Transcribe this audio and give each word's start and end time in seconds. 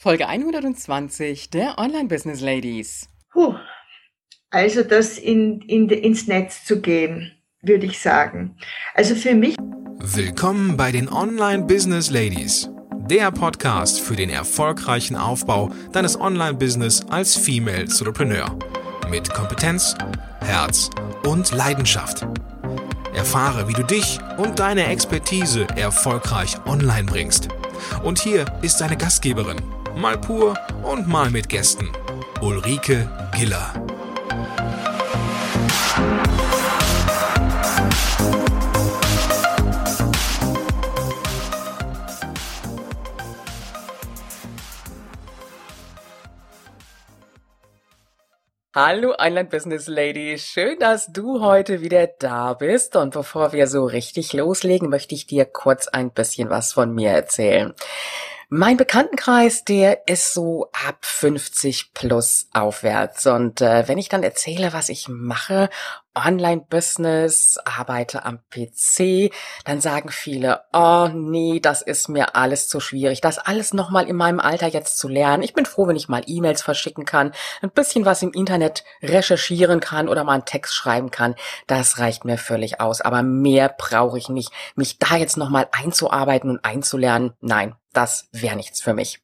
Folge 0.00 0.28
120 0.28 1.50
der 1.50 1.76
Online 1.76 2.06
Business 2.06 2.40
Ladies. 2.40 3.08
Puh. 3.32 3.56
Also 4.48 4.84
das 4.84 5.18
in, 5.18 5.60
in, 5.62 5.88
ins 5.88 6.28
Netz 6.28 6.64
zu 6.64 6.80
gehen, 6.80 7.32
würde 7.62 7.86
ich 7.86 7.98
sagen. 7.98 8.56
Also 8.94 9.16
für 9.16 9.34
mich. 9.34 9.56
Willkommen 9.98 10.76
bei 10.76 10.92
den 10.92 11.08
Online 11.08 11.64
Business 11.64 12.10
Ladies. 12.10 12.70
Der 13.10 13.32
Podcast 13.32 14.00
für 14.00 14.14
den 14.14 14.30
erfolgreichen 14.30 15.16
Aufbau 15.16 15.72
deines 15.90 16.18
Online-Business 16.20 17.04
als 17.10 17.34
Female 17.34 17.80
Entrepreneur. 17.80 18.56
Mit 19.10 19.28
Kompetenz, 19.34 19.96
Herz 20.38 20.90
und 21.24 21.50
Leidenschaft. 21.50 22.24
Erfahre, 23.16 23.66
wie 23.66 23.72
du 23.72 23.82
dich 23.82 24.20
und 24.36 24.60
deine 24.60 24.86
Expertise 24.86 25.66
erfolgreich 25.74 26.54
online 26.66 27.06
bringst. 27.10 27.48
Und 28.04 28.20
hier 28.20 28.44
ist 28.62 28.80
deine 28.80 28.96
Gastgeberin, 28.96 29.60
mal 29.98 30.16
pur 30.16 30.56
und 30.84 31.08
mal 31.08 31.28
mit 31.30 31.48
Gästen. 31.48 31.90
Ulrike 32.40 33.10
Giller. 33.36 33.72
Hallo 48.74 49.16
Online 49.18 49.46
Business 49.46 49.88
Lady, 49.88 50.38
schön, 50.38 50.78
dass 50.78 51.12
du 51.12 51.40
heute 51.40 51.80
wieder 51.80 52.06
da 52.06 52.54
bist. 52.54 52.94
Und 52.94 53.12
bevor 53.12 53.52
wir 53.52 53.66
so 53.66 53.84
richtig 53.86 54.32
loslegen, 54.32 54.88
möchte 54.88 55.16
ich 55.16 55.26
dir 55.26 55.44
kurz 55.44 55.88
ein 55.88 56.12
bisschen 56.12 56.48
was 56.50 56.72
von 56.72 56.94
mir 56.94 57.10
erzählen. 57.10 57.74
Mein 58.50 58.78
Bekanntenkreis, 58.78 59.64
der 59.64 60.08
ist 60.08 60.32
so 60.32 60.70
ab 60.86 61.04
50 61.04 61.92
plus 61.92 62.48
aufwärts. 62.54 63.26
Und 63.26 63.60
äh, 63.60 63.86
wenn 63.88 63.98
ich 63.98 64.08
dann 64.08 64.22
erzähle, 64.22 64.72
was 64.72 64.88
ich 64.88 65.06
mache, 65.08 65.68
Online-Business, 66.14 67.58
arbeite 67.64 68.24
am 68.24 68.40
PC, 68.50 69.32
dann 69.64 69.80
sagen 69.80 70.10
viele, 70.10 70.62
oh 70.72 71.08
nee, 71.12 71.60
das 71.60 71.82
ist 71.82 72.08
mir 72.08 72.34
alles 72.34 72.68
zu 72.68 72.80
schwierig, 72.80 73.20
das 73.20 73.38
alles 73.38 73.72
nochmal 73.72 74.08
in 74.08 74.16
meinem 74.16 74.40
Alter 74.40 74.66
jetzt 74.66 74.98
zu 74.98 75.08
lernen. 75.08 75.42
Ich 75.42 75.54
bin 75.54 75.66
froh, 75.66 75.86
wenn 75.86 75.96
ich 75.96 76.08
mal 76.08 76.22
E-Mails 76.26 76.62
verschicken 76.62 77.04
kann, 77.04 77.32
ein 77.62 77.70
bisschen 77.70 78.04
was 78.04 78.22
im 78.22 78.32
Internet 78.32 78.84
recherchieren 79.02 79.80
kann 79.80 80.08
oder 80.08 80.24
mal 80.24 80.34
einen 80.34 80.44
Text 80.44 80.74
schreiben 80.74 81.10
kann. 81.10 81.34
Das 81.66 81.98
reicht 81.98 82.24
mir 82.24 82.38
völlig 82.38 82.80
aus. 82.80 83.00
Aber 83.00 83.22
mehr 83.22 83.74
brauche 83.76 84.18
ich 84.18 84.28
nicht. 84.28 84.52
Mich 84.74 84.98
da 84.98 85.16
jetzt 85.16 85.36
nochmal 85.36 85.68
einzuarbeiten 85.72 86.50
und 86.50 86.64
einzulernen, 86.64 87.34
nein, 87.40 87.74
das 87.92 88.28
wäre 88.32 88.56
nichts 88.56 88.80
für 88.80 88.94
mich. 88.94 89.20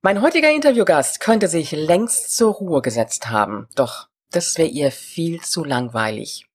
Mein 0.00 0.22
heutiger 0.22 0.50
Interviewgast 0.50 1.20
könnte 1.20 1.48
sich 1.48 1.72
längst 1.72 2.36
zur 2.36 2.54
Ruhe 2.54 2.82
gesetzt 2.82 3.30
haben, 3.30 3.68
doch 3.74 4.08
das 4.30 4.58
wäre 4.58 4.68
ihr 4.68 4.92
viel 4.92 5.40
zu 5.40 5.64
langweilig. 5.64 6.46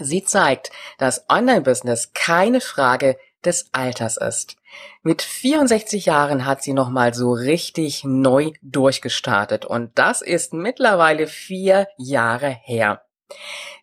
Sie 0.00 0.24
zeigt, 0.24 0.70
dass 0.98 1.24
Online-Business 1.28 2.12
keine 2.14 2.60
Frage 2.60 3.16
des 3.44 3.68
Alters 3.72 4.16
ist. 4.16 4.56
Mit 5.02 5.22
64 5.22 6.06
Jahren 6.06 6.46
hat 6.46 6.62
sie 6.62 6.72
nochmal 6.72 7.14
so 7.14 7.32
richtig 7.32 8.02
neu 8.04 8.52
durchgestartet 8.62 9.64
und 9.64 9.96
das 9.98 10.22
ist 10.22 10.52
mittlerweile 10.52 11.26
vier 11.26 11.86
Jahre 11.96 12.48
her. 12.48 13.04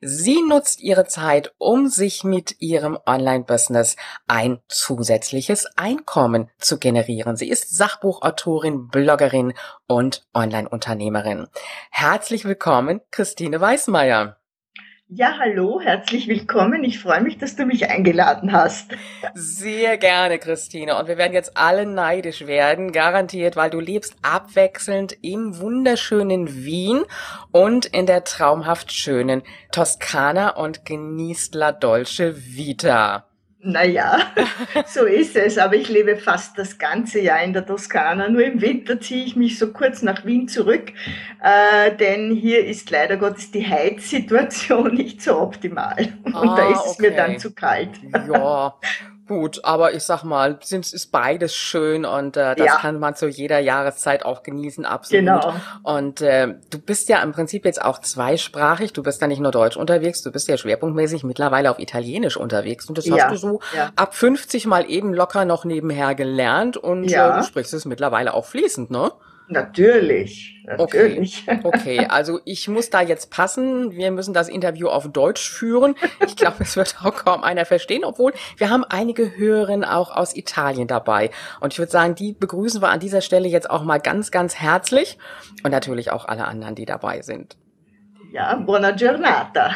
Sie 0.01 0.41
nutzt 0.41 0.81
ihre 0.81 1.05
Zeit, 1.05 1.53
um 1.57 1.87
sich 1.87 2.23
mit 2.23 2.59
ihrem 2.59 2.97
Online-Business 3.05 3.95
ein 4.27 4.59
zusätzliches 4.67 5.67
Einkommen 5.75 6.49
zu 6.57 6.79
generieren. 6.79 7.35
Sie 7.35 7.49
ist 7.49 7.75
Sachbuchautorin, 7.75 8.87
Bloggerin 8.87 9.53
und 9.87 10.25
Online-Unternehmerin. 10.33 11.47
Herzlich 11.91 12.45
willkommen, 12.45 13.01
Christine 13.11 13.61
Weißmeier. 13.61 14.40
Ja, 15.13 15.37
hallo, 15.39 15.81
herzlich 15.81 16.29
willkommen. 16.29 16.85
Ich 16.85 16.99
freue 16.99 17.19
mich, 17.19 17.37
dass 17.37 17.57
du 17.57 17.65
mich 17.65 17.89
eingeladen 17.89 18.53
hast. 18.53 18.95
Sehr 19.33 19.97
gerne, 19.97 20.39
Christine. 20.39 20.97
Und 20.97 21.09
wir 21.09 21.17
werden 21.17 21.33
jetzt 21.33 21.57
alle 21.57 21.85
neidisch 21.85 22.47
werden, 22.47 22.93
garantiert, 22.93 23.57
weil 23.57 23.69
du 23.69 23.81
lebst 23.81 24.15
abwechselnd 24.21 25.17
im 25.21 25.59
wunderschönen 25.59 26.63
Wien 26.63 27.03
und 27.51 27.87
in 27.87 28.05
der 28.05 28.23
traumhaft 28.23 28.93
schönen 28.93 29.41
Toskana 29.73 30.51
und 30.51 30.85
genießt 30.85 31.55
La 31.55 31.73
Dolce 31.73 32.33
Vita. 32.37 33.30
Naja, 33.63 34.33
so 34.87 35.05
ist 35.05 35.35
es. 35.35 35.57
Aber 35.57 35.75
ich 35.75 35.87
lebe 35.89 36.17
fast 36.17 36.57
das 36.57 36.77
ganze 36.77 37.19
Jahr 37.19 37.43
in 37.43 37.53
der 37.53 37.65
Toskana. 37.65 38.27
Nur 38.29 38.43
im 38.43 38.61
Winter 38.61 38.99
ziehe 38.99 39.23
ich 39.23 39.35
mich 39.35 39.59
so 39.59 39.71
kurz 39.71 40.01
nach 40.01 40.25
Wien 40.25 40.47
zurück, 40.47 40.91
äh, 41.43 41.95
denn 41.95 42.35
hier 42.35 42.65
ist 42.65 42.89
leider 42.89 43.17
Gottes 43.17 43.51
die 43.51 43.67
Heizsituation 43.67 44.95
nicht 44.95 45.21
so 45.21 45.39
optimal. 45.39 46.07
Und 46.23 46.35
ah, 46.35 46.55
da 46.55 46.71
ist 46.71 46.85
es 46.85 46.91
okay. 46.93 47.09
mir 47.09 47.15
dann 47.15 47.39
zu 47.39 47.53
kalt. 47.53 47.91
Ja, 48.27 48.75
Gut, 49.31 49.63
aber 49.63 49.93
ich 49.93 50.03
sag 50.03 50.25
mal, 50.25 50.59
sind, 50.61 50.91
ist 50.91 51.09
beides 51.09 51.55
schön 51.55 52.03
und 52.03 52.35
äh, 52.35 52.53
das 52.53 52.67
ja. 52.67 52.75
kann 52.75 52.99
man 52.99 53.15
zu 53.15 53.29
jeder 53.29 53.59
Jahreszeit 53.59 54.25
auch 54.25 54.43
genießen, 54.43 54.85
absolut. 54.85 55.21
Genau. 55.21 55.53
Und 55.83 56.19
äh, 56.19 56.55
du 56.69 56.79
bist 56.79 57.07
ja 57.07 57.23
im 57.23 57.31
Prinzip 57.31 57.63
jetzt 57.63 57.81
auch 57.81 57.99
zweisprachig. 57.99 58.91
Du 58.91 59.03
bist 59.03 59.21
ja 59.21 59.27
nicht 59.27 59.39
nur 59.39 59.53
Deutsch 59.53 59.77
unterwegs, 59.77 60.21
du 60.21 60.33
bist 60.33 60.49
ja 60.49 60.57
schwerpunktmäßig 60.57 61.23
mittlerweile 61.23 61.71
auf 61.71 61.79
Italienisch 61.79 62.35
unterwegs. 62.35 62.89
Und 62.89 62.97
das 62.97 63.05
ja. 63.05 63.23
hast 63.23 63.31
du 63.31 63.37
so 63.37 63.59
ja. 63.73 63.91
ab 63.95 64.15
50 64.15 64.65
mal 64.65 64.83
eben 64.89 65.13
locker 65.13 65.45
noch 65.45 65.63
nebenher 65.63 66.13
gelernt 66.13 66.75
und 66.75 67.05
äh, 67.05 67.33
du 67.37 67.41
sprichst 67.45 67.73
es 67.73 67.85
mittlerweile 67.85 68.33
auch 68.33 68.45
fließend, 68.45 68.91
ne? 68.91 69.13
Natürlich, 69.51 70.63
natürlich. 70.65 71.43
Okay. 71.45 71.59
okay, 71.63 72.07
also 72.07 72.39
ich 72.45 72.69
muss 72.69 72.89
da 72.89 73.01
jetzt 73.01 73.31
passen. 73.31 73.91
Wir 73.91 74.11
müssen 74.11 74.33
das 74.33 74.47
Interview 74.47 74.87
auf 74.87 75.11
Deutsch 75.11 75.49
führen. 75.49 75.95
Ich 76.25 76.37
glaube, 76.37 76.57
es 76.61 76.77
wird 76.77 76.95
auch 77.03 77.25
kaum 77.25 77.43
einer 77.43 77.65
verstehen, 77.65 78.05
obwohl 78.05 78.31
wir 78.55 78.69
haben 78.69 78.85
einige 78.85 79.35
Hörerinnen 79.35 79.83
auch 79.83 80.15
aus 80.15 80.37
Italien 80.37 80.87
dabei. 80.87 81.31
Und 81.59 81.73
ich 81.73 81.79
würde 81.79 81.91
sagen, 81.91 82.15
die 82.15 82.31
begrüßen 82.31 82.81
wir 82.81 82.87
an 82.87 83.01
dieser 83.01 83.19
Stelle 83.19 83.49
jetzt 83.49 83.69
auch 83.69 83.83
mal 83.83 83.99
ganz, 83.99 84.31
ganz 84.31 84.55
herzlich 84.55 85.17
und 85.63 85.71
natürlich 85.71 86.11
auch 86.11 86.25
alle 86.25 86.45
anderen, 86.45 86.75
die 86.75 86.85
dabei 86.85 87.21
sind. 87.21 87.57
Ja, 88.31 88.55
buona 88.55 88.91
giornata. 88.91 89.75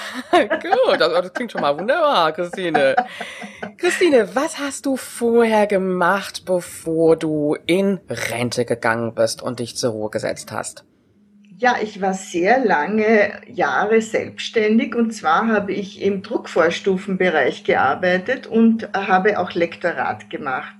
Gut, 0.30 1.00
das, 1.00 1.12
das, 1.12 1.32
klingt 1.32 1.52
schon 1.52 1.60
mal 1.60 1.78
wunderbar, 1.78 2.32
Christine. 2.32 2.96
Christine, 3.76 4.34
was 4.34 4.58
hast 4.58 4.86
du 4.86 4.96
vorher 4.96 5.66
gemacht, 5.66 6.44
bevor 6.44 7.16
du 7.16 7.56
in 7.66 8.00
Rente 8.08 8.64
gegangen 8.64 9.14
bist 9.14 9.42
und 9.42 9.60
dich 9.60 9.76
zur 9.76 9.92
Ruhe 9.92 10.10
gesetzt 10.10 10.52
hast? 10.52 10.84
Ja, 11.58 11.76
ich 11.80 12.00
war 12.00 12.12
sehr 12.12 12.64
lange 12.64 13.40
Jahre 13.46 14.00
selbstständig 14.00 14.96
und 14.96 15.12
zwar 15.12 15.46
habe 15.46 15.72
ich 15.72 16.02
im 16.02 16.22
Druckvorstufenbereich 16.22 17.62
gearbeitet 17.62 18.48
und 18.48 18.92
habe 18.94 19.38
auch 19.38 19.52
Lektorat 19.52 20.28
gemacht. 20.28 20.74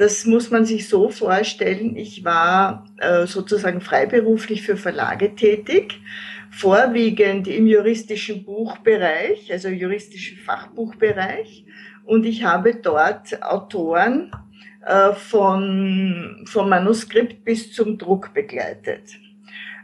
Das 0.00 0.24
muss 0.24 0.50
man 0.50 0.64
sich 0.64 0.88
so 0.88 1.10
vorstellen. 1.10 1.94
Ich 1.94 2.24
war 2.24 2.86
äh, 2.96 3.26
sozusagen 3.26 3.82
freiberuflich 3.82 4.62
für 4.62 4.78
Verlage 4.78 5.34
tätig 5.34 6.00
vorwiegend 6.50 7.46
im 7.46 7.66
juristischen 7.66 8.42
Buchbereich, 8.46 9.52
also 9.52 9.68
juristischen 9.68 10.38
Fachbuchbereich. 10.38 11.66
Und 12.06 12.24
ich 12.24 12.44
habe 12.44 12.76
dort 12.76 13.42
Autoren 13.42 14.32
äh, 14.86 15.12
von, 15.12 16.46
vom 16.46 16.70
Manuskript 16.70 17.44
bis 17.44 17.70
zum 17.70 17.98
Druck 17.98 18.32
begleitet. 18.32 19.02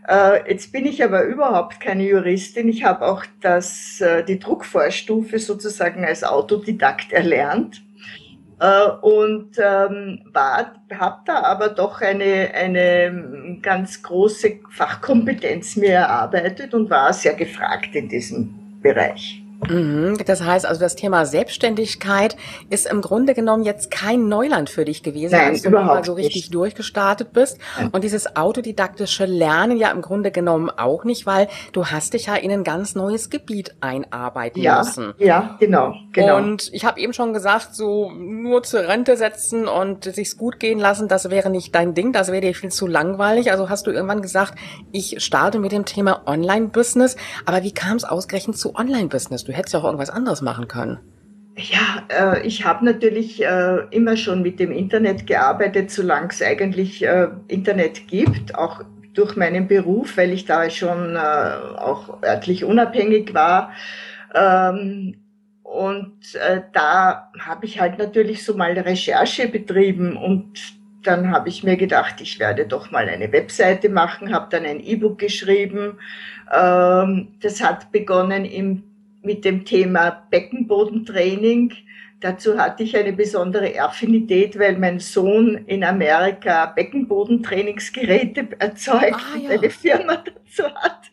Äh, 0.08 0.50
jetzt 0.50 0.72
bin 0.72 0.86
ich 0.86 1.04
aber 1.04 1.24
überhaupt 1.24 1.78
keine 1.78 2.08
Juristin. 2.08 2.70
Ich 2.70 2.84
habe 2.84 3.06
auch 3.06 3.26
das, 3.42 4.00
äh, 4.00 4.24
die 4.24 4.38
Druckvorstufe 4.38 5.38
sozusagen 5.38 6.06
als 6.06 6.24
Autodidakt 6.24 7.12
erlernt 7.12 7.82
äh, 8.58 8.88
und 9.02 9.56
ähm, 9.58 10.24
habe 10.34 11.20
da 11.24 11.42
aber 11.42 11.68
doch 11.68 12.00
eine, 12.00 12.50
eine 12.54 13.58
ganz 13.62 14.02
große 14.02 14.60
Fachkompetenz 14.70 15.76
mir 15.76 15.92
erarbeitet 15.92 16.74
und 16.74 16.88
war 16.90 17.12
sehr 17.12 17.34
gefragt 17.34 17.94
in 17.94 18.08
diesem 18.08 18.80
Bereich. 18.82 19.45
Mhm, 19.68 20.18
das 20.26 20.42
heißt 20.42 20.66
also, 20.66 20.80
das 20.80 20.96
Thema 20.96 21.26
Selbstständigkeit 21.26 22.36
ist 22.70 22.86
im 22.86 23.00
Grunde 23.00 23.34
genommen 23.34 23.64
jetzt 23.64 23.90
kein 23.90 24.28
Neuland 24.28 24.70
für 24.70 24.84
dich 24.84 25.02
gewesen, 25.02 25.32
Nein, 25.32 25.52
als 25.52 25.62
du 25.62 25.70
mal 25.70 26.04
so 26.04 26.14
richtig 26.14 26.44
nicht. 26.44 26.54
durchgestartet 26.54 27.32
bist. 27.32 27.58
Nein. 27.78 27.88
Und 27.92 28.04
dieses 28.04 28.36
autodidaktische 28.36 29.24
Lernen 29.24 29.76
ja 29.76 29.90
im 29.90 30.02
Grunde 30.02 30.30
genommen 30.30 30.70
auch 30.70 31.04
nicht, 31.04 31.26
weil 31.26 31.48
du 31.72 31.86
hast 31.86 32.14
dich 32.14 32.26
ja 32.26 32.34
in 32.34 32.50
ein 32.50 32.64
ganz 32.64 32.94
neues 32.94 33.30
Gebiet 33.30 33.74
einarbeiten 33.80 34.62
ja, 34.62 34.78
müssen. 34.78 35.14
Ja, 35.18 35.56
genau, 35.58 35.94
genau. 36.12 36.36
Und 36.36 36.70
ich 36.72 36.84
habe 36.84 37.00
eben 37.00 37.12
schon 37.12 37.32
gesagt, 37.32 37.74
so 37.74 38.10
nur 38.10 38.62
zur 38.62 38.80
Rente 38.80 39.16
setzen 39.16 39.66
und 39.66 40.04
sich's 40.04 40.36
gut 40.36 40.60
gehen 40.60 40.78
lassen, 40.78 41.08
das 41.08 41.30
wäre 41.30 41.50
nicht 41.50 41.74
dein 41.74 41.94
Ding, 41.94 42.12
das 42.12 42.28
wäre 42.28 42.40
dir 42.40 42.54
viel 42.54 42.70
zu 42.70 42.86
langweilig. 42.86 43.50
Also 43.50 43.68
hast 43.68 43.86
du 43.86 43.90
irgendwann 43.90 44.22
gesagt, 44.22 44.54
ich 44.92 45.22
starte 45.22 45.58
mit 45.58 45.72
dem 45.72 45.84
Thema 45.84 46.22
Online-Business. 46.26 47.16
Aber 47.46 47.62
wie 47.62 47.72
kam 47.72 47.96
es 47.96 48.04
ausgerechnet 48.04 48.58
zu 48.58 48.74
Online-Business? 48.74 49.45
Du 49.46 49.52
hättest 49.52 49.74
ja 49.74 49.80
auch 49.80 49.84
irgendwas 49.84 50.10
anderes 50.10 50.42
machen 50.42 50.68
können. 50.68 50.98
Ja, 51.56 52.02
äh, 52.08 52.46
ich 52.46 52.66
habe 52.66 52.84
natürlich 52.84 53.42
äh, 53.42 53.78
immer 53.90 54.16
schon 54.16 54.42
mit 54.42 54.60
dem 54.60 54.72
Internet 54.72 55.26
gearbeitet, 55.26 55.90
solange 55.90 56.28
es 56.28 56.42
eigentlich 56.42 57.02
äh, 57.02 57.28
Internet 57.48 58.08
gibt, 58.08 58.54
auch 58.54 58.82
durch 59.14 59.36
meinen 59.36 59.66
Beruf, 59.66 60.18
weil 60.18 60.32
ich 60.32 60.44
da 60.44 60.68
schon 60.68 61.16
äh, 61.16 61.18
auch 61.18 62.22
örtlich 62.22 62.64
unabhängig 62.64 63.32
war. 63.32 63.72
Ähm, 64.34 65.16
und 65.62 66.34
äh, 66.34 66.60
da 66.72 67.30
habe 67.38 67.64
ich 67.64 67.80
halt 67.80 67.98
natürlich 67.98 68.44
so 68.44 68.54
mal 68.54 68.72
Recherche 68.72 69.48
betrieben 69.48 70.16
und 70.16 70.58
dann 71.02 71.30
habe 71.30 71.48
ich 71.48 71.62
mir 71.62 71.76
gedacht, 71.76 72.20
ich 72.20 72.38
werde 72.38 72.66
doch 72.66 72.90
mal 72.90 73.08
eine 73.08 73.32
Webseite 73.32 73.88
machen, 73.88 74.34
habe 74.34 74.48
dann 74.50 74.64
ein 74.64 74.80
E-Book 74.80 75.18
geschrieben. 75.18 75.98
Ähm, 76.52 77.28
das 77.40 77.62
hat 77.62 77.92
begonnen 77.92 78.44
im 78.44 78.82
mit 79.26 79.44
dem 79.44 79.64
Thema 79.64 80.26
Beckenbodentraining. 80.30 81.72
Dazu 82.20 82.58
hatte 82.58 82.82
ich 82.82 82.96
eine 82.96 83.12
besondere 83.12 83.78
Affinität, 83.78 84.58
weil 84.58 84.78
mein 84.78 85.00
Sohn 85.00 85.56
in 85.66 85.84
Amerika 85.84 86.66
Beckenbodentrainingsgeräte 86.66 88.48
erzeugt 88.58 89.20
ah, 89.34 89.36
ja. 89.36 89.50
und 89.50 89.58
eine 89.58 89.70
Firma 89.70 90.16
dazu 90.24 90.64
hat. 90.74 91.10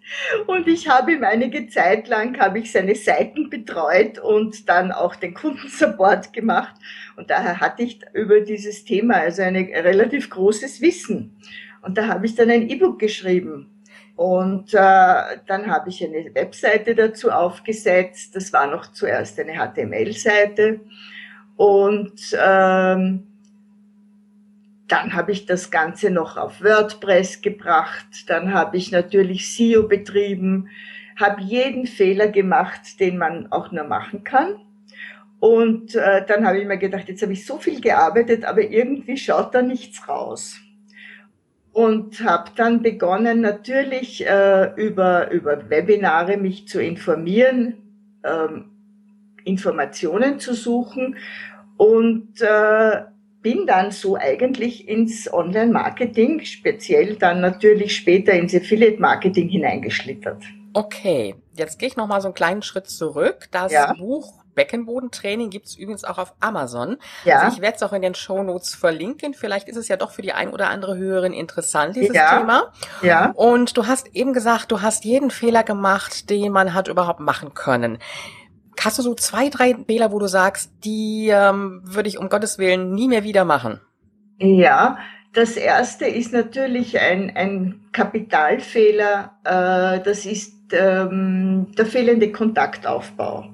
Und 0.47 0.67
ich 0.67 0.87
habe 0.87 1.13
ihm 1.13 1.23
einige 1.23 1.67
Zeit 1.67 2.07
lang, 2.07 2.39
habe 2.39 2.59
ich 2.59 2.71
seine 2.71 2.95
Seiten 2.95 3.49
betreut 3.49 4.19
und 4.19 4.69
dann 4.69 4.93
auch 4.93 5.15
den 5.15 5.33
Kundensupport 5.33 6.31
gemacht. 6.31 6.75
Und 7.17 7.29
daher 7.29 7.59
hatte 7.59 7.83
ich 7.83 7.99
über 8.13 8.39
dieses 8.39 8.85
Thema 8.85 9.15
also 9.15 9.41
ein 9.41 9.55
relativ 9.55 10.29
großes 10.29 10.79
Wissen. 10.81 11.35
Und 11.81 11.97
da 11.97 12.07
habe 12.07 12.25
ich 12.27 12.35
dann 12.35 12.49
ein 12.49 12.69
E-Book 12.69 12.99
geschrieben. 12.99 13.72
Und 14.15 14.73
äh, 14.73 14.77
dann 15.47 15.67
habe 15.67 15.89
ich 15.89 16.03
eine 16.03 16.33
Webseite 16.35 16.93
dazu 16.93 17.31
aufgesetzt. 17.31 18.35
Das 18.35 18.53
war 18.53 18.67
noch 18.67 18.91
zuerst 18.91 19.39
eine 19.39 19.53
HTML-Seite. 19.53 20.81
Und 21.55 22.37
ähm, 22.39 23.27
dann 24.87 25.13
habe 25.13 25.31
ich 25.31 25.45
das 25.45 25.71
Ganze 25.71 26.11
noch 26.11 26.37
auf 26.37 26.63
WordPress 26.63 27.41
gebracht. 27.41 28.05
Dann 28.27 28.53
habe 28.53 28.77
ich 28.77 28.91
natürlich 28.91 29.55
SEO 29.55 29.87
betrieben, 29.87 30.69
habe 31.19 31.41
jeden 31.41 31.87
Fehler 31.87 32.27
gemacht, 32.27 32.99
den 32.99 33.17
man 33.17 33.51
auch 33.51 33.71
nur 33.71 33.85
machen 33.85 34.23
kann. 34.23 34.55
Und 35.39 35.95
äh, 35.95 36.23
dann 36.25 36.45
habe 36.45 36.59
ich 36.59 36.67
mir 36.67 36.77
gedacht, 36.77 37.09
jetzt 37.09 37.21
habe 37.21 37.33
ich 37.33 37.45
so 37.45 37.57
viel 37.57 37.81
gearbeitet, 37.81 38.45
aber 38.45 38.61
irgendwie 38.61 39.17
schaut 39.17 39.53
da 39.55 39.61
nichts 39.61 40.07
raus 40.07 40.62
und 41.73 42.23
habe 42.23 42.51
dann 42.55 42.81
begonnen 42.81 43.41
natürlich 43.41 44.25
äh, 44.25 44.71
über, 44.75 45.31
über 45.31 45.69
Webinare 45.69 46.37
mich 46.37 46.67
zu 46.67 46.81
informieren, 46.81 47.75
ähm, 48.23 48.65
Informationen 49.43 50.39
zu 50.39 50.53
suchen 50.53 51.17
und 51.77 52.39
äh, 52.41 53.01
bin 53.41 53.65
dann 53.65 53.91
so 53.91 54.15
eigentlich 54.15 54.87
ins 54.87 55.31
Online-Marketing, 55.33 56.45
speziell 56.45 57.15
dann 57.15 57.41
natürlich 57.41 57.95
später 57.95 58.33
ins 58.33 58.55
Affiliate-Marketing 58.55 59.49
hineingeschlittert. 59.49 60.43
Okay, 60.73 61.35
jetzt 61.55 61.77
gehe 61.77 61.89
ich 61.89 61.97
noch 61.97 62.07
mal 62.07 62.21
so 62.21 62.29
einen 62.29 62.35
kleinen 62.35 62.61
Schritt 62.61 62.87
zurück. 62.87 63.47
Das 63.51 63.71
ja. 63.71 63.93
Buch 63.93 64.42
Beckenbodentraining 64.55 65.49
gibt's 65.49 65.75
übrigens 65.75 66.03
auch 66.03 66.17
auf 66.17 66.33
Amazon. 66.39 66.97
Ja. 67.25 67.39
Also 67.39 67.55
ich 67.55 67.61
werde 67.61 67.77
es 67.77 67.83
auch 67.83 67.93
in 67.93 68.01
den 68.01 68.15
Show 68.15 68.43
Notes 68.43 68.75
verlinken. 68.75 69.33
Vielleicht 69.33 69.67
ist 69.67 69.77
es 69.77 69.87
ja 69.87 69.97
doch 69.97 70.11
für 70.11 70.21
die 70.21 70.33
ein 70.33 70.49
oder 70.49 70.69
andere 70.69 70.97
Hörerin 70.97 71.33
interessant, 71.33 71.95
dieses 71.95 72.15
ja. 72.15 72.39
Thema. 72.39 72.71
Ja. 73.01 73.31
Und 73.35 73.77
du 73.77 73.87
hast 73.87 74.15
eben 74.15 74.33
gesagt, 74.33 74.71
du 74.71 74.81
hast 74.81 75.05
jeden 75.05 75.31
Fehler 75.31 75.63
gemacht, 75.63 76.29
den 76.29 76.51
man 76.51 76.73
hat 76.73 76.87
überhaupt 76.87 77.19
machen 77.19 77.53
können. 77.53 77.99
Hast 78.79 78.97
du 78.99 79.03
so 79.03 79.13
zwei, 79.13 79.49
drei 79.49 79.75
Fehler, 79.87 80.11
wo 80.11 80.19
du 80.19 80.27
sagst, 80.27 80.71
die 80.83 81.29
ähm, 81.31 81.81
würde 81.83 82.09
ich 82.09 82.17
um 82.17 82.29
Gottes 82.29 82.57
Willen 82.57 82.93
nie 82.93 83.07
mehr 83.07 83.23
wieder 83.23 83.45
machen? 83.45 83.79
Ja, 84.39 84.97
das 85.33 85.57
erste 85.57 86.05
ist 86.05 86.33
natürlich 86.33 86.99
ein, 86.99 87.35
ein 87.35 87.85
Kapitalfehler. 87.91 89.31
Äh, 89.43 90.03
das 90.03 90.25
ist 90.25 90.53
ähm, 90.73 91.67
der 91.77 91.85
fehlende 91.85 92.31
Kontaktaufbau. 92.31 93.45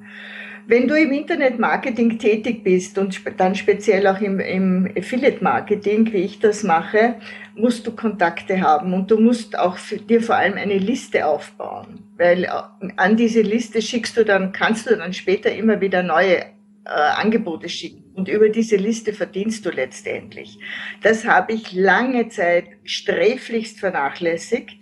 Wenn 0.70 0.88
du 0.88 0.94
im 0.94 1.12
Internet-Marketing 1.12 2.20
tätig 2.20 2.64
bist 2.64 3.00
und 3.00 3.20
dann 3.38 3.56
speziell 3.56 4.06
auch 4.06 4.22
im, 4.22 4.40
im 4.40 4.88
Affiliate-Marketing, 4.96 6.14
wie 6.14 6.18
ich 6.18 6.38
das 6.38 6.62
mache, 6.62 7.16
musst 7.56 7.88
du 7.88 7.92
Kontakte 7.96 8.62
haben 8.62 8.94
und 8.94 9.10
du 9.10 9.20
musst 9.20 9.58
auch 9.58 9.80
dir 10.08 10.22
vor 10.22 10.36
allem 10.36 10.60
eine 10.60 10.78
Liste 10.78 11.26
aufbauen, 11.26 12.04
weil 12.18 12.44
äh, 12.44 12.50
an 12.98 13.18
diese 13.18 13.42
Liste 13.42 13.82
schickst 13.82 14.16
du 14.16 14.24
dann, 14.24 14.52
kannst 14.52 14.88
du 14.88 14.96
dann 14.96 15.12
später 15.12 15.52
immer 15.52 15.82
wieder 15.82 16.04
neue 16.04 16.38
äh, 16.38 16.46
Angebote 16.86 17.68
schicken 17.68 18.04
und 18.14 18.30
über 18.30 18.50
diese 18.50 18.76
Liste 18.76 19.14
verdienst 19.14 19.66
du 19.66 19.72
letztendlich. 19.72 20.60
Das 21.02 21.26
habe 21.26 21.54
ich 21.54 21.74
lange 21.74 22.30
Zeit 22.30 22.66
sträflichst 22.84 23.80
vernachlässigt 23.80 24.78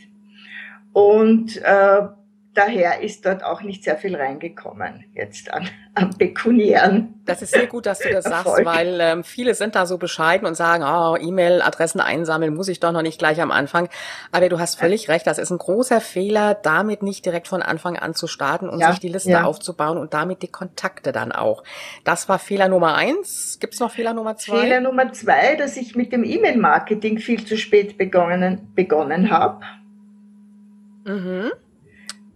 und 0.91 1.55
äh, 1.63 2.01
daher 2.57 3.01
ist 3.01 3.25
dort 3.25 3.43
auch 3.43 3.61
nicht 3.61 3.83
sehr 3.83 3.97
viel 3.97 4.15
reingekommen 4.15 5.05
jetzt 5.13 5.53
an, 5.53 5.69
an 5.93 6.17
pekuniären. 6.17 7.21
Das 7.25 7.41
ist 7.41 7.53
sehr 7.53 7.67
gut, 7.67 7.85
dass 7.85 7.99
du 7.99 8.09
das 8.09 8.25
Erfolg. 8.25 8.63
sagst, 8.63 8.65
weil 8.65 8.99
ähm, 8.99 9.23
viele 9.23 9.53
sind 9.53 9.75
da 9.75 9.85
so 9.85 9.97
bescheiden 9.97 10.47
und 10.47 10.55
sagen, 10.55 10.83
oh, 10.83 11.15
E-Mail-Adressen 11.15 12.01
einsammeln 12.01 12.55
muss 12.55 12.67
ich 12.67 12.79
doch 12.79 12.91
noch 12.91 13.01
nicht 13.01 13.19
gleich 13.19 13.41
am 13.41 13.51
Anfang. 13.51 13.89
Aber 14.31 14.49
du 14.49 14.59
hast 14.59 14.79
völlig 14.79 15.07
ja. 15.07 15.13
recht, 15.13 15.27
das 15.27 15.37
ist 15.37 15.51
ein 15.51 15.57
großer 15.57 16.01
Fehler, 16.01 16.55
damit 16.55 17.03
nicht 17.03 17.25
direkt 17.25 17.47
von 17.47 17.61
Anfang 17.61 17.97
an 17.97 18.15
zu 18.15 18.27
starten 18.27 18.69
und 18.69 18.79
ja, 18.79 18.91
sich 18.91 18.99
die 18.99 19.09
Liste 19.09 19.31
ja. 19.31 19.43
aufzubauen 19.43 19.97
und 19.97 20.13
damit 20.13 20.41
die 20.41 20.47
Kontakte 20.47 21.11
dann 21.11 21.31
auch. 21.31 21.63
Das 22.03 22.27
war 22.27 22.39
Fehler 22.39 22.69
Nummer 22.69 22.95
eins. 22.95 23.57
Gibt's 23.59 23.79
noch 23.79 23.91
Fehler 23.91 24.13
Nummer 24.13 24.35
zwei? 24.37 24.61
Fehler 24.61 24.81
Nummer 24.81 25.11
zwei, 25.13 25.55
dass 25.55 25.77
ich 25.77 25.95
mit 25.95 26.11
dem 26.11 26.23
E-Mail-Marketing 26.23 27.19
viel 27.19 27.45
zu 27.45 27.57
spät 27.57 27.97
begonnen, 27.97 28.71
begonnen 28.73 29.29
habe. 29.29 29.63
Mhm. 31.05 31.51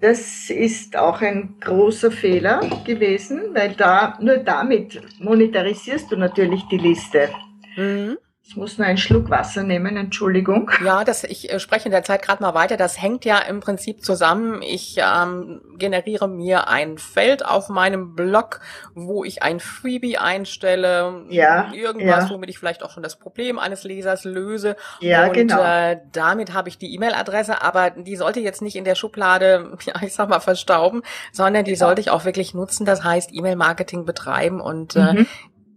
Das 0.02 0.50
ist 0.50 0.98
auch 0.98 1.22
ein 1.22 1.58
großer 1.60 2.10
Fehler 2.10 2.62
gewesen, 2.86 3.54
weil 3.54 3.76
da 3.76 4.18
nur 4.20 4.38
damit 4.38 5.00
monetarisierst 5.20 6.12
du 6.12 6.18
natürlich 6.18 6.64
die 6.72 6.80
Liste. 6.80 7.30
Mhm. 7.78 8.18
Ich 8.44 8.58
muss 8.58 8.78
nur 8.78 8.88
einen 8.88 8.98
Schluck 8.98 9.30
Wasser 9.30 9.64
nehmen, 9.64 9.96
Entschuldigung. 9.96 10.72
Ja, 10.84 11.04
das, 11.04 11.24
ich 11.24 11.54
äh, 11.54 11.60
spreche 11.60 11.86
in 11.86 11.92
der 11.92 12.04
Zeit 12.04 12.24
gerade 12.24 12.42
mal 12.42 12.54
weiter. 12.54 12.76
Das 12.76 13.02
hängt 13.02 13.24
ja 13.24 13.38
im 13.38 13.60
Prinzip 13.60 14.04
zusammen. 14.04 14.62
Ich 14.62 14.98
ähm, 14.98 15.62
generiere 15.78 16.28
mir 16.28 16.68
ein 16.68 16.98
Feld 16.98 17.46
auf 17.46 17.70
meinem 17.70 18.16
Blog, 18.16 18.60
wo 18.94 19.24
ich 19.24 19.44
ein 19.44 19.60
Freebie 19.60 20.18
einstelle. 20.18 21.24
Ja. 21.30 21.72
Irgendwas, 21.72 22.26
ja. 22.26 22.30
womit 22.30 22.50
ich 22.50 22.60
vielleicht 22.60 22.84
auch 22.84 22.90
schon 22.90 23.04
das 23.04 23.18
Problem 23.18 23.58
eines 23.58 23.84
Lesers 23.84 24.26
löse. 24.26 24.76
Ja, 25.00 25.28
Und, 25.28 25.34
genau. 25.34 25.62
Äh, 25.62 26.00
damit 26.12 26.54
habe 26.54 26.68
ich 26.68 26.78
die 26.78 26.94
E-Mail-Adresse, 26.96 27.62
aber 27.62 27.92
die 27.92 28.16
sollte 28.18 28.42
jetzt 28.42 28.62
nicht 28.62 28.76
in 28.76 28.84
der 28.84 28.96
Schublade, 28.96 29.78
ja, 29.86 29.94
ich 30.02 30.14
sag 30.14 30.28
mal, 30.28 30.42
verstauben, 30.42 31.04
sondern 31.32 31.64
die 31.64 31.72
ja. 31.72 31.78
sollte 31.78 32.02
ich 32.02 32.10
auch 32.10 32.26
wirklich 32.26 32.54
nutzen. 32.54 32.86
Das 32.86 33.04
heißt, 33.04 33.30
E-Mail-Marketing 33.34 34.04
betreiben 34.04 34.60
und 34.60 34.96
äh, 34.96 35.14
mhm. 35.14 35.20
äh, 35.20 35.26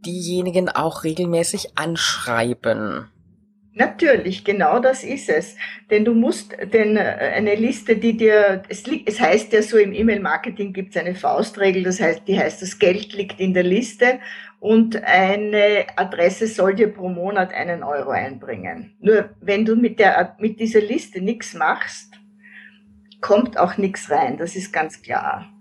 diejenigen 0.05 0.69
auch 0.69 1.05
regelmäßig 1.05 1.77
anschreiben. 1.77 3.09
Natürlich, 3.77 4.45
genau 4.45 4.79
das 4.79 5.03
ist 5.03 5.29
es. 5.29 5.57
Denn 5.91 6.05
du 6.05 6.15
musst 6.15 6.57
denn 6.73 6.97
äh, 6.97 7.01
eine 7.01 7.57
Liste, 7.57 7.97
die 7.97 8.17
dir, 8.17 8.63
es, 8.69 8.85
es 9.05 9.21
heißt 9.21 9.53
ja 9.53 9.63
so 9.63 9.77
im 9.79 9.93
E-Mail-Marketing 9.93 10.73
gibt 10.73 10.95
es 10.95 11.01
eine 11.01 11.17
Faustregel, 11.17 11.83
das 11.83 12.01
heißt, 12.01 12.23
die 12.29 12.39
heißt, 12.39 12.63
das 12.63 12.79
Geld 12.79 13.13
liegt 13.15 13.41
in 13.41 13.53
der 13.53 13.65
Liste 13.65 14.21
und 14.61 15.03
eine 15.05 15.87
Adresse 15.97 16.47
soll 16.47 16.77
dir 16.77 16.89
pro 16.89 17.09
Monat 17.09 17.53
einen 17.53 17.83
Euro 17.83 18.11
einbringen. 18.11 18.97
Nur 19.01 19.31
wenn 19.41 19.65
du 19.65 19.75
mit 19.75 19.99
der, 19.99 20.37
mit 20.39 20.61
dieser 20.61 20.81
Liste 20.81 21.21
nichts 21.21 21.53
machst, 21.55 22.15
kommt 23.21 23.59
auch 23.59 23.77
nichts 23.77 24.09
rein. 24.09 24.39
Das 24.39 24.55
ist 24.55 24.73
ganz 24.73 25.03
klar. 25.03 25.53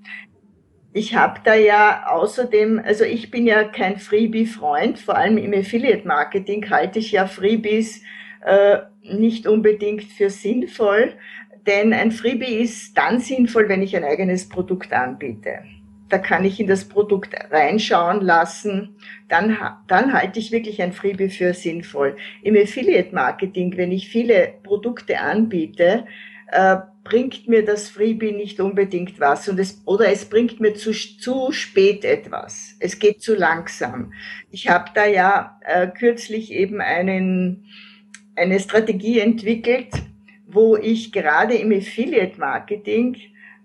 Ich 0.95 1.15
habe 1.15 1.39
da 1.43 1.55
ja 1.55 2.05
außerdem, 2.07 2.79
also 2.83 3.03
ich 3.03 3.31
bin 3.31 3.47
ja 3.47 3.63
kein 3.63 3.97
Freebie-Freund, 3.97 5.00
vor 5.00 5.17
allem 5.17 5.39
im 5.39 5.51
Affiliate-Marketing 5.51 6.69
halte 6.69 7.00
ich 7.00 7.12
ja 7.12 7.25
Freebies 7.25 8.03
äh, 8.45 8.77
nicht 9.01 9.47
unbedingt 9.47 10.03
für 10.03 10.29
sinnvoll, 10.29 11.13
denn 11.65 11.93
ein 11.93 12.12
Freebie 12.12 12.62
ist 12.62 12.95
dann 12.95 13.19
sinnvoll, 13.19 13.69
wenn 13.69 13.81
ich 13.81 13.95
ein 13.95 14.03
eigenes 14.03 14.47
Produkt 14.47 14.93
anbiete. 14.93 15.63
Da 16.09 16.19
kann 16.19 16.45
ich 16.45 16.59
in 16.59 16.67
das 16.67 16.85
Produkt 16.85 17.33
reinschauen 17.50 18.21
lassen, 18.21 18.95
dann, 19.29 19.57
dann 19.88 20.13
halte 20.13 20.38
ich 20.38 20.51
wirklich 20.51 20.79
ein 20.83 20.93
Freebie 20.93 21.29
für 21.29 21.55
sinnvoll. 21.55 22.17
Im 22.43 22.55
Affiliate-Marketing, 22.55 23.77
wenn 23.77 23.91
ich 23.91 24.09
viele 24.09 24.53
Produkte 24.62 25.19
anbiete, 25.19 26.05
äh, 26.51 26.77
bringt 27.03 27.48
mir 27.48 27.65
das 27.65 27.89
Freebie 27.89 28.31
nicht 28.31 28.60
unbedingt 28.60 29.19
was 29.19 29.50
und 29.50 29.60
es, 29.60 29.81
oder 29.86 30.10
es 30.10 30.25
bringt 30.25 30.60
mir 30.60 30.74
zu, 30.74 30.91
zu 30.91 31.51
spät 31.51 32.05
etwas. 32.05 32.75
Es 32.79 33.00
geht 33.00 33.22
zu 33.22 33.36
langsam. 33.36 34.13
Ich 34.51 34.69
habe 34.69 34.91
da 34.93 35.05
ja 35.05 35.60
äh, 35.65 35.88
kürzlich 35.88 36.51
eben 36.51 36.79
einen, 36.81 37.65
eine 38.36 38.60
Strategie 38.60 39.19
entwickelt, 39.19 39.89
wo 40.48 40.77
ich 40.77 41.12
gerade 41.12 41.55
im 41.55 41.72
Affiliate 41.72 42.39
Marketing 42.39 43.17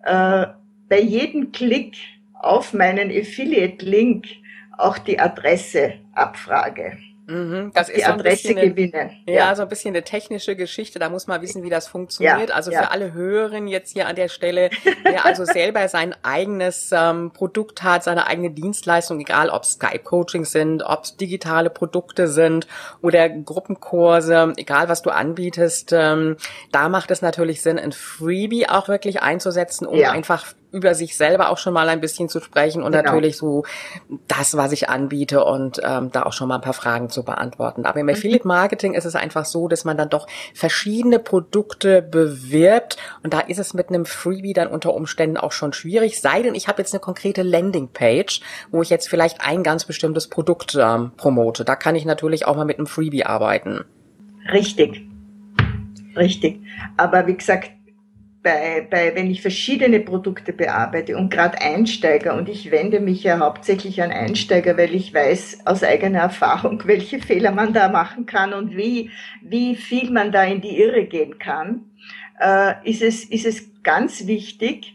äh, 0.04 0.46
bei 0.88 1.00
jedem 1.00 1.52
Klick 1.52 1.96
auf 2.34 2.72
meinen 2.72 3.10
Affiliate 3.10 3.84
Link 3.84 4.26
auch 4.76 4.98
die 4.98 5.18
Adresse 5.18 5.94
abfrage. 6.12 6.98
Mhm, 7.28 7.72
das 7.74 7.90
ist 7.90 8.06
so 8.06 8.12
ein 8.12 8.22
bisschen 8.22 8.56
eine, 8.56 8.70
gewinnen. 8.70 9.10
Ja, 9.26 9.34
ja, 9.34 9.54
so 9.54 9.60
ein 9.60 9.68
bisschen 9.68 9.94
eine 9.94 10.02
technische 10.02 10.56
Geschichte. 10.56 10.98
Da 10.98 11.10
muss 11.10 11.26
man 11.26 11.42
wissen, 11.42 11.62
wie 11.62 11.68
das 11.68 11.86
funktioniert. 11.86 12.48
Ja, 12.48 12.54
also 12.54 12.70
ja. 12.70 12.82
für 12.82 12.90
alle 12.90 13.12
Hörerinnen 13.12 13.68
jetzt 13.68 13.92
hier 13.92 14.08
an 14.08 14.16
der 14.16 14.28
Stelle, 14.28 14.70
wer 15.02 15.26
also 15.26 15.44
selber 15.44 15.86
sein 15.88 16.14
eigenes 16.22 16.90
ähm, 16.90 17.30
Produkt 17.32 17.82
hat, 17.82 18.02
seine 18.02 18.28
eigene 18.28 18.50
Dienstleistung, 18.50 19.20
egal 19.20 19.50
ob 19.50 19.66
Skype-Coaching 19.66 20.46
sind, 20.46 20.82
ob 20.82 21.04
es 21.04 21.16
digitale 21.18 21.68
Produkte 21.68 22.28
sind 22.28 22.66
oder 23.02 23.28
Gruppenkurse, 23.28 24.54
egal 24.56 24.88
was 24.88 25.02
du 25.02 25.10
anbietest, 25.10 25.92
ähm, 25.92 26.38
da 26.72 26.88
macht 26.88 27.10
es 27.10 27.20
natürlich 27.20 27.60
Sinn, 27.60 27.78
ein 27.78 27.92
Freebie 27.92 28.70
auch 28.70 28.88
wirklich 28.88 29.20
einzusetzen, 29.20 29.86
um 29.86 30.02
einfach 30.02 30.46
über 30.70 30.94
sich 30.94 31.16
selber 31.16 31.50
auch 31.50 31.58
schon 31.58 31.72
mal 31.72 31.88
ein 31.88 32.00
bisschen 32.00 32.28
zu 32.28 32.40
sprechen 32.40 32.82
und 32.82 32.92
genau. 32.92 33.04
natürlich 33.04 33.36
so 33.36 33.64
das, 34.26 34.56
was 34.56 34.72
ich 34.72 34.88
anbiete 34.88 35.44
und 35.44 35.80
ähm, 35.82 36.10
da 36.12 36.24
auch 36.24 36.32
schon 36.32 36.48
mal 36.48 36.56
ein 36.56 36.60
paar 36.60 36.74
Fragen 36.74 37.08
zu 37.08 37.24
beantworten. 37.24 37.86
Aber 37.86 38.00
im 38.00 38.06
mhm. 38.06 38.12
Affiliate 38.12 38.46
Marketing 38.46 38.94
ist 38.94 39.04
es 39.04 39.14
einfach 39.14 39.44
so, 39.44 39.68
dass 39.68 39.84
man 39.84 39.96
dann 39.96 40.10
doch 40.10 40.26
verschiedene 40.54 41.18
Produkte 41.18 42.02
bewirbt 42.02 42.96
und 43.22 43.32
da 43.32 43.40
ist 43.40 43.58
es 43.58 43.74
mit 43.74 43.88
einem 43.88 44.04
Freebie 44.04 44.52
dann 44.52 44.68
unter 44.68 44.94
Umständen 44.94 45.36
auch 45.36 45.52
schon 45.52 45.72
schwierig, 45.72 46.20
sei 46.20 46.42
denn 46.42 46.54
ich 46.54 46.68
habe 46.68 46.82
jetzt 46.82 46.92
eine 46.92 47.00
konkrete 47.00 47.42
Landingpage, 47.42 48.40
wo 48.70 48.82
ich 48.82 48.90
jetzt 48.90 49.08
vielleicht 49.08 49.40
ein 49.40 49.62
ganz 49.62 49.84
bestimmtes 49.84 50.28
Produkt 50.28 50.76
ähm, 50.78 51.12
promote. 51.16 51.64
Da 51.64 51.76
kann 51.76 51.96
ich 51.96 52.04
natürlich 52.04 52.46
auch 52.46 52.56
mal 52.56 52.64
mit 52.64 52.78
einem 52.78 52.86
Freebie 52.86 53.24
arbeiten. 53.24 53.84
Richtig. 54.52 55.02
Richtig. 56.16 56.60
Aber 56.96 57.26
wie 57.26 57.36
gesagt, 57.36 57.70
bei, 58.48 58.86
bei, 58.88 59.14
wenn 59.14 59.30
ich 59.30 59.42
verschiedene 59.42 60.00
Produkte 60.00 60.54
bearbeite 60.54 61.18
und 61.18 61.30
gerade 61.30 61.60
Einsteiger, 61.60 62.34
und 62.34 62.48
ich 62.48 62.70
wende 62.70 62.98
mich 62.98 63.22
ja 63.22 63.40
hauptsächlich 63.40 64.02
an 64.02 64.10
Einsteiger, 64.10 64.78
weil 64.78 64.94
ich 64.94 65.12
weiß 65.12 65.66
aus 65.66 65.82
eigener 65.82 66.20
Erfahrung, 66.20 66.82
welche 66.86 67.20
Fehler 67.20 67.52
man 67.52 67.74
da 67.74 67.90
machen 67.90 68.24
kann 68.24 68.54
und 68.54 68.74
wie, 68.74 69.10
wie 69.42 69.76
viel 69.76 70.10
man 70.10 70.32
da 70.32 70.44
in 70.44 70.62
die 70.62 70.80
Irre 70.80 71.04
gehen 71.04 71.38
kann, 71.38 71.90
äh, 72.40 72.72
ist, 72.88 73.02
es, 73.02 73.24
ist 73.24 73.44
es 73.44 73.82
ganz 73.82 74.26
wichtig, 74.26 74.94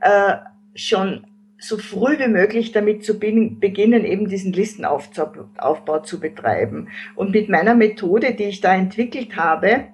äh, 0.00 0.36
schon 0.76 1.26
so 1.62 1.78
früh 1.78 2.18
wie 2.18 2.28
möglich 2.28 2.72
damit 2.72 3.04
zu 3.04 3.20
beginnen, 3.20 4.04
eben 4.04 4.28
diesen 4.28 4.52
Listenaufbau 4.52 6.00
zu 6.00 6.18
betreiben. 6.18 6.88
Und 7.14 7.30
mit 7.30 7.48
meiner 7.48 7.76
Methode, 7.76 8.34
die 8.34 8.44
ich 8.44 8.60
da 8.60 8.74
entwickelt 8.74 9.36
habe, 9.36 9.84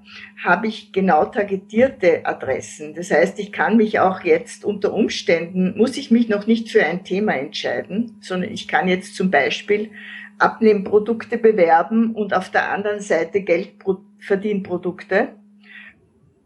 habe 0.43 0.67
ich 0.67 0.93
genau 0.93 1.27
targetierte 1.27 2.25
Adressen. 2.25 2.95
Das 2.95 3.11
heißt, 3.11 3.39
ich 3.39 3.53
kann 3.53 3.77
mich 3.77 4.01
auch 4.01 4.23
jetzt 4.23 4.65
unter 4.65 4.95
Umständen, 4.95 5.77
muss 5.77 5.99
ich 5.99 6.11
mich 6.11 6.29
noch 6.29 6.47
nicht 6.47 6.71
für 6.71 6.83
ein 6.85 7.05
Thema 7.05 7.35
entscheiden, 7.37 8.17
sondern 8.23 8.51
ich 8.51 8.67
kann 8.67 8.89
jetzt 8.89 9.15
zum 9.15 9.31
Beispiel 9.31 9.91
Abnehmprodukte 10.39 11.37
bewerben 11.37 12.15
und 12.15 12.33
auf 12.33 12.49
der 12.51 12.71
anderen 12.71 13.01
Seite 13.01 13.43
Geldverdienprodukte 13.43 15.35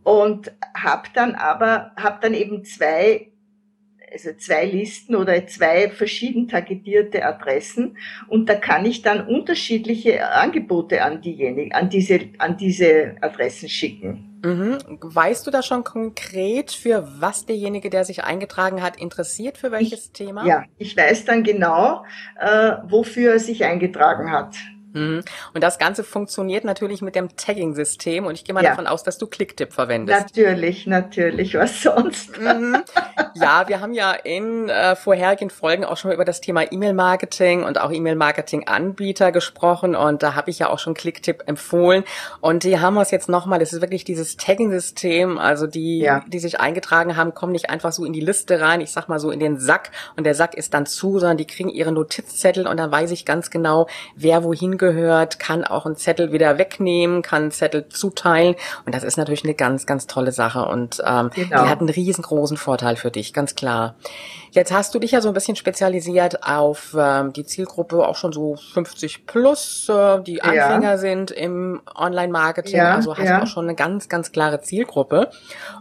und 0.02 0.52
habe 0.74 1.08
dann 1.14 1.36
aber 1.36 1.92
habe 1.96 2.18
dann 2.20 2.34
eben 2.34 2.64
zwei 2.64 3.31
also 4.12 4.30
zwei 4.38 4.66
Listen 4.66 5.16
oder 5.16 5.46
zwei 5.46 5.90
verschieden 5.90 6.48
targetierte 6.48 7.24
Adressen 7.24 7.96
und 8.28 8.48
da 8.48 8.54
kann 8.54 8.84
ich 8.84 9.02
dann 9.02 9.26
unterschiedliche 9.26 10.30
Angebote 10.30 11.02
an 11.02 11.20
diejenigen, 11.22 11.72
an 11.72 11.88
diese, 11.88 12.20
an 12.38 12.56
diese 12.56 13.16
Adressen 13.20 13.68
schicken. 13.68 14.28
Mhm. 14.44 14.78
Weißt 15.00 15.46
du 15.46 15.50
da 15.52 15.62
schon 15.62 15.84
konkret, 15.84 16.72
für 16.72 17.08
was 17.20 17.46
derjenige, 17.46 17.90
der 17.90 18.04
sich 18.04 18.24
eingetragen 18.24 18.82
hat, 18.82 19.00
interessiert, 19.00 19.56
für 19.56 19.70
welches 19.70 20.06
ich, 20.06 20.12
Thema? 20.12 20.44
Ja, 20.44 20.64
ich 20.78 20.96
weiß 20.96 21.24
dann 21.24 21.44
genau, 21.44 22.04
äh, 22.40 22.72
wofür 22.84 23.34
er 23.34 23.38
sich 23.38 23.64
eingetragen 23.64 24.32
hat. 24.32 24.56
Mhm. 24.92 25.22
Und 25.54 25.62
das 25.62 25.78
Ganze 25.78 26.04
funktioniert 26.04 26.64
natürlich 26.64 27.02
mit 27.02 27.14
dem 27.14 27.36
Tagging-System 27.36 28.26
und 28.26 28.34
ich 28.34 28.44
gehe 28.44 28.54
mal 28.54 28.62
ja. 28.62 28.70
davon 28.70 28.86
aus, 28.86 29.02
dass 29.02 29.18
du 29.18 29.26
Clicktip 29.26 29.72
verwendest. 29.72 30.20
Natürlich, 30.20 30.86
natürlich, 30.86 31.54
was 31.54 31.82
sonst? 31.82 32.38
Mhm. 32.38 32.82
Ja, 33.34 33.68
wir 33.68 33.80
haben 33.80 33.94
ja 33.94 34.12
in 34.12 34.68
äh, 34.68 34.96
vorherigen 34.96 35.50
Folgen 35.50 35.84
auch 35.84 35.96
schon 35.96 36.10
mal 36.10 36.14
über 36.14 36.24
das 36.24 36.40
Thema 36.40 36.70
E-Mail-Marketing 36.70 37.62
und 37.64 37.80
auch 37.80 37.90
E-Mail-Marketing-Anbieter 37.90 39.32
gesprochen 39.32 39.94
und 39.94 40.22
da 40.22 40.34
habe 40.34 40.50
ich 40.50 40.58
ja 40.58 40.68
auch 40.68 40.78
schon 40.78 40.94
Clicktip 40.94 41.44
empfohlen 41.46 42.04
und 42.40 42.64
die 42.64 42.78
haben 42.78 42.94
wir 42.94 43.02
es 43.02 43.10
jetzt 43.10 43.28
nochmal, 43.28 43.58
das 43.58 43.72
ist 43.72 43.80
wirklich 43.80 44.04
dieses 44.04 44.36
Tagging-System, 44.36 45.38
also 45.38 45.66
die, 45.66 46.00
ja. 46.00 46.22
die 46.26 46.38
sich 46.38 46.60
eingetragen 46.60 47.16
haben, 47.16 47.34
kommen 47.34 47.52
nicht 47.52 47.70
einfach 47.70 47.92
so 47.92 48.04
in 48.04 48.12
die 48.12 48.20
Liste 48.20 48.60
rein, 48.60 48.80
ich 48.80 48.90
sag 48.90 49.08
mal 49.08 49.18
so 49.18 49.30
in 49.30 49.40
den 49.40 49.58
Sack 49.58 49.90
und 50.16 50.24
der 50.24 50.34
Sack 50.34 50.54
ist 50.54 50.74
dann 50.74 50.86
zu, 50.86 51.18
sondern 51.18 51.36
die 51.36 51.46
kriegen 51.46 51.68
ihre 51.68 51.92
Notizzettel 51.92 52.66
und 52.66 52.76
dann 52.76 52.90
weiß 52.90 53.10
ich 53.10 53.24
ganz 53.24 53.50
genau, 53.50 53.86
wer 54.14 54.44
wohin 54.44 54.78
gehört, 54.82 55.38
kann 55.38 55.62
auch 55.62 55.86
einen 55.86 55.94
Zettel 55.94 56.32
wieder 56.32 56.58
wegnehmen, 56.58 57.22
kann 57.22 57.42
einen 57.42 57.50
Zettel 57.52 57.88
zuteilen. 57.88 58.56
Und 58.84 58.96
das 58.96 59.04
ist 59.04 59.16
natürlich 59.16 59.44
eine 59.44 59.54
ganz, 59.54 59.86
ganz 59.86 60.08
tolle 60.08 60.32
Sache. 60.32 60.64
Und 60.64 61.00
ähm, 61.06 61.30
genau. 61.32 61.62
die 61.62 61.70
hat 61.70 61.78
einen 61.78 61.88
riesengroßen 61.88 62.56
Vorteil 62.56 62.96
für 62.96 63.12
dich, 63.12 63.32
ganz 63.32 63.54
klar. 63.54 63.94
Jetzt 64.50 64.72
hast 64.72 64.92
du 64.94 64.98
dich 64.98 65.12
ja 65.12 65.20
so 65.20 65.28
ein 65.28 65.34
bisschen 65.34 65.54
spezialisiert 65.54 66.42
auf 66.42 66.96
ähm, 66.98 67.32
die 67.32 67.44
Zielgruppe 67.44 68.06
auch 68.06 68.16
schon 68.16 68.32
so 68.32 68.56
50 68.56 69.24
plus, 69.24 69.88
äh, 69.88 70.20
die 70.20 70.42
Anfänger 70.42 70.90
ja. 70.90 70.98
sind 70.98 71.30
im 71.30 71.80
Online-Marketing. 71.94 72.76
Ja, 72.76 72.96
also 72.96 73.16
hast 73.16 73.24
ja. 73.24 73.38
du 73.38 73.44
auch 73.44 73.46
schon 73.46 73.66
eine 73.66 73.76
ganz, 73.76 74.08
ganz 74.08 74.32
klare 74.32 74.60
Zielgruppe. 74.60 75.30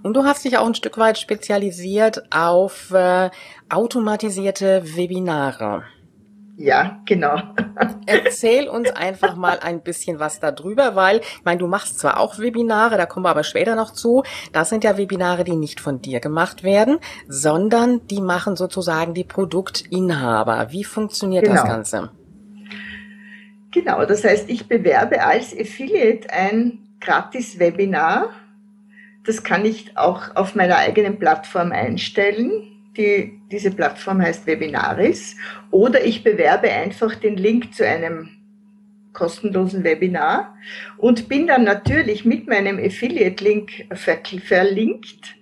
Und 0.03 0.13
du 0.13 0.25
hast 0.25 0.45
dich 0.45 0.59
auch 0.59 0.67
ein 0.67 0.75
Stück 0.75 0.99
weit 0.99 1.17
spezialisiert 1.17 2.23
auf 2.31 2.91
äh, 2.91 3.31
automatisierte 3.69 4.83
Webinare. 4.95 5.83
Ja, 6.61 7.01
genau. 7.05 7.41
Erzähl 8.05 8.67
uns 8.67 8.91
einfach 8.91 9.35
mal 9.35 9.59
ein 9.59 9.81
bisschen 9.81 10.19
was 10.19 10.39
darüber, 10.39 10.95
weil, 10.95 11.19
ich 11.19 11.43
meine, 11.43 11.57
du 11.57 11.67
machst 11.67 11.97
zwar 11.97 12.19
auch 12.19 12.37
Webinare, 12.37 12.97
da 12.97 13.07
kommen 13.07 13.25
wir 13.25 13.29
aber 13.29 13.43
später 13.43 13.75
noch 13.75 13.91
zu. 13.91 14.23
Das 14.53 14.69
sind 14.69 14.83
ja 14.83 14.95
Webinare, 14.95 15.43
die 15.43 15.55
nicht 15.55 15.79
von 15.79 16.01
dir 16.01 16.19
gemacht 16.19 16.63
werden, 16.63 16.99
sondern 17.27 18.05
die 18.07 18.21
machen 18.21 18.55
sozusagen 18.55 19.15
die 19.15 19.23
Produktinhaber. 19.23 20.67
Wie 20.69 20.83
funktioniert 20.83 21.45
genau. 21.45 21.55
das 21.55 21.65
Ganze? 21.65 22.11
Genau, 23.71 24.05
das 24.05 24.23
heißt, 24.23 24.47
ich 24.49 24.67
bewerbe 24.67 25.23
als 25.23 25.57
Affiliate 25.57 26.29
ein 26.31 26.79
gratis 26.99 27.57
Webinar. 27.57 28.29
Das 29.25 29.43
kann 29.43 29.65
ich 29.65 29.97
auch 29.97 30.35
auf 30.35 30.53
meiner 30.53 30.77
eigenen 30.77 31.17
Plattform 31.17 31.71
einstellen 31.71 32.71
die, 32.97 33.40
diese 33.51 33.71
Plattform 33.71 34.21
heißt 34.21 34.47
Webinaris. 34.47 35.35
Oder 35.69 36.03
ich 36.03 36.23
bewerbe 36.23 36.71
einfach 36.71 37.15
den 37.15 37.37
Link 37.37 37.73
zu 37.73 37.85
einem 37.85 38.29
kostenlosen 39.13 39.83
Webinar 39.83 40.55
und 40.97 41.27
bin 41.27 41.47
dann 41.47 41.63
natürlich 41.63 42.23
mit 42.25 42.47
meinem 42.47 42.79
Affiliate-Link 42.79 43.87
verlinkt. 43.93 45.35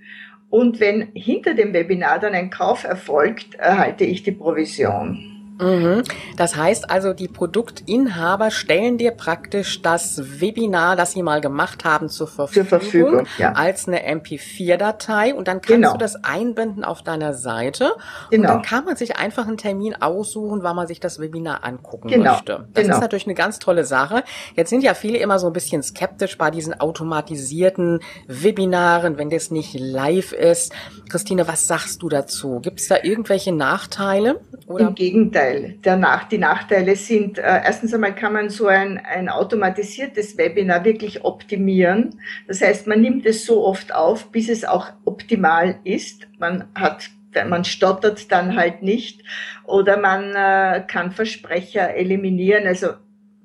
Und 0.49 0.79
wenn 0.79 1.09
hinter 1.13 1.53
dem 1.53 1.73
Webinar 1.73 2.19
dann 2.19 2.33
ein 2.33 2.49
Kauf 2.49 2.83
erfolgt, 2.83 3.55
erhalte 3.55 4.03
ich 4.03 4.23
die 4.23 4.31
Provision. 4.31 5.38
Mhm. 5.59 6.03
Das 6.37 6.55
heißt 6.55 6.89
also, 6.89 7.13
die 7.13 7.27
Produktinhaber 7.27 8.49
stellen 8.49 8.97
dir 8.97 9.11
praktisch 9.11 9.81
das 9.81 10.39
Webinar, 10.39 10.95
das 10.95 11.11
sie 11.11 11.23
mal 11.23 11.41
gemacht 11.41 11.83
haben, 11.83 12.09
zur 12.09 12.27
Verfügung, 12.27 12.69
zur 12.69 12.79
Verfügung 12.79 13.27
ja. 13.37 13.53
als 13.53 13.87
eine 13.87 14.07
MP4-Datei 14.07 15.33
und 15.33 15.47
dann 15.47 15.61
kannst 15.61 15.69
genau. 15.69 15.91
du 15.93 15.97
das 15.97 16.23
einbinden 16.23 16.83
auf 16.83 17.01
deiner 17.01 17.33
Seite 17.33 17.91
genau. 18.29 18.41
und 18.41 18.47
dann 18.47 18.61
kann 18.61 18.85
man 18.85 18.95
sich 18.95 19.17
einfach 19.17 19.47
einen 19.47 19.57
Termin 19.57 19.95
aussuchen, 19.95 20.63
wann 20.63 20.75
man 20.75 20.87
sich 20.87 20.99
das 20.99 21.19
Webinar 21.19 21.63
angucken 21.63 22.07
genau. 22.07 22.33
möchte. 22.33 22.67
Das 22.73 22.83
genau. 22.83 22.95
ist 22.95 23.01
natürlich 23.01 23.25
eine 23.25 23.35
ganz 23.35 23.59
tolle 23.59 23.83
Sache. 23.83 24.23
Jetzt 24.55 24.69
sind 24.69 24.83
ja 24.83 24.93
viele 24.93 25.17
immer 25.17 25.39
so 25.39 25.47
ein 25.47 25.53
bisschen 25.53 25.83
skeptisch 25.83 26.37
bei 26.37 26.51
diesen 26.51 26.79
automatisierten 26.79 27.99
Webinaren, 28.27 29.17
wenn 29.17 29.29
das 29.29 29.51
nicht 29.51 29.77
live 29.77 30.31
ist. 30.31 30.73
Christine, 31.09 31.47
was 31.47 31.67
sagst 31.67 32.01
du 32.01 32.09
dazu? 32.09 32.59
Gibt 32.61 32.79
es 32.79 32.87
da 32.87 32.97
irgendwelche 33.03 33.51
Nachteile? 33.51 34.39
Oder? 34.67 34.89
Im 34.89 34.95
Gegenteil. 34.95 35.48
Nachteil. 35.49 35.75
Der 35.83 35.97
Nach 35.97 36.23
die 36.27 36.37
Nachteile 36.37 36.95
sind, 36.95 37.37
äh, 37.37 37.41
erstens 37.41 37.93
einmal 37.93 38.15
kann 38.15 38.33
man 38.33 38.49
so 38.49 38.67
ein, 38.67 38.97
ein 38.97 39.29
automatisiertes 39.29 40.37
Webinar 40.37 40.83
wirklich 40.83 41.23
optimieren. 41.23 42.19
Das 42.47 42.61
heißt, 42.61 42.87
man 42.87 43.01
nimmt 43.01 43.25
es 43.25 43.45
so 43.45 43.65
oft 43.65 43.93
auf, 43.93 44.31
bis 44.31 44.49
es 44.49 44.65
auch 44.65 44.87
optimal 45.05 45.79
ist. 45.83 46.27
Man 46.39 46.65
hat 46.75 47.09
man 47.47 47.63
stottert 47.63 48.31
dann 48.31 48.55
halt 48.55 48.81
nicht 48.81 49.21
oder 49.63 49.97
man 49.97 50.31
äh, 50.33 50.83
kann 50.87 51.11
Versprecher 51.11 51.93
eliminieren. 51.93 52.65
Also 52.65 52.93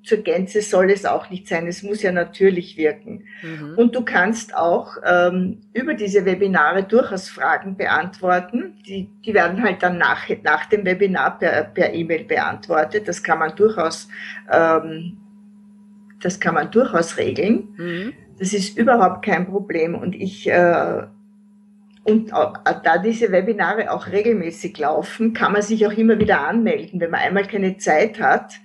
zur 0.04 0.18
Gänze 0.18 0.60
soll 0.60 0.90
es 0.90 1.06
auch 1.06 1.30
nicht 1.30 1.48
sein. 1.48 1.66
Es 1.66 1.82
muss 1.82 2.02
ja 2.02 2.12
natürlich 2.12 2.76
wirken. 2.76 3.24
Mhm. 3.42 3.74
Und 3.76 3.94
du 3.94 4.04
kannst 4.04 4.54
auch 4.54 4.96
ähm, 5.04 5.62
über 5.72 5.94
diese 5.94 6.24
Webinare 6.24 6.84
durchaus 6.84 7.28
Fragen 7.28 7.76
beantworten. 7.76 8.74
Die, 8.86 9.08
die 9.24 9.34
werden 9.34 9.62
halt 9.62 9.82
dann 9.82 9.98
nach, 9.98 10.28
nach 10.42 10.66
dem 10.66 10.84
Webinar 10.84 11.38
per, 11.38 11.64
per 11.64 11.94
E-Mail 11.94 12.24
beantwortet. 12.24 13.08
Das 13.08 13.22
kann 13.22 13.38
man 13.38 13.56
durchaus, 13.56 14.08
ähm, 14.52 15.16
das 16.20 16.38
kann 16.38 16.54
man 16.54 16.70
durchaus 16.70 17.16
regeln. 17.16 17.68
Mhm. 17.76 18.12
Das 18.38 18.52
ist 18.52 18.76
überhaupt 18.76 19.24
kein 19.24 19.46
Problem. 19.46 19.94
Und 19.94 20.14
ich 20.14 20.46
äh, 20.48 21.02
und 22.04 22.32
da 22.32 22.98
diese 22.98 23.32
Webinare 23.32 23.90
auch 23.90 24.08
regelmäßig 24.08 24.76
laufen, 24.76 25.32
kann 25.32 25.52
man 25.52 25.62
sich 25.62 25.86
auch 25.86 25.92
immer 25.92 26.18
wieder 26.18 26.46
anmelden. 26.46 27.00
Wenn 27.00 27.10
man 27.10 27.20
einmal 27.20 27.46
keine 27.46 27.78
Zeit 27.78 28.20
hat, 28.20 28.60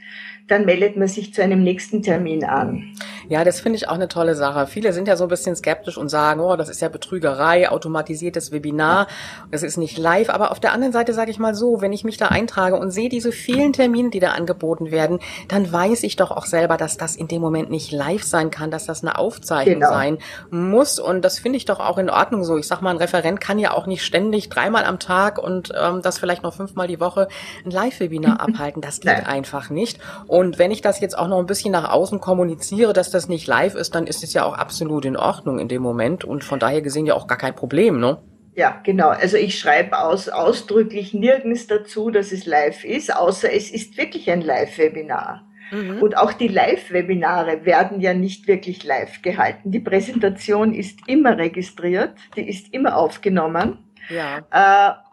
dann 0.50 0.66
meldet 0.66 0.98
man 0.98 1.08
sich 1.08 1.34
zu 1.34 1.42
einem 1.42 1.64
nächsten 1.64 2.02
Termin 2.02 2.44
an. 2.44 2.94
Ja, 3.30 3.44
das 3.44 3.62
finde 3.62 3.78
ich 3.78 3.88
auch 3.88 3.94
eine 3.94 4.08
tolle 4.08 4.34
Sache. 4.34 4.66
Viele 4.66 4.92
sind 4.92 5.08
ja 5.08 5.16
so 5.16 5.26
ein 5.26 5.30
bisschen 5.30 5.56
skeptisch 5.56 5.98
und 5.98 6.10
sagen, 6.10 6.40
oh, 6.42 6.56
das 6.56 6.68
ist 6.68 6.82
ja 6.82 6.90
Betrügerei, 6.90 7.70
automatisiertes 7.70 8.52
Webinar, 8.52 9.08
das 9.52 9.62
ist 9.62 9.78
nicht 9.78 10.00
live. 10.00 10.30
Aber 10.32 10.52
auf 10.52 10.60
der 10.60 10.74
anderen 10.74 10.94
Seite 10.94 11.14
sage 11.14 11.30
ich 11.30 11.38
mal 11.38 11.54
so, 11.54 11.80
wenn 11.82 11.94
ich 11.94 12.04
mich 12.04 12.18
da 12.18 12.30
eintrage 12.30 12.76
und 12.76 12.90
sehe 12.90 13.08
diese 13.08 13.32
vielen 13.32 13.72
Termine, 13.72 14.10
die 14.10 14.20
da 14.20 14.32
angeboten 14.32 14.90
werden, 14.90 15.20
dann 15.48 15.72
weiß 15.72 16.02
ich 16.04 16.16
doch 16.16 16.32
auch 16.32 16.46
selber, 16.46 16.78
dass 16.78 16.98
das 16.98 17.16
in 17.16 17.28
dem 17.28 17.42
Moment 17.42 17.70
nicht 17.70 17.92
live 17.92 18.24
sein 18.24 18.50
kann, 18.50 18.72
dass 18.72 18.88
das 18.88 19.04
eine 19.04 19.20
Aufzeichnung 19.20 19.76
genau. 19.76 19.90
sein 19.92 20.18
muss. 20.50 20.98
Und 20.98 21.24
das 21.24 21.38
finde 21.38 21.58
ich 21.58 21.66
doch 21.66 21.80
auch 21.80 22.00
in 22.00 22.10
Ordnung 22.10 22.44
so. 22.44 22.58
Ich 22.58 22.68
sag 22.68 22.82
mal, 22.82 22.90
ein 22.90 22.98
Referent 22.98 23.40
kann 23.40 23.60
ja 23.60 23.74
auch 23.74 23.86
nicht 23.86 24.04
ständig 24.04 24.50
dreimal 24.50 24.86
am 24.86 24.98
Tag 24.98 25.38
und 25.38 25.72
ähm, 25.80 26.02
das 26.02 26.18
vielleicht 26.18 26.42
noch 26.42 26.56
fünfmal 26.56 26.88
die 26.88 27.00
Woche 27.00 27.28
ein 27.64 27.70
Live-Webinar 27.70 28.40
abhalten. 28.50 28.82
Das 28.82 29.02
geht 29.02 29.12
Nein. 29.12 29.28
einfach 29.28 29.70
nicht. 29.70 30.00
Und 30.26 30.39
wenn 30.40 30.72
ich 30.72 30.82
das 30.82 31.00
jetzt 31.00 31.18
auch 31.18 31.28
noch 31.28 31.40
ein 31.40 31.46
bisschen 31.46 31.72
nach 31.72 31.92
außen 31.92 32.20
kommuniziere, 32.20 32.94
dass 32.94 33.10
das 33.12 33.20
das 33.20 33.28
nicht 33.28 33.48
live 33.48 33.76
ist, 33.76 33.96
dann 33.96 34.08
ist 34.08 34.24
es 34.24 34.34
ja 34.34 34.46
auch 34.46 34.54
absolut 34.54 35.04
in 35.04 35.18
Ordnung 35.18 35.60
in 35.60 35.68
dem 35.68 35.82
Moment 35.82 36.24
und 36.24 36.44
von 36.44 36.58
daher 36.58 36.82
gesehen 36.82 37.06
ja 37.06 37.16
auch 37.16 37.28
gar 37.28 37.38
kein 37.38 37.54
Problem, 37.54 38.00
ne? 38.00 38.18
Ja, 38.56 38.80
genau. 38.84 39.10
Also 39.10 39.38
ich 39.38 39.60
schreibe 39.60 40.00
aus, 40.00 40.30
ausdrücklich 40.30 41.14
nirgends 41.14 41.68
dazu, 41.68 42.12
dass 42.12 42.32
es 42.32 42.46
live 42.46 42.86
ist, 42.86 43.14
außer 43.14 43.52
es 43.54 43.72
ist 43.72 43.98
wirklich 43.98 44.32
ein 44.32 44.42
Live-Webinar. 44.42 45.44
Mhm. 45.72 46.02
Und 46.02 46.18
auch 46.18 46.34
die 46.34 46.48
Live-Webinare 46.48 47.66
werden 47.66 48.00
ja 48.00 48.14
nicht 48.14 48.48
wirklich 48.48 48.84
live 48.84 49.22
gehalten. 49.22 49.72
Die 49.72 49.80
Präsentation 49.80 50.74
ist 50.74 51.08
immer 51.08 51.38
registriert, 51.38 52.14
die 52.36 52.50
ist 52.50 52.74
immer 52.74 52.98
aufgenommen. 52.98 53.78
Ja. 54.10 54.40
Äh, 54.52 55.09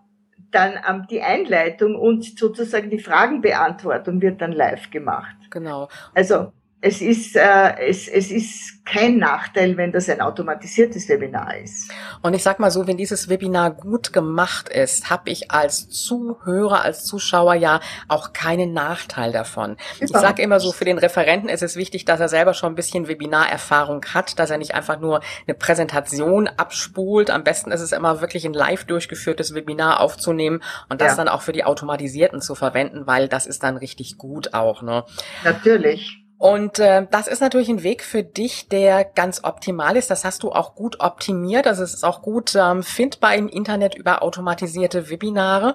dann 0.56 0.78
ähm, 0.88 1.06
die 1.10 1.20
Einleitung 1.20 1.94
und 1.94 2.38
sozusagen 2.38 2.88
die 2.88 2.98
Fragenbeantwortung 2.98 4.22
wird 4.22 4.40
dann 4.40 4.52
live 4.52 4.90
gemacht. 4.90 5.36
Genau. 5.50 5.88
Also 6.14 6.52
es 6.86 7.00
ist, 7.00 7.34
äh, 7.34 7.88
es, 7.88 8.06
es 8.06 8.30
ist 8.30 8.84
kein 8.84 9.18
Nachteil, 9.18 9.76
wenn 9.76 9.90
das 9.90 10.08
ein 10.08 10.20
automatisiertes 10.20 11.08
Webinar 11.08 11.56
ist. 11.56 11.90
Und 12.22 12.34
ich 12.34 12.44
sag 12.44 12.60
mal 12.60 12.70
so, 12.70 12.86
wenn 12.86 12.96
dieses 12.96 13.28
Webinar 13.28 13.72
gut 13.72 14.12
gemacht 14.12 14.68
ist, 14.68 15.10
habe 15.10 15.28
ich 15.30 15.50
als 15.50 15.88
Zuhörer, 15.88 16.82
als 16.82 17.04
Zuschauer 17.04 17.54
ja 17.54 17.80
auch 18.06 18.32
keinen 18.32 18.72
Nachteil 18.72 19.32
davon. 19.32 19.76
Ich 19.98 20.10
sage 20.10 20.42
immer 20.42 20.60
so, 20.60 20.70
für 20.70 20.84
den 20.84 20.98
Referenten 20.98 21.48
ist 21.48 21.64
es 21.64 21.74
wichtig, 21.74 22.04
dass 22.04 22.20
er 22.20 22.28
selber 22.28 22.54
schon 22.54 22.72
ein 22.72 22.76
bisschen 22.76 23.08
Webinarerfahrung 23.08 24.04
hat, 24.14 24.38
dass 24.38 24.50
er 24.50 24.58
nicht 24.58 24.76
einfach 24.76 25.00
nur 25.00 25.20
eine 25.48 25.56
Präsentation 25.56 26.46
abspult. 26.46 27.30
Am 27.30 27.42
besten 27.42 27.72
ist 27.72 27.80
es 27.80 27.90
immer 27.90 28.20
wirklich 28.20 28.46
ein 28.46 28.54
live 28.54 28.84
durchgeführtes 28.84 29.54
Webinar 29.54 29.98
aufzunehmen 29.98 30.62
und 30.88 31.00
das 31.00 31.12
ja. 31.12 31.16
dann 31.16 31.28
auch 31.28 31.42
für 31.42 31.52
die 31.52 31.64
Automatisierten 31.64 32.40
zu 32.40 32.54
verwenden, 32.54 33.08
weil 33.08 33.26
das 33.26 33.46
ist 33.46 33.64
dann 33.64 33.76
richtig 33.76 34.18
gut 34.18 34.54
auch. 34.54 34.82
Ne? 34.82 35.04
Natürlich. 35.42 36.22
Und 36.38 36.78
äh, 36.78 37.06
das 37.10 37.28
ist 37.28 37.40
natürlich 37.40 37.70
ein 37.70 37.82
Weg 37.82 38.04
für 38.04 38.22
dich, 38.22 38.68
der 38.68 39.04
ganz 39.04 39.42
optimal 39.44 39.96
ist. 39.96 40.10
Das 40.10 40.24
hast 40.24 40.42
du 40.42 40.52
auch 40.52 40.74
gut 40.74 41.00
optimiert. 41.00 41.66
Also 41.66 41.82
es 41.82 41.94
ist 41.94 42.04
auch 42.04 42.20
gut 42.20 42.54
ähm, 42.54 42.82
findbar 42.82 43.34
im 43.34 43.48
Internet 43.48 43.94
über 43.94 44.22
automatisierte 44.22 45.08
Webinare. 45.08 45.74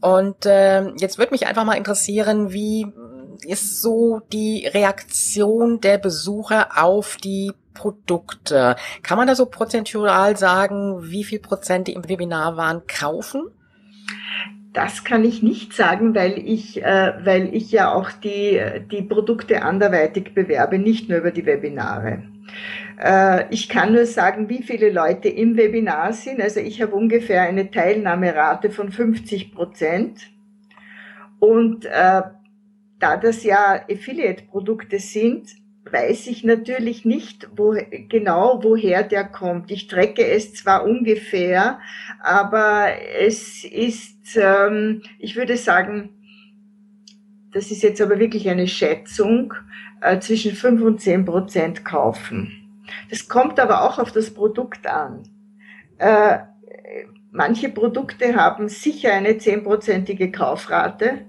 Und 0.00 0.46
äh, 0.46 0.90
jetzt 0.98 1.18
würde 1.18 1.32
mich 1.32 1.46
einfach 1.46 1.64
mal 1.64 1.74
interessieren, 1.74 2.52
wie 2.52 2.86
ist 3.42 3.82
so 3.82 4.20
die 4.32 4.66
Reaktion 4.66 5.80
der 5.80 5.98
Besucher 5.98 6.82
auf 6.82 7.16
die 7.16 7.52
Produkte? 7.74 8.76
Kann 9.02 9.18
man 9.18 9.26
da 9.26 9.34
so 9.34 9.46
prozentual 9.46 10.36
sagen, 10.36 11.10
wie 11.10 11.24
viel 11.24 11.40
Prozent 11.40 11.88
die 11.88 11.94
im 11.94 12.08
Webinar 12.08 12.56
waren, 12.56 12.86
kaufen? 12.86 13.50
Das 14.76 15.04
kann 15.04 15.24
ich 15.24 15.42
nicht 15.42 15.72
sagen, 15.72 16.14
weil 16.14 16.36
ich, 16.36 16.84
äh, 16.84 17.14
weil 17.24 17.54
ich 17.54 17.72
ja 17.72 17.94
auch 17.94 18.12
die, 18.12 18.60
die 18.92 19.00
Produkte 19.00 19.62
anderweitig 19.62 20.34
bewerbe, 20.34 20.78
nicht 20.78 21.08
nur 21.08 21.20
über 21.20 21.30
die 21.30 21.46
Webinare. 21.46 22.24
Äh, 23.02 23.46
ich 23.48 23.70
kann 23.70 23.94
nur 23.94 24.04
sagen, 24.04 24.50
wie 24.50 24.62
viele 24.62 24.90
Leute 24.90 25.30
im 25.30 25.56
Webinar 25.56 26.12
sind. 26.12 26.42
Also 26.42 26.60
ich 26.60 26.82
habe 26.82 26.94
ungefähr 26.94 27.40
eine 27.40 27.70
Teilnahmerate 27.70 28.68
von 28.68 28.92
50 28.92 29.54
Prozent. 29.54 30.30
Und 31.38 31.86
äh, 31.86 32.20
da 32.98 33.16
das 33.16 33.44
ja 33.44 33.80
Affiliate-Produkte 33.90 34.98
sind, 34.98 35.56
weiß 35.90 36.26
ich 36.26 36.42
natürlich 36.44 37.04
nicht 37.04 37.48
wo, 37.56 37.76
genau, 38.08 38.60
woher 38.62 39.02
der 39.02 39.24
kommt. 39.24 39.70
Ich 39.70 39.86
trecke 39.86 40.26
es 40.26 40.54
zwar 40.54 40.84
ungefähr, 40.84 41.78
aber 42.20 42.88
es 43.18 43.64
ist, 43.64 44.36
ähm, 44.36 45.02
ich 45.18 45.36
würde 45.36 45.56
sagen, 45.56 46.10
das 47.52 47.70
ist 47.70 47.82
jetzt 47.82 48.00
aber 48.00 48.18
wirklich 48.18 48.48
eine 48.48 48.68
Schätzung, 48.68 49.54
äh, 50.00 50.18
zwischen 50.18 50.54
fünf 50.54 50.82
und 50.82 51.00
zehn 51.00 51.24
Prozent 51.24 51.84
kaufen. 51.84 52.52
Das 53.10 53.28
kommt 53.28 53.58
aber 53.58 53.82
auch 53.82 53.98
auf 53.98 54.12
das 54.12 54.30
Produkt 54.30 54.86
an. 54.86 55.22
Äh, 55.98 56.38
manche 57.30 57.68
Produkte 57.68 58.34
haben 58.34 58.68
sicher 58.68 59.12
eine 59.12 59.38
zehnprozentige 59.38 60.30
Kaufrate, 60.30 61.26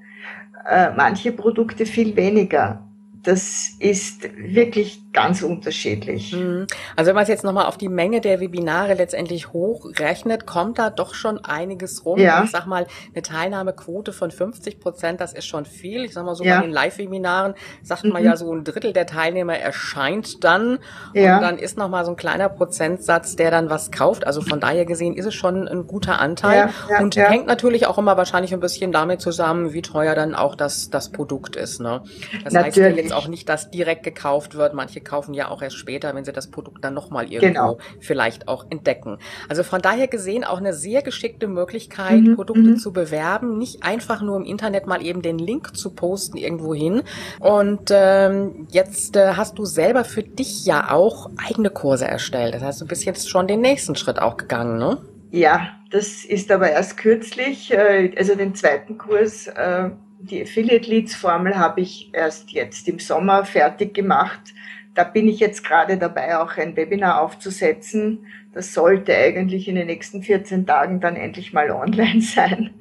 äh, 0.67 0.91
manche 0.95 1.31
Produkte 1.31 1.85
viel 1.85 2.15
weniger 2.15 2.86
das 3.27 3.71
ist 3.79 4.23
wirklich 4.37 5.11
ganz 5.11 5.41
unterschiedlich. 5.41 6.31
Mhm. 6.31 6.65
Also 6.95 7.09
wenn 7.09 7.15
man 7.15 7.23
es 7.23 7.27
jetzt 7.27 7.43
nochmal 7.43 7.65
auf 7.65 7.77
die 7.77 7.89
Menge 7.89 8.21
der 8.21 8.39
Webinare 8.39 8.93
letztendlich 8.93 9.51
hochrechnet, 9.51 10.45
kommt 10.45 10.79
da 10.79 10.89
doch 10.89 11.13
schon 11.13 11.43
einiges 11.43 12.05
rum. 12.05 12.19
Ja. 12.19 12.45
Ich 12.45 12.51
sag 12.51 12.67
mal, 12.67 12.87
eine 13.13 13.21
Teilnahmequote 13.21 14.13
von 14.13 14.31
50 14.31 14.79
Prozent, 14.79 15.19
das 15.19 15.33
ist 15.33 15.45
schon 15.45 15.65
viel. 15.65 16.05
Ich 16.05 16.13
sag 16.13 16.23
mal 16.23 16.35
so 16.35 16.45
ja. 16.45 16.59
bei 16.59 16.67
den 16.67 16.71
Live-Webinaren 16.71 17.55
sagt 17.83 18.05
mhm. 18.05 18.11
man 18.11 18.23
ja 18.23 18.37
so 18.37 18.53
ein 18.53 18.63
Drittel 18.63 18.93
der 18.93 19.07
Teilnehmer 19.07 19.57
erscheint 19.57 20.45
dann. 20.45 20.79
Ja. 21.13 21.35
Und 21.35 21.41
dann 21.41 21.57
ist 21.57 21.77
nochmal 21.77 22.05
so 22.05 22.11
ein 22.11 22.17
kleiner 22.17 22.47
Prozentsatz, 22.47 23.35
der 23.35 23.51
dann 23.51 23.69
was 23.69 23.91
kauft. 23.91 24.25
Also 24.25 24.39
von 24.39 24.61
daher 24.61 24.85
gesehen 24.85 25.15
ist 25.15 25.25
es 25.25 25.33
schon 25.33 25.67
ein 25.67 25.85
guter 25.85 26.21
Anteil. 26.21 26.69
Ja, 26.89 27.01
und 27.01 27.17
hängt 27.17 27.47
natürlich 27.47 27.87
auch 27.87 27.97
immer 27.97 28.15
wahrscheinlich 28.15 28.53
ein 28.53 28.61
bisschen 28.61 28.93
damit 28.93 29.19
zusammen, 29.19 29.73
wie 29.73 29.81
teuer 29.81 30.15
dann 30.15 30.33
auch 30.33 30.55
das, 30.55 30.89
das 30.89 31.11
Produkt 31.11 31.57
ist. 31.57 31.81
Ne? 31.81 32.03
Das 32.45 32.53
natürlich. 32.53 33.05
heißt 33.05 33.16
auch 33.17 33.27
nicht, 33.27 33.49
dass 33.49 33.71
direkt 33.71 34.03
gekauft 34.03 34.55
wird. 34.55 34.73
Manche 34.73 35.01
kaufen 35.01 35.33
ja 35.33 35.49
auch 35.49 35.61
erst 35.61 35.77
später, 35.77 36.13
wenn 36.15 36.25
sie 36.25 36.31
das 36.31 36.47
Produkt 36.47 36.83
dann 36.83 36.93
nochmal 36.93 37.31
irgendwo 37.31 37.47
genau. 37.47 37.77
vielleicht 37.99 38.47
auch 38.47 38.65
entdecken. 38.69 39.17
Also 39.49 39.63
von 39.63 39.81
daher 39.81 40.07
gesehen 40.07 40.43
auch 40.43 40.57
eine 40.57 40.73
sehr 40.73 41.01
geschickte 41.01 41.47
Möglichkeit, 41.47 42.21
mhm, 42.21 42.35
Produkte 42.35 42.61
mhm. 42.61 42.77
zu 42.77 42.93
bewerben. 42.93 43.57
Nicht 43.57 43.83
einfach 43.83 44.21
nur 44.21 44.37
im 44.37 44.43
Internet 44.43 44.87
mal 44.87 45.05
eben 45.05 45.21
den 45.21 45.37
Link 45.37 45.75
zu 45.75 45.91
posten 45.91 46.37
irgendwo 46.37 46.73
hin. 46.73 47.03
Und 47.39 47.89
ähm, 47.91 48.67
jetzt 48.71 49.15
äh, 49.15 49.33
hast 49.33 49.57
du 49.57 49.65
selber 49.65 50.03
für 50.03 50.23
dich 50.23 50.65
ja 50.65 50.91
auch 50.91 51.29
eigene 51.37 51.69
Kurse 51.69 52.07
erstellt. 52.07 52.53
Das 52.53 52.63
heißt, 52.63 52.81
du 52.81 52.85
bist 52.85 53.05
jetzt 53.05 53.29
schon 53.29 53.47
den 53.47 53.61
nächsten 53.61 53.95
Schritt 53.95 54.19
auch 54.19 54.37
gegangen, 54.37 54.77
ne? 54.77 54.97
Ja, 55.31 55.71
das 55.91 56.25
ist 56.25 56.51
aber 56.51 56.71
erst 56.71 56.97
kürzlich, 56.97 57.71
äh, 57.71 58.13
also 58.17 58.35
den 58.35 58.55
zweiten 58.55 58.97
Kurs 58.97 59.47
äh, 59.47 59.89
die 60.19 60.41
Affiliate 60.41 60.89
Leads 60.89 61.15
Formel 61.15 61.55
habe 61.57 61.81
ich 61.81 62.09
erst 62.13 62.51
jetzt 62.51 62.87
im 62.87 62.99
Sommer 62.99 63.45
fertig 63.45 63.93
gemacht. 63.93 64.53
Da 64.95 65.03
bin 65.03 65.27
ich 65.27 65.39
jetzt 65.39 65.63
gerade 65.63 65.97
dabei, 65.97 66.39
auch 66.39 66.57
ein 66.57 66.75
Webinar 66.75 67.21
aufzusetzen. 67.21 68.25
Das 68.53 68.73
sollte 68.73 69.15
eigentlich 69.15 69.67
in 69.67 69.75
den 69.75 69.85
nächsten 69.85 70.23
14 70.23 70.65
Tagen 70.65 70.99
dann 70.99 71.15
endlich 71.15 71.53
mal 71.53 71.69
online 71.69 72.21
sein. 72.21 72.71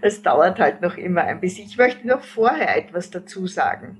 Es 0.00 0.22
dauert 0.22 0.58
halt 0.58 0.82
noch 0.82 0.96
immer 0.96 1.22
ein 1.22 1.40
bisschen. 1.40 1.66
Ich 1.66 1.78
möchte 1.78 2.08
noch 2.08 2.24
vorher 2.24 2.76
etwas 2.76 3.10
dazu 3.10 3.46
sagen. 3.46 3.98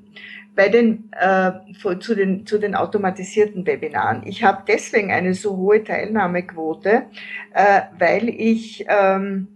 Bei 0.56 0.68
den, 0.68 1.10
äh, 1.12 1.52
zu, 2.00 2.16
den, 2.16 2.44
zu 2.44 2.58
den 2.58 2.74
automatisierten 2.74 3.64
Webinaren. 3.64 4.26
Ich 4.26 4.42
habe 4.42 4.64
deswegen 4.66 5.12
eine 5.12 5.34
so 5.34 5.56
hohe 5.56 5.84
Teilnahmequote, 5.84 7.04
äh, 7.54 7.82
weil 7.96 8.28
ich 8.28 8.84
ähm, 8.88 9.46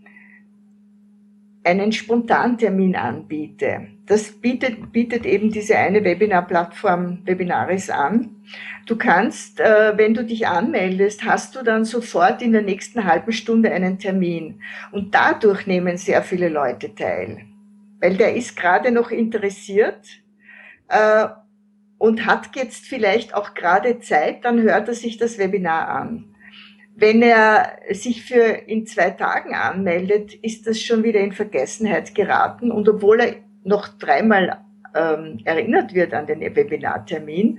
einen 1.64 1.92
Spontantermin 1.92 2.94
anbiete. 2.94 3.88
Das 4.07 4.31
bietet, 4.31 4.92
bietet 4.92 5.24
eben 5.24 5.50
diese 5.50 5.77
eine 5.79 6.05
Webinar-Plattform 6.05 7.20
Webinaris 7.24 7.88
an. 7.88 8.37
Du 8.87 8.96
kannst, 8.96 9.61
äh, 9.61 9.96
wenn 9.96 10.12
du 10.12 10.24
dich 10.24 10.46
anmeldest, 10.46 11.24
hast 11.24 11.57
du 11.57 11.62
dann 11.62 11.87
sofort 11.87 12.42
in 12.42 12.53
der 12.53 12.61
nächsten 12.61 13.05
halben 13.05 13.33
Stunde 13.33 13.72
einen 13.72 13.98
Termin. 13.98 14.61
Und 14.92 15.14
dadurch 15.14 15.66
nehmen 15.66 15.96
sehr 15.96 16.22
viele 16.22 16.50
Leute 16.50 16.94
teil. 16.94 17.46
Weil 18.00 18.16
der 18.18 18.37
ist 18.37 18.57
gerade 18.57 18.90
noch 18.90 19.11
interessiert 19.11 20.07
äh, 20.88 21.27
und 21.96 22.27
hat 22.27 22.55
jetzt 22.57 22.85
vielleicht 22.85 23.35
auch 23.35 23.55
gerade 23.55 24.00
Zeit, 24.00 24.44
dann 24.44 24.61
hört 24.61 24.88
er 24.88 24.94
sich 24.94 25.16
das 25.16 25.38
Webinar 25.38 25.88
an. 25.88 26.33
Wenn 26.96 27.22
er 27.22 27.72
sich 27.90 28.24
für 28.24 28.44
in 28.66 28.87
zwei 28.87 29.11
Tagen 29.11 29.54
anmeldet, 29.54 30.35
ist 30.35 30.66
das 30.66 30.80
schon 30.80 31.02
wieder 31.02 31.20
in 31.20 31.33
Vergessenheit 31.33 32.14
geraten. 32.14 32.70
Und 32.70 32.88
obwohl 32.88 33.20
er 33.20 33.35
noch 33.64 33.88
dreimal 33.88 34.59
ähm, 34.94 35.40
erinnert 35.44 35.92
wird 35.92 36.14
an 36.14 36.26
den 36.26 36.40
Webinartermin, 36.40 37.59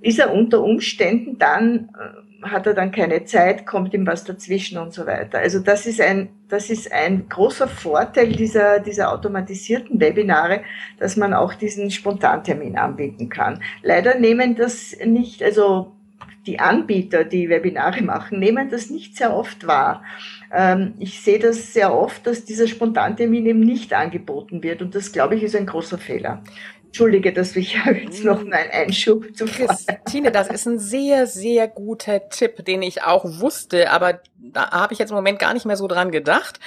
ist 0.00 0.18
er 0.18 0.32
unter 0.32 0.62
Umständen 0.62 1.38
dann, 1.38 1.90
äh, 1.94 2.48
hat 2.48 2.66
er 2.66 2.74
dann 2.74 2.90
keine 2.90 3.24
Zeit, 3.24 3.66
kommt 3.66 3.94
ihm 3.94 4.06
was 4.06 4.24
dazwischen 4.24 4.78
und 4.78 4.92
so 4.92 5.06
weiter. 5.06 5.38
Also 5.38 5.60
das 5.60 5.86
ist 5.86 6.00
ein, 6.00 6.28
das 6.48 6.68
ist 6.68 6.92
ein 6.92 7.28
großer 7.28 7.68
Vorteil 7.68 8.32
dieser, 8.32 8.80
dieser 8.80 9.12
automatisierten 9.12 10.00
Webinare, 10.00 10.62
dass 10.98 11.16
man 11.16 11.34
auch 11.34 11.54
diesen 11.54 11.90
Spontantermin 11.90 12.76
anbieten 12.76 13.28
kann. 13.28 13.62
Leider 13.82 14.18
nehmen 14.18 14.54
das 14.54 14.96
nicht, 15.04 15.42
also 15.42 15.95
die 16.46 16.60
Anbieter, 16.60 17.24
die 17.24 17.48
Webinare 17.48 18.02
machen, 18.02 18.38
nehmen 18.38 18.70
das 18.70 18.90
nicht 18.90 19.16
sehr 19.16 19.34
oft 19.34 19.66
wahr. 19.66 20.04
Ähm, 20.52 20.94
ich 20.98 21.20
sehe 21.20 21.38
das 21.38 21.72
sehr 21.72 21.94
oft, 21.94 22.26
dass 22.26 22.44
dieser 22.44 22.68
Spontantermin 22.68 23.46
eben 23.46 23.60
nicht 23.60 23.92
angeboten 23.92 24.62
wird 24.62 24.82
und 24.82 24.94
das, 24.94 25.12
glaube 25.12 25.34
ich, 25.34 25.42
ist 25.42 25.56
ein 25.56 25.66
großer 25.66 25.98
Fehler. 25.98 26.42
Entschuldige, 26.86 27.32
dass 27.32 27.54
ich 27.56 27.74
jetzt 27.84 28.24
noch 28.24 28.42
mal 28.42 28.54
einen 28.54 28.70
Einschub 28.70 29.36
zu 29.36 29.44
Christine, 29.44 30.30
das 30.30 30.48
ist 30.48 30.66
ein 30.66 30.78
sehr, 30.78 31.26
sehr 31.26 31.68
guter 31.68 32.28
Tipp, 32.30 32.64
den 32.64 32.82
ich 32.82 33.02
auch 33.02 33.24
wusste, 33.24 33.90
aber 33.90 34.20
da 34.38 34.70
habe 34.70 34.92
ich 34.92 34.98
jetzt 34.98 35.10
im 35.10 35.16
Moment 35.16 35.38
gar 35.38 35.52
nicht 35.52 35.66
mehr 35.66 35.76
so 35.76 35.88
dran 35.88 36.10
gedacht. 36.10 36.60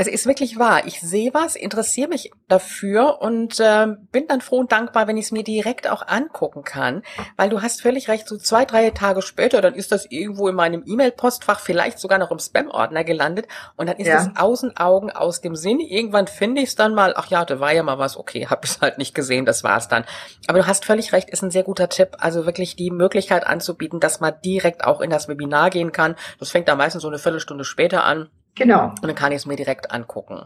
Es 0.00 0.08
ist 0.08 0.26
wirklich 0.26 0.58
wahr. 0.58 0.86
Ich 0.86 1.00
sehe 1.00 1.34
was, 1.34 1.56
interessiere 1.56 2.08
mich 2.08 2.30
dafür 2.48 3.20
und 3.20 3.60
äh, 3.60 3.86
bin 4.10 4.26
dann 4.28 4.40
froh 4.40 4.58
und 4.58 4.72
dankbar, 4.72 5.06
wenn 5.06 5.18
ich 5.18 5.26
es 5.26 5.32
mir 5.32 5.44
direkt 5.44 5.88
auch 5.88 6.06
angucken 6.06 6.64
kann, 6.64 7.02
weil 7.36 7.50
du 7.50 7.60
hast 7.60 7.82
völlig 7.82 8.08
recht, 8.08 8.26
so 8.26 8.38
zwei, 8.38 8.64
drei 8.64 8.90
Tage 8.90 9.20
später, 9.20 9.60
dann 9.60 9.74
ist 9.74 9.92
das 9.92 10.06
irgendwo 10.10 10.48
in 10.48 10.54
meinem 10.54 10.82
E-Mail-Postfach, 10.86 11.60
vielleicht 11.60 11.98
sogar 11.98 12.18
noch 12.18 12.30
im 12.30 12.38
Spam-Ordner 12.38 13.04
gelandet 13.04 13.46
und 13.76 13.88
dann 13.88 13.98
ist 13.98 14.06
ja. 14.06 14.14
das 14.14 14.30
außen 14.36 14.76
Augen 14.78 15.10
aus 15.10 15.42
dem 15.42 15.54
Sinn. 15.54 15.80
Irgendwann 15.80 16.26
finde 16.28 16.62
ich 16.62 16.70
es 16.70 16.76
dann 16.76 16.94
mal, 16.94 17.12
ach 17.16 17.26
ja, 17.30 17.44
da 17.44 17.60
war 17.60 17.72
ja 17.72 17.82
mal 17.82 17.98
was, 17.98 18.16
okay, 18.16 18.46
hab 18.48 18.64
ich 18.64 18.80
halt 18.80 18.96
nicht 18.96 19.14
gesehen, 19.14 19.44
das 19.44 19.64
war's 19.64 19.88
dann. 19.88 20.04
Aber 20.46 20.60
du 20.60 20.66
hast 20.66 20.86
völlig 20.86 21.12
recht, 21.12 21.28
ist 21.28 21.42
ein 21.42 21.50
sehr 21.50 21.62
guter 21.62 21.90
Tipp, 21.90 22.16
also 22.20 22.46
wirklich 22.46 22.74
die 22.74 22.90
Möglichkeit 22.90 23.46
anzubieten, 23.46 24.00
dass 24.00 24.20
man 24.20 24.32
direkt 24.42 24.82
auch 24.84 25.02
in 25.02 25.10
das 25.10 25.28
Webinar 25.28 25.68
gehen 25.68 25.92
kann. 25.92 26.16
Das 26.38 26.50
fängt 26.50 26.68
da 26.68 26.74
meistens 26.74 27.02
so 27.02 27.08
eine 27.08 27.18
Viertelstunde 27.18 27.64
später 27.64 28.04
an 28.04 28.30
Genau. 28.56 28.86
Und 28.86 29.04
dann 29.04 29.14
kann 29.14 29.32
ich 29.32 29.38
es 29.38 29.46
mir 29.46 29.56
direkt 29.56 29.90
angucken. 29.90 30.42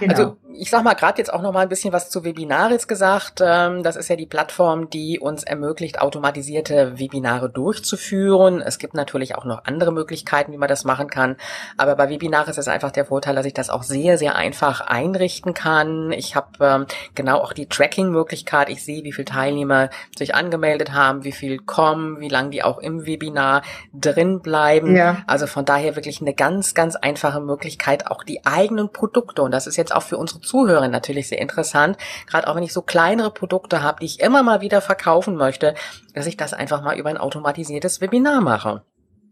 Genau. 0.00 0.12
Also 0.12 0.36
ich 0.54 0.70
sag 0.70 0.84
mal 0.84 0.94
gerade 0.94 1.18
jetzt 1.18 1.32
auch 1.32 1.42
noch 1.42 1.52
mal 1.52 1.60
ein 1.60 1.68
bisschen 1.68 1.92
was 1.92 2.08
zu 2.08 2.24
Webinaris 2.24 2.86
gesagt. 2.86 3.40
Ähm, 3.44 3.82
das 3.82 3.96
ist 3.96 4.08
ja 4.08 4.16
die 4.16 4.26
Plattform, 4.26 4.90
die 4.90 5.18
uns 5.18 5.42
ermöglicht, 5.42 6.00
automatisierte 6.00 6.98
Webinare 6.98 7.50
durchzuführen. 7.50 8.60
Es 8.60 8.78
gibt 8.78 8.94
natürlich 8.94 9.34
auch 9.34 9.44
noch 9.44 9.64
andere 9.64 9.92
Möglichkeiten, 9.92 10.52
wie 10.52 10.56
man 10.56 10.68
das 10.68 10.84
machen 10.84 11.08
kann. 11.08 11.36
Aber 11.76 11.96
bei 11.96 12.08
Webinaris 12.08 12.58
ist 12.58 12.68
einfach 12.68 12.90
der 12.90 13.06
Vorteil, 13.06 13.34
dass 13.34 13.46
ich 13.46 13.54
das 13.54 13.70
auch 13.70 13.82
sehr, 13.82 14.18
sehr 14.18 14.36
einfach 14.36 14.80
einrichten 14.80 15.52
kann. 15.52 16.12
Ich 16.12 16.36
habe 16.36 16.48
ähm, 16.60 16.86
genau 17.14 17.38
auch 17.38 17.52
die 17.52 17.66
Tracking-Möglichkeit. 17.66 18.68
Ich 18.68 18.84
sehe, 18.84 19.04
wie 19.04 19.12
viele 19.12 19.26
Teilnehmer 19.26 19.90
sich 20.16 20.34
angemeldet 20.34 20.92
haben, 20.92 21.24
wie 21.24 21.32
viel 21.32 21.58
kommen, 21.58 22.20
wie 22.20 22.28
lange 22.28 22.50
die 22.50 22.62
auch 22.62 22.78
im 22.78 23.04
Webinar 23.04 23.62
drin 23.92 24.40
bleiben. 24.40 24.96
Ja. 24.96 25.18
Also 25.26 25.46
von 25.46 25.64
daher 25.64 25.96
wirklich 25.96 26.20
eine 26.20 26.34
ganz, 26.34 26.74
ganz 26.74 26.96
einfache 26.96 27.31
einfache 27.32 27.40
Möglichkeit, 27.40 28.06
auch 28.06 28.24
die 28.24 28.44
eigenen 28.44 28.92
Produkte, 28.92 29.42
und 29.42 29.52
das 29.52 29.66
ist 29.66 29.76
jetzt 29.76 29.94
auch 29.94 30.02
für 30.02 30.16
unsere 30.18 30.40
Zuhörer 30.40 30.88
natürlich 30.88 31.28
sehr 31.28 31.40
interessant, 31.40 31.96
gerade 32.26 32.48
auch 32.48 32.56
wenn 32.56 32.62
ich 32.62 32.72
so 32.72 32.82
kleinere 32.82 33.30
Produkte 33.30 33.82
habe, 33.82 34.00
die 34.00 34.06
ich 34.06 34.20
immer 34.20 34.42
mal 34.42 34.60
wieder 34.60 34.80
verkaufen 34.80 35.36
möchte, 35.36 35.74
dass 36.14 36.26
ich 36.26 36.36
das 36.36 36.52
einfach 36.52 36.82
mal 36.82 36.98
über 36.98 37.10
ein 37.10 37.18
automatisiertes 37.18 38.00
Webinar 38.00 38.40
mache. 38.40 38.82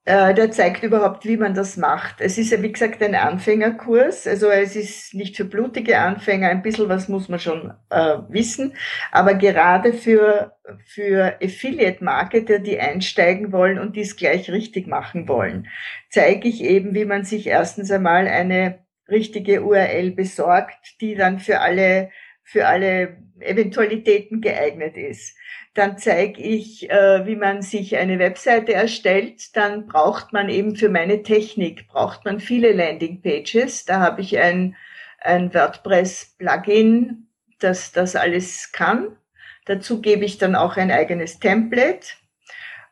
Äh, 0.04 0.34
der 0.34 0.50
zeigt 0.50 0.82
überhaupt, 0.82 1.24
wie 1.26 1.36
man 1.36 1.54
das 1.54 1.76
macht. 1.76 2.20
Es 2.20 2.36
ist 2.36 2.50
ja, 2.50 2.60
wie 2.60 2.72
gesagt, 2.72 3.00
ein 3.02 3.14
Anfängerkurs. 3.14 4.26
Also 4.26 4.50
es 4.50 4.74
ist 4.74 5.14
nicht 5.14 5.36
für 5.36 5.44
blutige 5.44 5.98
Anfänger. 5.98 6.48
Ein 6.48 6.62
bisschen 6.62 6.88
was 6.88 7.08
muss 7.08 7.28
man 7.28 7.38
schon 7.38 7.72
äh, 7.88 8.18
wissen. 8.28 8.74
Aber 9.12 9.34
gerade 9.34 9.92
für, 9.92 10.56
für 10.84 11.38
Affiliate-Marketer, 11.40 12.58
die 12.58 12.80
einsteigen 12.80 13.52
wollen 13.52 13.78
und 13.78 13.94
dies 13.94 14.16
gleich 14.16 14.50
richtig 14.50 14.88
machen 14.88 15.28
wollen, 15.28 15.68
zeige 16.10 16.48
ich 16.48 16.64
eben, 16.64 16.94
wie 16.94 17.04
man 17.04 17.22
sich 17.22 17.46
erstens 17.46 17.92
einmal 17.92 18.26
eine 18.26 18.80
richtige 19.08 19.62
URL 19.62 20.10
besorgt, 20.10 21.00
die 21.00 21.14
dann 21.14 21.38
für 21.38 21.60
alle 21.60 22.10
für 22.52 22.66
alle 22.66 23.16
Eventualitäten 23.40 24.42
geeignet 24.42 24.96
ist. 24.96 25.36
Dann 25.74 25.96
zeige 25.96 26.40
ich, 26.40 26.90
äh, 26.90 27.26
wie 27.26 27.34
man 27.34 27.62
sich 27.62 27.96
eine 27.96 28.18
Webseite 28.18 28.74
erstellt. 28.74 29.56
Dann 29.56 29.86
braucht 29.86 30.34
man 30.34 30.50
eben 30.50 30.76
für 30.76 30.90
meine 30.90 31.22
Technik, 31.22 31.88
braucht 31.88 32.26
man 32.26 32.40
viele 32.40 32.72
Landingpages. 32.72 33.86
Da 33.86 34.00
habe 34.00 34.20
ich 34.20 34.38
ein, 34.38 34.76
ein 35.18 35.52
WordPress-Plugin, 35.54 37.26
das 37.58 37.92
das 37.92 38.16
alles 38.16 38.70
kann. 38.72 39.16
Dazu 39.64 40.02
gebe 40.02 40.26
ich 40.26 40.36
dann 40.36 40.54
auch 40.54 40.76
ein 40.76 40.90
eigenes 40.90 41.38
Template. 41.38 42.06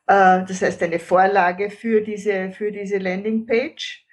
Äh, 0.06 0.44
das 0.46 0.62
heißt 0.62 0.82
eine 0.82 1.00
Vorlage 1.00 1.70
für 1.70 2.00
diese, 2.00 2.50
für 2.50 2.72
diese 2.72 2.96
Landingpage. 2.96 4.06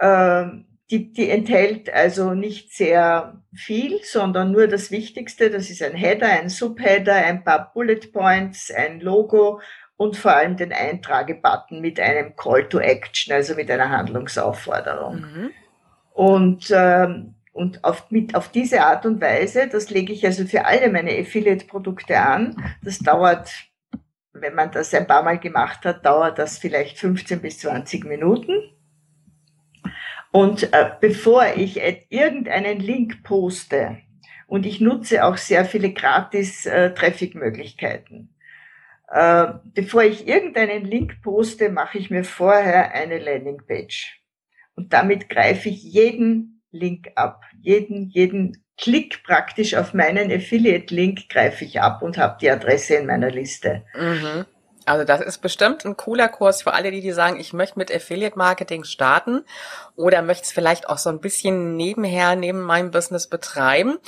Ähm, 0.00 0.67
die, 0.90 1.12
die 1.12 1.28
enthält 1.28 1.92
also 1.92 2.34
nicht 2.34 2.72
sehr 2.72 3.42
viel, 3.54 4.00
sondern 4.04 4.52
nur 4.52 4.68
das 4.68 4.90
Wichtigste. 4.90 5.50
Das 5.50 5.68
ist 5.68 5.82
ein 5.82 5.94
Header, 5.94 6.28
ein 6.28 6.48
Subheader, 6.48 7.14
ein 7.14 7.44
paar 7.44 7.72
Bullet 7.72 8.10
Points, 8.12 8.70
ein 8.70 9.00
Logo 9.00 9.60
und 9.98 10.16
vor 10.16 10.32
allem 10.32 10.56
den 10.56 10.72
Eintragebutton 10.72 11.80
mit 11.80 12.00
einem 12.00 12.36
Call 12.36 12.68
to 12.68 12.78
Action, 12.78 13.34
also 13.34 13.54
mit 13.54 13.70
einer 13.70 13.90
Handlungsaufforderung. 13.90 15.16
Mhm. 15.16 15.50
Und, 16.14 16.72
ähm, 16.74 17.34
und 17.52 17.84
auf, 17.84 18.10
mit, 18.10 18.34
auf 18.34 18.48
diese 18.48 18.82
Art 18.82 19.04
und 19.04 19.20
Weise, 19.20 19.68
das 19.68 19.90
lege 19.90 20.12
ich 20.12 20.24
also 20.24 20.46
für 20.46 20.64
alle 20.64 20.88
meine 20.88 21.10
Affiliate-Produkte 21.18 22.18
an. 22.18 22.56
Das 22.82 22.98
dauert, 23.00 23.50
wenn 24.32 24.54
man 24.54 24.70
das 24.70 24.94
ein 24.94 25.06
paar 25.06 25.22
Mal 25.22 25.38
gemacht 25.38 25.84
hat, 25.84 26.06
dauert 26.06 26.38
das 26.38 26.58
vielleicht 26.58 26.98
15 26.98 27.40
bis 27.40 27.58
20 27.58 28.04
Minuten. 28.04 28.52
Und 30.30 30.72
äh, 30.72 30.90
bevor 31.00 31.46
ich 31.56 31.80
irgendeinen 32.10 32.80
Link 32.80 33.22
poste, 33.22 33.98
und 34.48 34.64
ich 34.64 34.80
nutze 34.80 35.24
auch 35.24 35.36
sehr 35.36 35.64
viele 35.66 35.92
gratis 35.92 36.64
äh, 36.64 36.94
Traffic-Möglichkeiten, 36.94 38.34
äh, 39.10 39.46
bevor 39.74 40.02
ich 40.02 40.26
irgendeinen 40.26 40.84
Link 40.84 41.22
poste, 41.22 41.68
mache 41.70 41.98
ich 41.98 42.10
mir 42.10 42.24
vorher 42.24 42.92
eine 42.92 43.18
Landingpage. 43.18 44.22
Und 44.74 44.92
damit 44.92 45.28
greife 45.28 45.68
ich 45.68 45.82
jeden 45.82 46.62
Link 46.70 47.10
ab, 47.14 47.42
jeden, 47.60 48.08
jeden 48.08 48.64
Klick 48.78 49.22
praktisch 49.24 49.74
auf 49.74 49.92
meinen 49.92 50.30
Affiliate-Link 50.30 51.28
greife 51.28 51.64
ich 51.64 51.80
ab 51.80 52.00
und 52.00 52.16
habe 52.16 52.38
die 52.40 52.50
Adresse 52.50 52.94
in 52.94 53.06
meiner 53.06 53.30
Liste. 53.30 53.84
Mhm. 53.94 54.46
Also 54.88 55.04
das 55.04 55.20
ist 55.20 55.38
bestimmt 55.38 55.84
ein 55.84 55.96
cooler 55.96 56.28
Kurs 56.28 56.62
für 56.62 56.72
alle, 56.72 56.90
die, 56.90 57.00
die 57.00 57.12
sagen, 57.12 57.38
ich 57.38 57.52
möchte 57.52 57.78
mit 57.78 57.94
Affiliate 57.94 58.38
Marketing 58.38 58.84
starten 58.84 59.44
oder 59.96 60.22
möchte 60.22 60.44
es 60.44 60.52
vielleicht 60.52 60.88
auch 60.88 60.98
so 60.98 61.10
ein 61.10 61.20
bisschen 61.20 61.76
nebenher, 61.76 62.36
neben 62.36 62.62
meinem 62.62 62.90
Business 62.90 63.26
betreiben. 63.26 63.98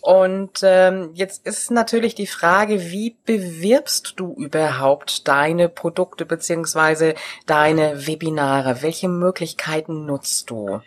Und 0.00 0.60
ähm, 0.62 1.10
jetzt 1.14 1.46
ist 1.46 1.70
natürlich 1.70 2.14
die 2.14 2.26
Frage, 2.26 2.90
wie 2.90 3.18
bewirbst 3.26 4.14
du 4.16 4.34
überhaupt 4.34 5.28
deine 5.28 5.68
Produkte 5.68 6.24
beziehungsweise 6.24 7.14
deine 7.46 8.06
Webinare? 8.06 8.82
Welche 8.82 9.08
Möglichkeiten 9.08 10.06
nutzt 10.06 10.48
du? 10.48 10.80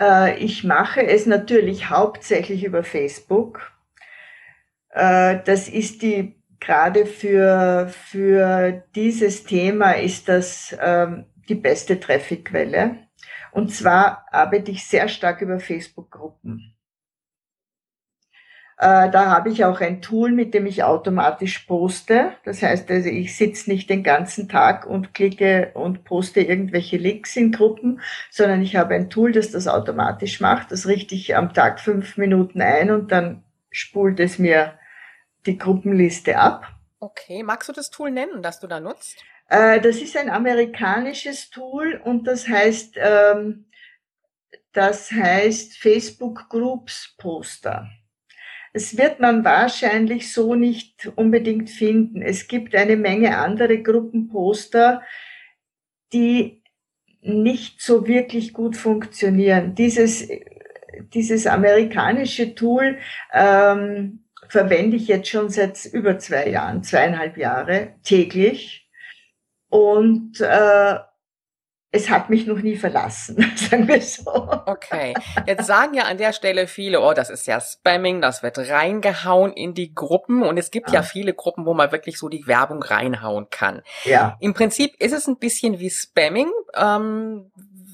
Äh, 0.00 0.38
ich 0.38 0.64
mache 0.64 1.06
es 1.06 1.26
natürlich 1.26 1.90
hauptsächlich 1.90 2.64
über 2.64 2.82
Facebook. 2.82 3.72
Äh, 4.90 5.38
das 5.44 5.68
ist 5.68 6.02
die 6.02 6.35
gerade 6.60 7.06
für, 7.06 7.88
für 7.88 8.84
dieses 8.94 9.44
Thema 9.44 9.92
ist 9.92 10.28
das 10.28 10.76
ähm, 10.80 11.26
die 11.48 11.54
beste 11.54 11.98
Trafficquelle. 12.00 12.98
Und 13.52 13.72
zwar 13.72 14.26
arbeite 14.30 14.70
ich 14.70 14.86
sehr 14.86 15.08
stark 15.08 15.40
über 15.40 15.58
Facebook-Gruppen. 15.60 16.76
Äh, 18.78 19.10
da 19.10 19.30
habe 19.30 19.48
ich 19.48 19.64
auch 19.64 19.80
ein 19.80 20.02
Tool, 20.02 20.32
mit 20.32 20.52
dem 20.52 20.66
ich 20.66 20.84
automatisch 20.84 21.60
poste. 21.60 22.32
Das 22.44 22.62
heißt 22.62 22.90
also, 22.90 23.08
ich 23.08 23.34
sitze 23.34 23.70
nicht 23.70 23.88
den 23.88 24.02
ganzen 24.02 24.48
Tag 24.50 24.84
und 24.86 25.14
klicke 25.14 25.70
und 25.72 26.04
poste 26.04 26.42
irgendwelche 26.42 26.98
Links 26.98 27.36
in 27.36 27.52
Gruppen, 27.52 28.00
sondern 28.30 28.60
ich 28.60 28.76
habe 28.76 28.94
ein 28.94 29.08
Tool, 29.08 29.32
das 29.32 29.50
das 29.50 29.66
automatisch 29.66 30.40
macht. 30.40 30.72
Das 30.72 30.86
richte 30.86 31.14
ich 31.14 31.34
am 31.34 31.54
Tag 31.54 31.80
fünf 31.80 32.18
Minuten 32.18 32.60
ein 32.60 32.90
und 32.90 33.12
dann 33.12 33.44
spult 33.70 34.20
es 34.20 34.38
mir 34.38 34.74
die 35.46 35.58
Gruppenliste 35.58 36.38
ab. 36.38 36.66
Okay, 36.98 37.42
magst 37.42 37.68
du 37.68 37.72
das 37.72 37.90
Tool 37.90 38.10
nennen, 38.10 38.42
das 38.42 38.60
du 38.60 38.66
da 38.66 38.80
nutzt? 38.80 39.22
Äh, 39.48 39.80
das 39.80 39.96
ist 39.96 40.16
ein 40.16 40.30
amerikanisches 40.30 41.50
Tool 41.50 42.00
und 42.04 42.26
das 42.26 42.48
heißt, 42.48 42.96
ähm, 42.96 43.66
das 44.72 45.10
heißt 45.10 45.78
Facebook 45.78 46.48
Groups 46.48 47.14
Poster. 47.18 47.88
Es 48.72 48.98
wird 48.98 49.20
man 49.20 49.44
wahrscheinlich 49.44 50.32
so 50.32 50.54
nicht 50.54 51.10
unbedingt 51.16 51.70
finden. 51.70 52.20
Es 52.20 52.46
gibt 52.46 52.74
eine 52.74 52.96
Menge 52.96 53.38
andere 53.38 53.82
Gruppenposter, 53.82 55.02
die 56.12 56.62
nicht 57.22 57.80
so 57.80 58.06
wirklich 58.06 58.52
gut 58.52 58.76
funktionieren. 58.76 59.74
Dieses, 59.74 60.28
dieses 61.14 61.46
amerikanische 61.46 62.54
Tool 62.54 62.98
ähm, 63.32 64.25
verwende 64.48 64.96
ich 64.96 65.08
jetzt 65.08 65.28
schon 65.28 65.48
seit 65.48 65.84
über 65.86 66.18
zwei 66.18 66.48
Jahren, 66.48 66.82
zweieinhalb 66.82 67.36
Jahre 67.36 67.94
täglich. 68.02 68.88
Und 69.68 70.40
äh, 70.40 70.96
es 71.96 72.10
hat 72.10 72.30
mich 72.30 72.46
noch 72.46 72.58
nie 72.58 72.76
verlassen, 72.76 73.36
sagen 73.56 73.88
wir 73.88 74.00
so. 74.00 74.30
Okay, 74.66 75.14
jetzt 75.46 75.66
sagen 75.66 75.94
ja 75.94 76.04
an 76.04 76.18
der 76.18 76.32
Stelle 76.32 76.66
viele, 76.66 77.00
oh, 77.00 77.14
das 77.14 77.30
ist 77.30 77.46
ja 77.46 77.60
Spamming, 77.60 78.20
das 78.20 78.42
wird 78.42 78.58
reingehauen 78.58 79.52
in 79.52 79.74
die 79.74 79.94
Gruppen 79.94 80.42
und 80.42 80.58
es 80.58 80.70
gibt 80.70 80.88
ja, 80.88 80.96
ja 80.96 81.02
viele 81.02 81.32
Gruppen, 81.32 81.64
wo 81.64 81.74
man 81.74 81.92
wirklich 81.92 82.18
so 82.18 82.28
die 82.28 82.46
Werbung 82.46 82.82
reinhauen 82.82 83.48
kann. 83.50 83.82
Ja. 84.04 84.36
Im 84.40 84.54
Prinzip 84.54 84.94
ist 85.00 85.12
es 85.12 85.26
ein 85.26 85.38
bisschen 85.38 85.78
wie 85.78 85.90
Spamming, 85.90 86.50
ähm, 86.74 87.50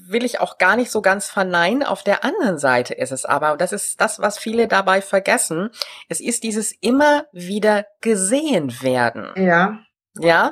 will 0.07 0.23
ich 0.23 0.39
auch 0.39 0.57
gar 0.57 0.75
nicht 0.75 0.91
so 0.91 1.01
ganz 1.01 1.29
verneinen. 1.29 1.83
Auf 1.83 2.03
der 2.03 2.23
anderen 2.23 2.57
Seite 2.57 2.93
ist 2.93 3.11
es 3.11 3.25
aber, 3.25 3.53
und 3.53 3.61
das 3.61 3.71
ist 3.71 4.01
das, 4.01 4.19
was 4.19 4.37
viele 4.37 4.67
dabei 4.67 5.01
vergessen, 5.01 5.69
es 6.09 6.19
ist 6.19 6.43
dieses 6.43 6.71
immer 6.71 7.25
wieder 7.31 7.85
gesehen 8.01 8.81
werden. 8.81 9.31
Ja. 9.35 9.79
Ja. 10.19 10.51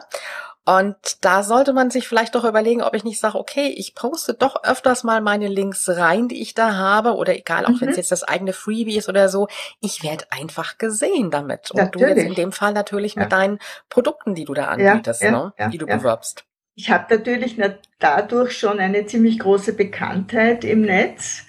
Und 0.63 1.25
da 1.25 1.41
sollte 1.41 1.73
man 1.73 1.89
sich 1.89 2.07
vielleicht 2.07 2.35
doch 2.35 2.43
überlegen, 2.43 2.83
ob 2.83 2.93
ich 2.93 3.03
nicht 3.03 3.19
sage, 3.19 3.37
okay, 3.37 3.73
ich 3.75 3.95
poste 3.95 4.35
doch 4.35 4.63
öfters 4.63 5.03
mal 5.03 5.19
meine 5.19 5.47
Links 5.47 5.89
rein, 5.89 6.27
die 6.27 6.39
ich 6.39 6.53
da 6.53 6.75
habe, 6.75 7.15
oder 7.15 7.35
egal, 7.35 7.65
auch 7.65 7.69
mhm. 7.69 7.81
wenn 7.81 7.89
es 7.89 7.97
jetzt 7.97 8.11
das 8.11 8.23
eigene 8.23 8.53
Freebie 8.53 8.97
ist 8.97 9.09
oder 9.09 9.27
so, 9.27 9.47
ich 9.79 10.03
werde 10.03 10.25
einfach 10.29 10.77
gesehen 10.77 11.31
damit. 11.31 11.71
Und 11.71 11.79
natürlich. 11.79 12.13
du 12.13 12.15
jetzt 12.15 12.27
in 12.27 12.35
dem 12.35 12.51
Fall 12.51 12.73
natürlich 12.73 13.15
ja. 13.15 13.23
mit 13.23 13.31
deinen 13.31 13.57
Produkten, 13.89 14.35
die 14.35 14.45
du 14.45 14.53
da 14.53 14.65
anbietest, 14.65 15.23
ja, 15.23 15.31
ja, 15.31 15.65
ne, 15.65 15.71
die 15.71 15.79
du 15.79 15.87
bewirbst. 15.87 16.45
Ich 16.75 16.89
habe 16.89 17.13
natürlich 17.15 17.57
dadurch 17.99 18.57
schon 18.57 18.79
eine 18.79 19.05
ziemlich 19.05 19.39
große 19.39 19.73
Bekanntheit 19.73 20.63
im 20.63 20.81
Netz, 20.81 21.45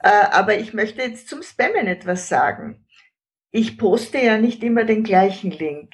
äh, 0.00 0.08
aber 0.08 0.58
ich 0.58 0.74
möchte 0.74 1.02
jetzt 1.02 1.28
zum 1.28 1.42
Spammen 1.42 1.86
etwas 1.86 2.28
sagen. 2.28 2.86
Ich 3.50 3.78
poste 3.78 4.18
ja 4.18 4.36
nicht 4.36 4.62
immer 4.62 4.84
den 4.84 5.02
gleichen 5.02 5.50
Link. 5.50 5.92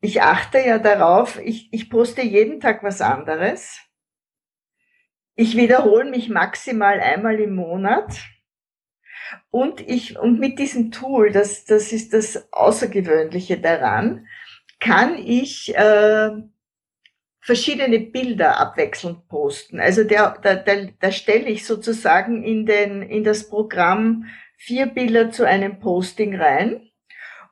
Ich 0.00 0.22
achte 0.22 0.58
ja 0.58 0.78
darauf, 0.78 1.40
ich, 1.40 1.72
ich 1.72 1.90
poste 1.90 2.22
jeden 2.22 2.60
Tag 2.60 2.82
was 2.82 3.00
anderes. 3.00 3.80
Ich 5.34 5.56
wiederhole 5.56 6.10
mich 6.10 6.28
maximal 6.28 7.00
einmal 7.00 7.40
im 7.40 7.54
Monat. 7.54 8.18
Und 9.50 9.80
ich, 9.80 10.18
und 10.18 10.38
mit 10.38 10.58
diesem 10.58 10.90
Tool, 10.90 11.32
das, 11.32 11.64
das 11.64 11.92
ist 11.92 12.12
das 12.12 12.52
Außergewöhnliche 12.52 13.58
daran, 13.58 14.26
kann 14.80 15.16
ich 15.16 15.74
äh, 15.74 16.30
verschiedene 17.48 17.98
Bilder 17.98 18.60
abwechselnd 18.60 19.26
posten. 19.26 19.80
Also 19.80 20.04
der, 20.04 20.36
da, 20.42 20.54
da, 20.54 20.84
da 21.00 21.10
stelle 21.10 21.48
ich 21.48 21.64
sozusagen 21.64 22.44
in, 22.44 22.66
den, 22.66 23.00
in 23.00 23.24
das 23.24 23.48
Programm 23.48 24.26
vier 24.58 24.84
Bilder 24.84 25.30
zu 25.30 25.46
einem 25.46 25.80
Posting 25.80 26.38
rein 26.38 26.90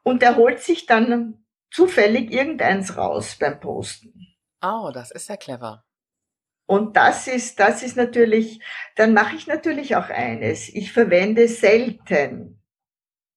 und 0.02 0.22
er 0.22 0.36
holt 0.36 0.60
sich 0.60 0.84
dann 0.84 1.46
zufällig 1.70 2.30
irgendeins 2.30 2.98
raus 2.98 3.38
beim 3.40 3.58
Posten. 3.58 4.12
Oh, 4.60 4.90
das 4.92 5.12
ist 5.12 5.30
ja 5.30 5.38
clever. 5.38 5.86
Und 6.66 6.98
das 6.98 7.26
ist, 7.26 7.58
das 7.58 7.82
ist 7.82 7.96
natürlich, 7.96 8.60
dann 8.96 9.14
mache 9.14 9.34
ich 9.34 9.46
natürlich 9.46 9.96
auch 9.96 10.10
eines. 10.10 10.68
Ich 10.68 10.92
verwende 10.92 11.48
selten 11.48 12.62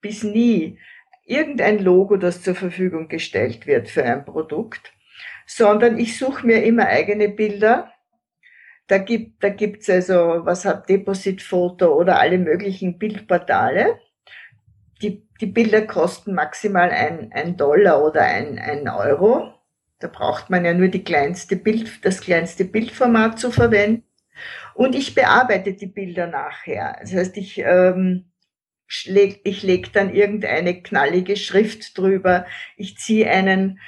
bis 0.01 0.23
nie 0.23 0.77
irgendein 1.23 1.79
Logo, 1.79 2.17
das 2.17 2.41
zur 2.41 2.55
Verfügung 2.55 3.07
gestellt 3.07 3.65
wird 3.65 3.87
für 3.87 4.03
ein 4.03 4.25
Produkt 4.25 4.91
sondern 5.49 5.97
ich 5.97 6.19
suche 6.19 6.45
mir 6.45 6.63
immer 6.63 6.85
eigene 6.85 7.27
Bilder. 7.27 7.91
Da 8.85 8.99
gibt 8.99 9.43
da 9.43 9.49
gibt's 9.49 9.89
also, 9.89 10.45
was 10.45 10.63
hat 10.63 10.87
Deposit 10.87 11.41
Photo 11.41 11.95
oder 11.95 12.19
alle 12.19 12.37
möglichen 12.37 12.99
Bildportale. 12.99 13.99
Die, 15.01 15.27
die 15.41 15.47
Bilder 15.47 15.81
kosten 15.81 16.35
maximal 16.35 16.91
ein, 16.91 17.31
ein 17.33 17.57
Dollar 17.57 18.03
oder 18.03 18.21
ein, 18.21 18.59
ein 18.59 18.87
Euro. 18.87 19.51
Da 19.97 20.07
braucht 20.07 20.51
man 20.51 20.65
ja 20.65 20.73
nur 20.75 20.89
die 20.89 21.03
kleinste 21.03 21.55
Bild, 21.55 22.05
das 22.05 22.21
kleinste 22.21 22.63
Bildformat 22.63 23.39
zu 23.39 23.51
verwenden. 23.51 24.03
Und 24.75 24.93
ich 24.93 25.15
bearbeite 25.15 25.73
die 25.73 25.87
Bilder 25.87 26.27
nachher. 26.27 26.97
Das 27.01 27.11
heißt, 27.11 27.37
ich, 27.37 27.57
ähm, 27.57 28.31
ich 28.87 29.63
leg 29.63 29.93
dann 29.93 30.13
irgendeine 30.13 30.81
knallige 30.83 31.37
Schrift 31.37 31.97
drüber. 31.97 32.45
Ich 32.77 32.97
ziehe 32.97 33.29
einen 33.29 33.79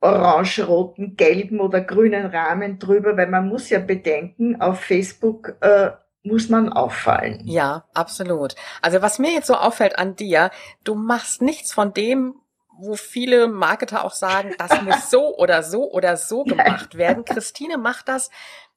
orange-roten, 0.00 1.16
gelben 1.16 1.60
oder 1.60 1.80
grünen 1.80 2.26
Rahmen 2.26 2.78
drüber, 2.78 3.16
weil 3.16 3.28
man 3.28 3.48
muss 3.48 3.70
ja 3.70 3.78
bedenken, 3.78 4.60
auf 4.60 4.80
Facebook 4.80 5.56
äh, 5.60 5.90
muss 6.22 6.48
man 6.48 6.72
auffallen. 6.72 7.40
Ja, 7.44 7.84
absolut. 7.94 8.54
Also 8.82 9.00
was 9.00 9.18
mir 9.18 9.32
jetzt 9.32 9.46
so 9.46 9.54
auffällt 9.54 9.98
an 9.98 10.16
dir, 10.16 10.50
du 10.84 10.94
machst 10.94 11.40
nichts 11.40 11.72
von 11.72 11.94
dem, 11.94 12.34
wo 12.78 12.94
viele 12.94 13.48
Marketer 13.48 14.04
auch 14.04 14.12
sagen, 14.12 14.54
das 14.58 14.82
muss 14.82 15.10
so 15.10 15.36
oder 15.36 15.62
so 15.62 15.90
oder 15.90 16.16
so 16.16 16.44
gemacht 16.44 16.96
werden. 16.96 17.24
Christine 17.24 17.78
macht 17.78 18.08
das 18.08 18.30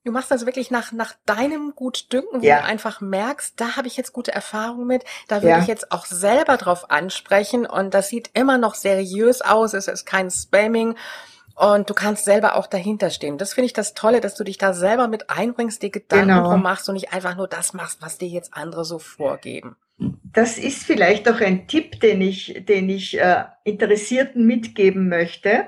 Du 0.06 0.14
machst 0.14 0.32
das 0.32 0.46
wirklich 0.46 0.72
nach, 0.72 0.92
nach 0.94 1.14
deinem 1.26 1.74
Gutdünken, 1.76 2.42
wo 2.42 2.46
ja. 2.46 2.60
du 2.60 2.66
einfach 2.66 3.02
merkst, 3.02 3.60
da 3.60 3.76
habe 3.76 3.88
ich 3.88 3.98
jetzt 3.98 4.14
gute 4.14 4.32
Erfahrungen 4.32 4.88
mit, 4.88 5.04
da 5.28 5.42
will 5.42 5.50
ja. 5.50 5.60
ich 5.60 5.68
jetzt 5.68 5.92
auch 5.92 6.06
selber 6.06 6.56
drauf 6.56 6.90
ansprechen 6.90 7.66
und 7.66 7.94
das 7.94 8.08
sieht 8.08 8.30
immer 8.34 8.58
noch 8.58 8.76
seriös 8.76 9.42
aus, 9.42 9.74
es 9.74 9.88
ist 9.88 10.06
kein 10.06 10.32
Spamming 10.32 10.96
und 11.60 11.90
du 11.90 11.94
kannst 11.94 12.24
selber 12.24 12.56
auch 12.56 12.68
dahinter 12.68 13.10
stehen. 13.10 13.38
Das 13.38 13.54
finde 13.54 13.66
ich 13.66 13.74
das 13.74 13.94
Tolle, 13.94 14.22
dass 14.22 14.36
du 14.36 14.46
dich 14.46 14.58
da 14.58 14.74
selber 14.74 15.10
mit 15.10 15.30
einbringst, 15.30 15.82
dir 15.84 15.90
Gedanken 15.90 16.30
genau. 16.30 16.50
drum 16.50 16.64
machst 16.64 16.88
und 16.88 16.94
nicht 16.94 17.12
einfach 17.12 17.36
nur 17.36 17.50
das 17.50 17.74
machst, 17.74 18.02
was 18.02 18.18
dir 18.18 18.30
jetzt 18.30 18.54
andere 18.54 18.86
so 18.86 19.00
vorgeben. 19.00 19.76
Das 19.98 20.58
ist 20.58 20.84
vielleicht 20.84 21.28
auch 21.28 21.42
ein 21.42 21.68
Tipp, 21.68 22.00
den 22.00 22.22
ich, 22.22 22.64
den 22.66 22.88
ich 22.88 23.20
äh, 23.20 23.44
Interessierten 23.66 24.46
mitgeben 24.46 25.10
möchte. 25.10 25.66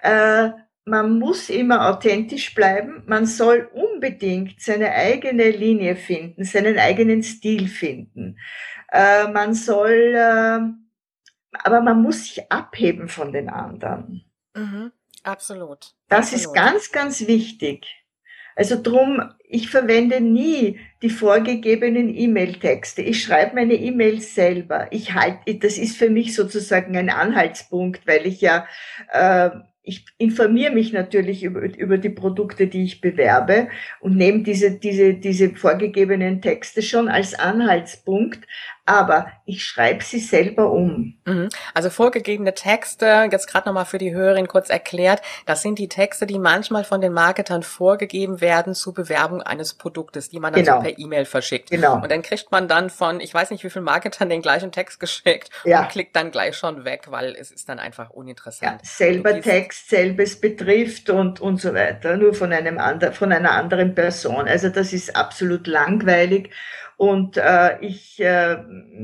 Äh, 0.00 0.50
man 0.84 1.18
muss 1.18 1.48
immer 1.48 1.88
authentisch 1.88 2.54
bleiben. 2.54 3.02
Man 3.06 3.26
soll 3.26 3.70
unbedingt 3.72 4.60
seine 4.60 4.90
eigene 4.92 5.50
Linie 5.50 5.96
finden, 5.96 6.44
seinen 6.44 6.78
eigenen 6.78 7.22
Stil 7.22 7.68
finden. 7.68 8.38
Äh, 8.92 9.28
man 9.28 9.54
soll, 9.54 10.14
äh, 10.14 10.60
aber 11.58 11.80
man 11.80 12.02
muss 12.02 12.24
sich 12.24 12.50
abheben 12.52 13.08
von 13.08 13.32
den 13.32 13.48
anderen. 13.48 14.24
Mhm, 14.54 14.92
absolut. 15.22 15.94
Das 16.08 16.32
absolut. 16.32 16.40
ist 16.40 16.52
ganz, 16.54 16.92
ganz 16.92 17.26
wichtig. 17.26 17.86
Also 18.56 18.80
drum, 18.80 19.32
ich 19.40 19.68
verwende 19.68 20.20
nie 20.20 20.78
die 21.02 21.10
vorgegebenen 21.10 22.14
E-Mail-Texte. 22.14 23.02
Ich 23.02 23.22
schreibe 23.22 23.56
meine 23.56 23.74
E-Mails 23.74 24.34
selber. 24.34 24.86
Ich 24.92 25.14
halte, 25.14 25.56
das 25.56 25.76
ist 25.76 25.96
für 25.96 26.08
mich 26.08 26.36
sozusagen 26.36 26.96
ein 26.96 27.10
Anhaltspunkt, 27.10 28.06
weil 28.06 28.26
ich 28.26 28.40
ja 28.40 28.68
äh, 29.10 29.50
ich 29.86 30.06
informiere 30.16 30.72
mich 30.72 30.92
natürlich 30.92 31.44
über, 31.44 31.60
über 31.60 31.98
die 31.98 32.08
Produkte, 32.08 32.66
die 32.66 32.84
ich 32.84 33.02
bewerbe 33.02 33.68
und 34.00 34.16
nehme 34.16 34.42
diese, 34.42 34.78
diese, 34.78 35.14
diese 35.14 35.50
vorgegebenen 35.50 36.40
Texte 36.40 36.80
schon 36.80 37.08
als 37.08 37.34
Anhaltspunkt, 37.34 38.46
aber 38.86 39.28
ich 39.46 39.64
schreibe 39.64 40.04
sie 40.04 40.18
selber 40.18 40.70
um. 40.70 41.16
Mhm. 41.24 41.48
Also 41.72 41.88
vorgegebene 41.88 42.54
Texte, 42.54 43.28
jetzt 43.30 43.46
gerade 43.46 43.68
nochmal 43.68 43.86
für 43.86 43.98
die 43.98 44.12
Hörerin 44.12 44.46
kurz 44.46 44.68
erklärt, 44.68 45.22
das 45.46 45.62
sind 45.62 45.78
die 45.78 45.88
Texte, 45.88 46.26
die 46.26 46.38
manchmal 46.38 46.84
von 46.84 47.00
den 47.00 47.12
Marketern 47.12 47.62
vorgegeben 47.62 48.40
werden 48.40 48.74
zur 48.74 48.92
Bewerbung 48.92 49.40
eines 49.42 49.74
Produktes, 49.74 50.28
die 50.28 50.38
man 50.38 50.52
dann 50.52 50.64
genau. 50.64 50.76
so 50.76 50.82
per 50.82 50.98
E-Mail 50.98 51.24
verschickt. 51.24 51.70
Genau. 51.70 51.94
Und 51.94 52.10
dann 52.10 52.22
kriegt 52.22 52.50
man 52.52 52.68
dann 52.68 52.90
von, 52.90 53.20
ich 53.20 53.32
weiß 53.32 53.50
nicht 53.50 53.64
wie 53.64 53.70
viele 53.70 53.84
Marketern 53.84 54.28
den 54.28 54.42
gleichen 54.42 54.70
Text 54.70 55.00
geschickt 55.04 55.50
ja. 55.64 55.82
und 55.82 55.88
klickt 55.88 56.14
dann 56.14 56.30
gleich 56.30 56.56
schon 56.56 56.84
weg, 56.84 57.06
weil 57.08 57.34
es 57.38 57.50
ist 57.50 57.68
dann 57.68 57.78
einfach 57.78 58.10
uninteressant. 58.10 58.80
Ja, 58.82 58.88
selber 58.88 59.40
Text, 59.40 59.88
selbes 59.88 60.40
betrifft 60.40 61.08
und, 61.08 61.40
und 61.40 61.60
so 61.60 61.72
weiter, 61.74 62.16
nur 62.16 62.34
von 62.34 62.52
einem 62.52 62.78
anderen, 62.78 63.14
von 63.14 63.32
einer 63.32 63.52
anderen 63.52 63.94
Person. 63.94 64.46
Also 64.46 64.68
das 64.68 64.92
ist 64.92 65.16
absolut 65.16 65.66
langweilig 65.66 66.50
und 66.96 67.36
äh, 67.36 67.78
ich 67.80 68.20
äh, 68.20 68.58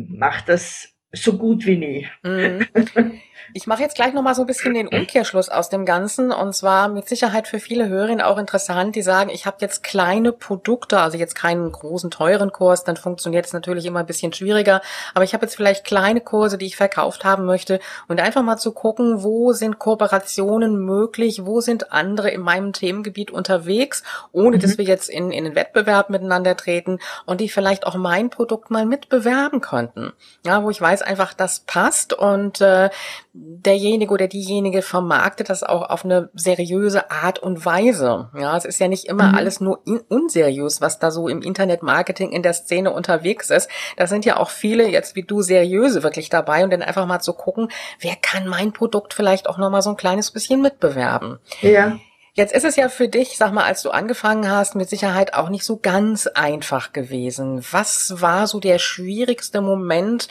mache 0.08 0.44
das 0.46 0.94
so 1.12 1.36
gut 1.36 1.66
wie 1.66 1.76
nie. 1.76 2.08
Mhm. 2.22 2.66
Ich 3.52 3.66
mache 3.66 3.82
jetzt 3.82 3.94
gleich 3.94 4.12
nochmal 4.12 4.34
so 4.34 4.42
ein 4.42 4.46
bisschen 4.46 4.74
den 4.74 4.88
Umkehrschluss 4.88 5.48
aus 5.48 5.68
dem 5.68 5.84
Ganzen. 5.84 6.32
Und 6.32 6.54
zwar 6.54 6.88
mit 6.88 7.08
Sicherheit 7.08 7.48
für 7.48 7.58
viele 7.58 7.88
Hörerinnen 7.88 8.20
auch 8.20 8.38
interessant, 8.38 8.96
die 8.96 9.02
sagen, 9.02 9.30
ich 9.30 9.46
habe 9.46 9.58
jetzt 9.60 9.82
kleine 9.82 10.32
Produkte, 10.32 11.00
also 11.00 11.18
jetzt 11.18 11.34
keinen 11.34 11.70
großen 11.70 12.10
teuren 12.10 12.52
Kurs, 12.52 12.84
dann 12.84 12.96
funktioniert 12.96 13.46
es 13.46 13.52
natürlich 13.52 13.86
immer 13.86 14.00
ein 14.00 14.06
bisschen 14.06 14.32
schwieriger, 14.32 14.80
aber 15.14 15.24
ich 15.24 15.34
habe 15.34 15.44
jetzt 15.44 15.56
vielleicht 15.56 15.84
kleine 15.84 16.20
Kurse, 16.20 16.58
die 16.58 16.66
ich 16.66 16.76
verkauft 16.76 17.24
haben 17.24 17.44
möchte. 17.44 17.80
Und 18.08 18.20
einfach 18.20 18.42
mal 18.42 18.56
zu 18.56 18.72
gucken, 18.72 19.22
wo 19.22 19.52
sind 19.52 19.78
Kooperationen 19.78 20.78
möglich, 20.84 21.44
wo 21.44 21.60
sind 21.60 21.92
andere 21.92 22.30
in 22.30 22.40
meinem 22.40 22.72
Themengebiet 22.72 23.30
unterwegs, 23.30 24.02
ohne 24.32 24.56
mhm. 24.56 24.60
dass 24.60 24.78
wir 24.78 24.84
jetzt 24.84 25.08
in, 25.08 25.30
in 25.30 25.44
den 25.44 25.54
Wettbewerb 25.54 26.10
miteinander 26.10 26.56
treten 26.56 26.98
und 27.26 27.40
die 27.40 27.48
vielleicht 27.48 27.86
auch 27.86 27.96
mein 27.96 28.30
Produkt 28.30 28.70
mal 28.70 28.86
mitbewerben 28.86 29.60
könnten. 29.60 30.12
Ja, 30.44 30.62
wo 30.62 30.70
ich 30.70 30.80
weiß 30.80 31.02
einfach, 31.02 31.34
das 31.34 31.60
passt. 31.60 32.12
Und 32.12 32.60
äh, 32.60 32.90
derjenige 33.32 34.12
oder 34.12 34.26
diejenige 34.26 34.82
vermarktet 34.82 35.50
das 35.50 35.62
auch 35.62 35.88
auf 35.88 36.04
eine 36.04 36.30
seriöse 36.34 37.10
Art 37.10 37.38
und 37.38 37.64
Weise. 37.64 38.28
Ja, 38.36 38.56
es 38.56 38.64
ist 38.64 38.80
ja 38.80 38.88
nicht 38.88 39.04
immer 39.06 39.28
mhm. 39.28 39.34
alles 39.36 39.60
nur 39.60 39.82
unseriös, 40.08 40.80
was 40.80 40.98
da 40.98 41.12
so 41.12 41.28
im 41.28 41.40
Internetmarketing 41.40 42.32
in 42.32 42.42
der 42.42 42.54
Szene 42.54 42.92
unterwegs 42.92 43.50
ist. 43.50 43.70
Da 43.96 44.08
sind 44.08 44.24
ja 44.24 44.36
auch 44.36 44.50
viele 44.50 44.88
jetzt 44.88 45.14
wie 45.14 45.22
du 45.22 45.42
seriöse 45.42 46.02
wirklich 46.02 46.28
dabei 46.28 46.64
und 46.64 46.72
dann 46.72 46.82
einfach 46.82 47.06
mal 47.06 47.20
zu 47.20 47.32
gucken, 47.32 47.68
wer 48.00 48.16
kann 48.16 48.48
mein 48.48 48.72
Produkt 48.72 49.14
vielleicht 49.14 49.48
auch 49.48 49.58
noch 49.58 49.70
mal 49.70 49.82
so 49.82 49.90
ein 49.90 49.96
kleines 49.96 50.32
bisschen 50.32 50.60
mitbewerben. 50.60 51.38
Ja. 51.60 51.98
Jetzt 52.32 52.54
ist 52.54 52.64
es 52.64 52.76
ja 52.76 52.88
für 52.88 53.08
dich, 53.08 53.36
sag 53.36 53.52
mal, 53.52 53.64
als 53.64 53.82
du 53.82 53.90
angefangen 53.90 54.50
hast, 54.50 54.74
mit 54.74 54.88
Sicherheit 54.88 55.34
auch 55.34 55.50
nicht 55.50 55.64
so 55.64 55.76
ganz 55.76 56.26
einfach 56.26 56.92
gewesen. 56.92 57.64
Was 57.70 58.20
war 58.20 58.46
so 58.46 58.60
der 58.60 58.78
schwierigste 58.78 59.60
Moment 59.60 60.28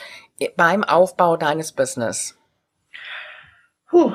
beim 0.55 0.83
Aufbau 0.83 1.37
deines 1.37 1.73
Business? 1.73 2.38
Puh. 3.89 4.13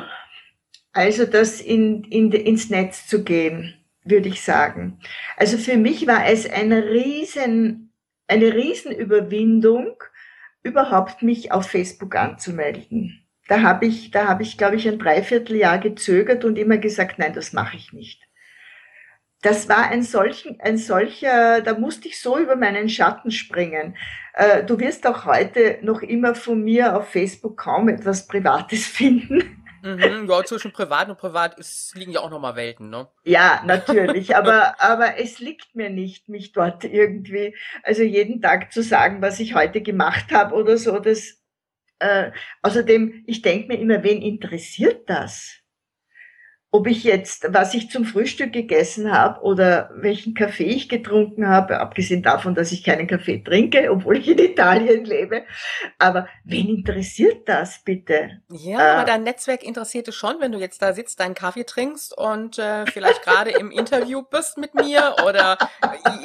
Also 0.92 1.26
das 1.26 1.60
in, 1.60 2.04
in, 2.04 2.30
ins 2.30 2.70
Netz 2.70 3.08
zu 3.08 3.24
gehen, 3.24 3.74
würde 4.04 4.28
ich 4.28 4.42
sagen. 4.42 5.00
Also 5.36 5.58
für 5.58 5.76
mich 5.76 6.06
war 6.06 6.26
es 6.26 6.48
eine 6.48 6.84
riesen, 6.84 7.92
eine 8.28 8.54
Riesenüberwindung, 8.54 9.96
überhaupt 10.62 11.22
mich 11.22 11.50
auf 11.50 11.68
Facebook 11.68 12.14
anzumelden. 12.14 13.26
Da 13.48 13.60
habe 13.62 13.86
ich, 13.86 14.12
da 14.12 14.28
habe 14.28 14.42
ich, 14.44 14.56
glaube 14.56 14.76
ich, 14.76 14.88
ein 14.88 14.98
Dreivierteljahr 14.98 15.78
gezögert 15.78 16.44
und 16.44 16.56
immer 16.56 16.78
gesagt, 16.78 17.18
nein, 17.18 17.34
das 17.34 17.52
mache 17.52 17.76
ich 17.76 17.92
nicht. 17.92 18.22
Das 19.42 19.68
war 19.68 19.90
ein 19.90 20.02
solchen, 20.02 20.58
ein 20.60 20.78
solcher, 20.78 21.60
da 21.60 21.78
musste 21.78 22.08
ich 22.08 22.18
so 22.18 22.38
über 22.38 22.56
meinen 22.56 22.88
Schatten 22.88 23.30
springen. 23.30 23.94
Äh, 24.32 24.64
du 24.64 24.78
wirst 24.78 25.06
auch 25.06 25.26
heute 25.26 25.80
noch 25.82 26.00
immer 26.00 26.34
von 26.34 26.62
mir 26.62 26.96
auf 26.96 27.10
Facebook 27.10 27.58
kaum 27.58 27.90
etwas 27.90 28.26
Privates 28.26 28.86
finden. 28.86 29.63
Mhm, 29.84 30.26
ja, 30.30 30.44
zwischen 30.44 30.72
privat 30.72 31.10
und 31.10 31.18
privat 31.18 31.58
ist, 31.58 31.94
liegen 31.94 32.10
ja 32.10 32.20
auch 32.20 32.30
nochmal 32.30 32.56
Welten, 32.56 32.88
ne? 32.88 33.06
Ja, 33.24 33.62
natürlich, 33.66 34.34
aber, 34.34 34.80
aber 34.80 35.18
es 35.18 35.40
liegt 35.40 35.74
mir 35.74 35.90
nicht, 35.90 36.30
mich 36.30 36.52
dort 36.52 36.84
irgendwie, 36.84 37.54
also 37.82 38.02
jeden 38.02 38.40
Tag 38.40 38.72
zu 38.72 38.82
sagen, 38.82 39.20
was 39.20 39.40
ich 39.40 39.54
heute 39.54 39.82
gemacht 39.82 40.32
habe 40.32 40.54
oder 40.54 40.78
so, 40.78 40.98
das, 41.00 41.42
äh, 41.98 42.30
außerdem, 42.62 43.24
ich 43.26 43.42
denke 43.42 43.68
mir 43.68 43.78
immer, 43.78 44.02
wen 44.02 44.22
interessiert 44.22 45.10
das? 45.10 45.63
Ob 46.74 46.88
ich 46.88 47.04
jetzt, 47.04 47.46
was 47.54 47.72
ich 47.72 47.88
zum 47.88 48.04
Frühstück 48.04 48.52
gegessen 48.52 49.12
habe 49.12 49.42
oder 49.42 49.90
welchen 49.94 50.34
Kaffee 50.34 50.64
ich 50.64 50.88
getrunken 50.88 51.46
habe, 51.46 51.78
abgesehen 51.78 52.20
davon, 52.20 52.56
dass 52.56 52.72
ich 52.72 52.82
keinen 52.82 53.06
Kaffee 53.06 53.44
trinke, 53.44 53.92
obwohl 53.92 54.16
ich 54.16 54.26
in 54.26 54.38
Italien 54.40 55.04
lebe. 55.04 55.44
Aber 56.00 56.26
wen 56.42 56.68
interessiert 56.68 57.48
das 57.48 57.78
bitte? 57.84 58.42
Ja, 58.50 58.80
äh, 58.80 58.96
aber 58.96 59.04
dein 59.04 59.22
Netzwerk 59.22 59.62
interessiert 59.62 60.08
es 60.08 60.16
schon, 60.16 60.40
wenn 60.40 60.50
du 60.50 60.58
jetzt 60.58 60.82
da 60.82 60.94
sitzt, 60.94 61.20
deinen 61.20 61.36
Kaffee 61.36 61.62
trinkst 61.62 62.18
und 62.18 62.58
äh, 62.58 62.86
vielleicht 62.86 63.22
gerade 63.22 63.50
im 63.52 63.70
Interview 63.70 64.22
bist 64.22 64.58
mit 64.58 64.74
mir 64.74 65.14
oder 65.24 65.56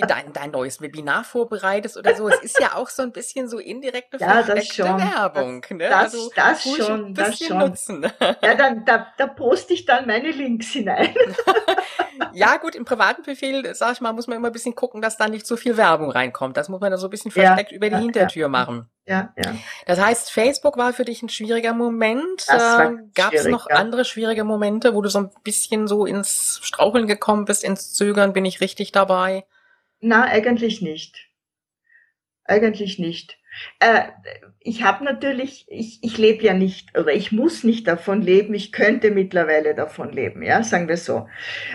dein, 0.08 0.34
dein 0.34 0.50
neues 0.50 0.82
Webinar 0.82 1.26
vorbereitest 1.26 1.96
oder 1.96 2.16
so. 2.16 2.28
Es 2.28 2.40
ist 2.40 2.60
ja 2.60 2.74
auch 2.74 2.90
so 2.90 3.04
ein 3.04 3.12
bisschen 3.12 3.48
so 3.50 3.60
indirekte 3.60 4.18
ja, 4.18 4.42
versteckte 4.42 4.98
Werbung. 4.98 5.62
Das, 5.62 5.70
ne? 5.70 5.90
das, 5.90 5.94
also, 5.94 6.32
das 6.36 6.64
schon, 6.64 7.14
das 7.14 7.38
schon. 7.38 7.60
Nutzen. 7.60 8.12
Ja, 8.42 8.56
dann, 8.56 8.84
da, 8.86 9.14
da 9.16 9.28
poste 9.28 9.76
ich 9.76 9.86
dann 9.86 10.08
meine 10.08 10.39
Links 10.40 10.72
hinein. 10.72 11.14
ja, 12.34 12.58
gut, 12.58 12.76
im 12.76 12.86
privaten 12.86 13.24
Befehl, 13.24 13.76
sag 13.76 13.94
ich 13.94 14.02
mal, 14.02 14.14
muss 14.14 14.28
man 14.28 14.38
immer 14.38 14.48
ein 14.48 14.54
bisschen 14.54 14.76
gucken, 14.76 15.02
dass 15.02 15.18
da 15.18 15.28
nicht 15.28 15.46
so 15.46 15.56
viel 15.58 15.78
Werbung 15.78 16.10
reinkommt. 16.10 16.58
Das 16.58 16.70
muss 16.70 16.82
man 16.82 16.92
da 16.92 16.98
so 16.98 17.08
ein 17.08 17.10
bisschen 17.10 17.32
versteckt 17.32 17.72
ja, 17.72 17.78
über 17.78 17.88
die 17.88 17.96
ja, 17.96 18.00
Hintertür 18.00 18.44
ja. 18.44 18.48
machen. 18.48 18.90
Ja, 19.06 19.34
ja. 19.38 19.56
Das 19.86 20.00
heißt, 20.00 20.32
Facebook 20.32 20.78
war 20.78 20.94
für 20.94 21.06
dich 21.06 21.22
ein 21.24 21.30
schwieriger 21.30 21.74
Moment. 21.74 22.46
Äh, 22.48 22.92
Gab 23.16 23.34
es 23.34 23.46
noch 23.46 23.68
andere 23.70 24.06
schwierige 24.06 24.44
Momente, 24.44 24.94
wo 24.94 25.02
du 25.02 25.10
so 25.10 25.20
ein 25.20 25.32
bisschen 25.44 25.88
so 25.88 26.06
ins 26.06 26.60
Straucheln 26.64 27.08
gekommen 27.08 27.46
bist, 27.46 27.64
ins 27.64 27.94
Zögern? 27.94 28.34
Bin 28.34 28.46
ich 28.46 28.62
richtig 28.62 28.92
dabei? 28.92 29.46
Na, 30.00 30.24
eigentlich 30.24 30.82
nicht. 30.82 31.28
Eigentlich 32.46 33.00
nicht. 33.00 33.39
Äh, 33.80 34.04
ich 34.60 34.84
habe 34.84 35.04
natürlich, 35.04 35.66
ich, 35.70 36.00
ich 36.02 36.18
lebe 36.18 36.44
ja 36.44 36.54
nicht 36.54 36.98
oder 36.98 37.14
ich 37.14 37.32
muss 37.32 37.64
nicht 37.64 37.88
davon 37.88 38.22
leben, 38.22 38.54
ich 38.54 38.72
könnte 38.72 39.12
mittlerweile 39.12 39.74
davon 39.74 40.12
leben, 40.12 40.44
ja, 40.44 40.64
sagen 40.64 40.88
wir 40.88 40.98
so. 40.98 41.28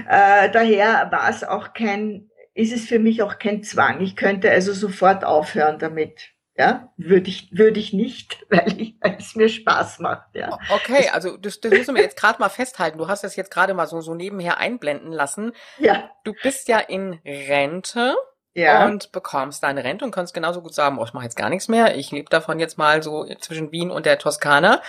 Äh, 0.09 0.51
daher 0.51 1.09
war 1.11 1.29
es 1.29 1.45
auch 1.45 1.73
kein, 1.73 2.31
ist 2.55 2.73
es 2.73 2.87
für 2.87 2.99
mich 2.99 3.23
auch 3.23 3.39
kein 3.39 3.63
Zwang. 3.63 4.01
Ich 4.01 4.17
könnte 4.17 4.51
also 4.51 4.73
sofort 4.73 5.25
aufhören 5.25 5.79
damit. 5.79 6.31
Ja, 6.57 6.93
würde 6.97 7.31
ich, 7.31 7.49
würde 7.51 7.81
ich 7.81 7.93
nicht, 7.93 8.47
weil, 8.49 8.81
ich, 8.81 8.95
weil 9.01 9.17
es 9.19 9.35
mir 9.35 9.49
Spaß 9.49 9.99
macht, 9.99 10.37
ja. 10.37 10.57
Okay, 10.71 11.09
also 11.13 11.37
das, 11.37 11.61
das 11.61 11.73
müssen 11.73 11.97
wir 11.97 12.03
jetzt 12.03 12.17
gerade 12.17 12.39
mal 12.39 12.49
festhalten. 12.49 12.99
Du 12.99 13.09
hast 13.09 13.25
das 13.25 13.35
jetzt 13.35 13.51
gerade 13.51 13.75
mal 13.75 13.89
so, 13.89 14.01
so 14.01 14.15
nebenher 14.15 14.59
einblenden 14.59 15.11
lassen. 15.11 15.51
Ja. 15.79 16.11
Du 16.23 16.33
bist 16.45 16.69
ja 16.69 16.79
in 16.79 17.19
Rente 17.25 18.15
ja. 18.55 18.87
und 18.87 19.13
bekommst 19.13 19.63
deine 19.63 19.85
Rente 19.85 20.05
und 20.05 20.11
kannst 20.11 20.35
genauso 20.35 20.63
gut 20.63 20.75
sagen, 20.75 20.99
oh, 20.99 21.05
ich 21.05 21.13
mache 21.13 21.25
jetzt 21.25 21.37
gar 21.37 21.51
nichts 21.51 21.69
mehr, 21.69 21.97
ich 21.97 22.11
lebe 22.11 22.31
davon 22.31 22.59
jetzt 22.59 22.79
mal 22.79 23.03
so 23.03 23.27
zwischen 23.41 23.73
Wien 23.73 23.91
und 23.91 24.07
der 24.07 24.19
Toskana. 24.19 24.81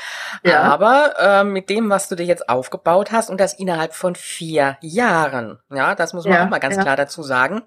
Ja. 0.43 0.61
Aber 0.61 1.15
äh, 1.19 1.43
mit 1.43 1.69
dem, 1.69 1.89
was 1.89 2.07
du 2.07 2.15
dir 2.15 2.25
jetzt 2.25 2.47
aufgebaut 2.49 3.11
hast 3.11 3.29
und 3.29 3.39
das 3.39 3.53
innerhalb 3.53 3.93
von 3.93 4.15
vier 4.15 4.77
Jahren, 4.81 5.59
ja, 5.69 5.95
das 5.95 6.13
muss 6.13 6.25
man 6.25 6.33
ja, 6.33 6.45
auch 6.45 6.49
mal 6.49 6.59
ganz 6.59 6.77
klar 6.77 6.95
dazu 6.95 7.23
sagen, 7.23 7.63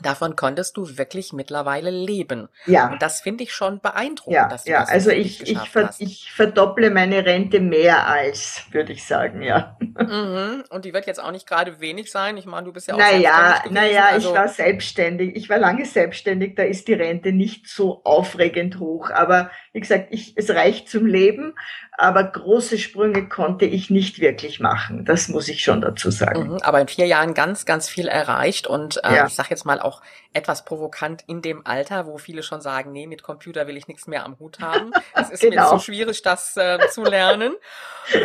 Davon 0.00 0.36
konntest 0.36 0.76
du 0.78 0.96
wirklich 0.96 1.34
mittlerweile 1.34 1.90
leben. 1.90 2.48
Ja. 2.64 2.90
Und 2.90 3.02
das 3.02 3.20
finde 3.20 3.44
ich 3.44 3.52
schon 3.52 3.80
beeindruckend, 3.80 4.34
ja, 4.34 4.48
dass 4.48 4.64
du 4.64 4.70
ja. 4.70 4.80
das 4.80 4.88
also 4.88 5.10
ich, 5.10 5.46
ich, 5.46 5.58
ver 5.68 5.88
hast. 5.88 6.00
ich 6.00 6.32
verdopple 6.32 6.90
meine 6.90 7.26
Rente 7.26 7.60
mehr 7.60 8.06
als, 8.06 8.62
würde 8.70 8.92
ich 8.92 9.04
sagen, 9.04 9.42
ja. 9.42 9.76
Mhm. 9.80 10.64
Und 10.70 10.86
die 10.86 10.94
wird 10.94 11.06
jetzt 11.06 11.22
auch 11.22 11.30
nicht 11.30 11.46
gerade 11.46 11.80
wenig 11.80 12.10
sein. 12.10 12.38
Ich 12.38 12.46
meine, 12.46 12.64
du 12.64 12.72
bist 12.72 12.88
ja 12.88 12.94
auch 12.94 12.98
naja, 12.98 13.60
selbstständig 13.62 13.72
Naja, 13.72 14.06
also 14.06 14.28
ich 14.30 14.34
war 14.34 14.48
selbstständig. 14.48 15.36
Ich 15.36 15.48
war 15.50 15.58
lange 15.58 15.84
selbstständig. 15.84 16.54
Da 16.56 16.62
ist 16.62 16.88
die 16.88 16.94
Rente 16.94 17.32
nicht 17.32 17.68
so 17.68 18.02
aufregend 18.04 18.78
hoch. 18.78 19.10
Aber 19.10 19.50
wie 19.72 19.80
gesagt, 19.80 20.08
ich, 20.10 20.36
es 20.36 20.50
reicht 20.50 20.88
zum 20.88 21.06
Leben. 21.06 21.54
Aber 21.96 22.24
große 22.24 22.78
Sprünge 22.78 23.28
konnte 23.28 23.64
ich 23.64 23.88
nicht 23.88 24.20
wirklich 24.20 24.60
machen. 24.60 25.04
Das 25.04 25.28
muss 25.28 25.48
ich 25.48 25.62
schon 25.64 25.80
dazu 25.80 26.10
sagen. 26.10 26.48
Mhm. 26.48 26.58
Aber 26.62 26.80
in 26.80 26.88
vier 26.88 27.06
Jahren 27.06 27.32
ganz, 27.32 27.64
ganz 27.64 27.88
viel 27.88 28.06
erreicht. 28.06 28.66
Und 28.66 29.02
äh, 29.02 29.16
ja. 29.16 29.26
ich 29.26 29.34
sage 29.34 29.48
jetzt 29.50 29.64
mal 29.64 29.80
auch 29.80 30.02
etwas 30.34 30.64
provokant 30.64 31.22
in 31.26 31.40
dem 31.40 31.66
Alter, 31.66 32.06
wo 32.06 32.18
viele 32.18 32.42
schon 32.42 32.60
sagen, 32.60 32.92
nee, 32.92 33.06
mit 33.06 33.22
Computer 33.22 33.66
will 33.66 33.76
ich 33.76 33.88
nichts 33.88 34.06
mehr 34.06 34.24
am 34.24 34.38
Hut 34.38 34.60
haben. 34.60 34.90
Es 35.14 35.30
ist 35.30 35.40
genau. 35.40 35.72
mir 35.72 35.78
zu 35.78 35.84
schwierig, 35.84 36.22
das 36.22 36.56
äh, 36.56 36.78
zu 36.90 37.04
lernen. 37.04 37.54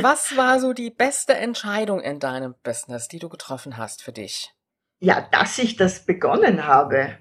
Was 0.01 0.35
war 0.37 0.59
so 0.59 0.73
die 0.73 0.89
beste 0.89 1.33
Entscheidung 1.33 1.99
in 1.99 2.19
deinem 2.19 2.55
Business, 2.63 3.07
die 3.07 3.19
du 3.19 3.29
getroffen 3.29 3.77
hast 3.77 4.03
für 4.03 4.11
dich? 4.11 4.53
Ja, 4.99 5.27
dass 5.31 5.57
ich 5.59 5.75
das 5.75 6.05
begonnen 6.05 6.65
habe 6.65 7.17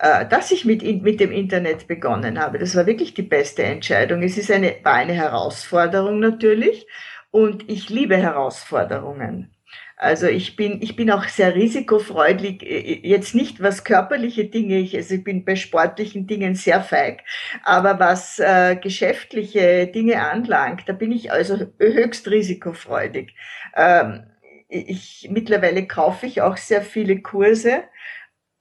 dass 0.00 0.50
ich 0.52 0.64
mit, 0.64 0.82
mit 1.02 1.20
dem 1.20 1.32
Internet 1.32 1.88
begonnen 1.88 2.38
habe. 2.38 2.58
Das 2.58 2.76
war 2.76 2.86
wirklich 2.86 3.14
die 3.14 3.22
beste 3.22 3.64
Entscheidung. 3.64 4.22
Es 4.22 4.38
ist 4.38 4.50
eine, 4.50 4.76
war 4.82 4.94
eine 4.94 5.14
Herausforderung 5.14 6.20
natürlich. 6.20 6.86
und 7.30 7.68
ich 7.68 7.88
liebe 7.88 8.16
Herausforderungen. 8.16 9.54
Also 10.00 10.28
ich 10.28 10.54
bin, 10.54 10.80
ich 10.80 10.94
bin 10.94 11.10
auch 11.10 11.24
sehr 11.24 11.56
risikofreudig, 11.56 12.62
jetzt 13.02 13.34
nicht 13.34 13.60
was 13.60 13.82
körperliche 13.82 14.44
Dinge, 14.44 14.78
ich, 14.78 14.94
also 14.96 15.16
ich 15.16 15.24
bin 15.24 15.44
bei 15.44 15.56
sportlichen 15.56 16.28
Dingen 16.28 16.54
sehr 16.54 16.80
feig, 16.82 17.24
aber 17.64 17.98
was 17.98 18.38
äh, 18.38 18.76
geschäftliche 18.76 19.88
Dinge 19.88 20.22
anlangt, 20.22 20.88
da 20.88 20.92
bin 20.92 21.10
ich 21.10 21.32
also 21.32 21.66
höchst 21.80 22.28
risikofreudig. 22.30 23.34
Ähm, 23.74 24.22
ich, 24.68 25.28
mittlerweile 25.32 25.86
kaufe 25.86 26.26
ich 26.26 26.42
auch 26.42 26.56
sehr 26.56 26.82
viele 26.82 27.20
Kurse. 27.20 27.82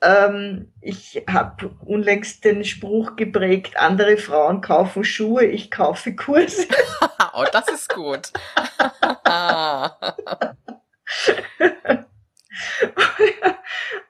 Ähm, 0.02 0.72
ich 0.82 1.24
habe 1.28 1.70
unlängst 1.86 2.46
den 2.46 2.64
Spruch 2.64 3.16
geprägt, 3.16 3.78
andere 3.78 4.18
Frauen 4.18 4.62
kaufen 4.62 5.04
Schuhe, 5.04 5.46
ich 5.46 5.72
kaufe 5.72 6.16
Kurse. 6.16 6.68
oh, 7.34 7.46
das 7.52 7.68
ist 7.70 7.90
gut. 7.90 8.32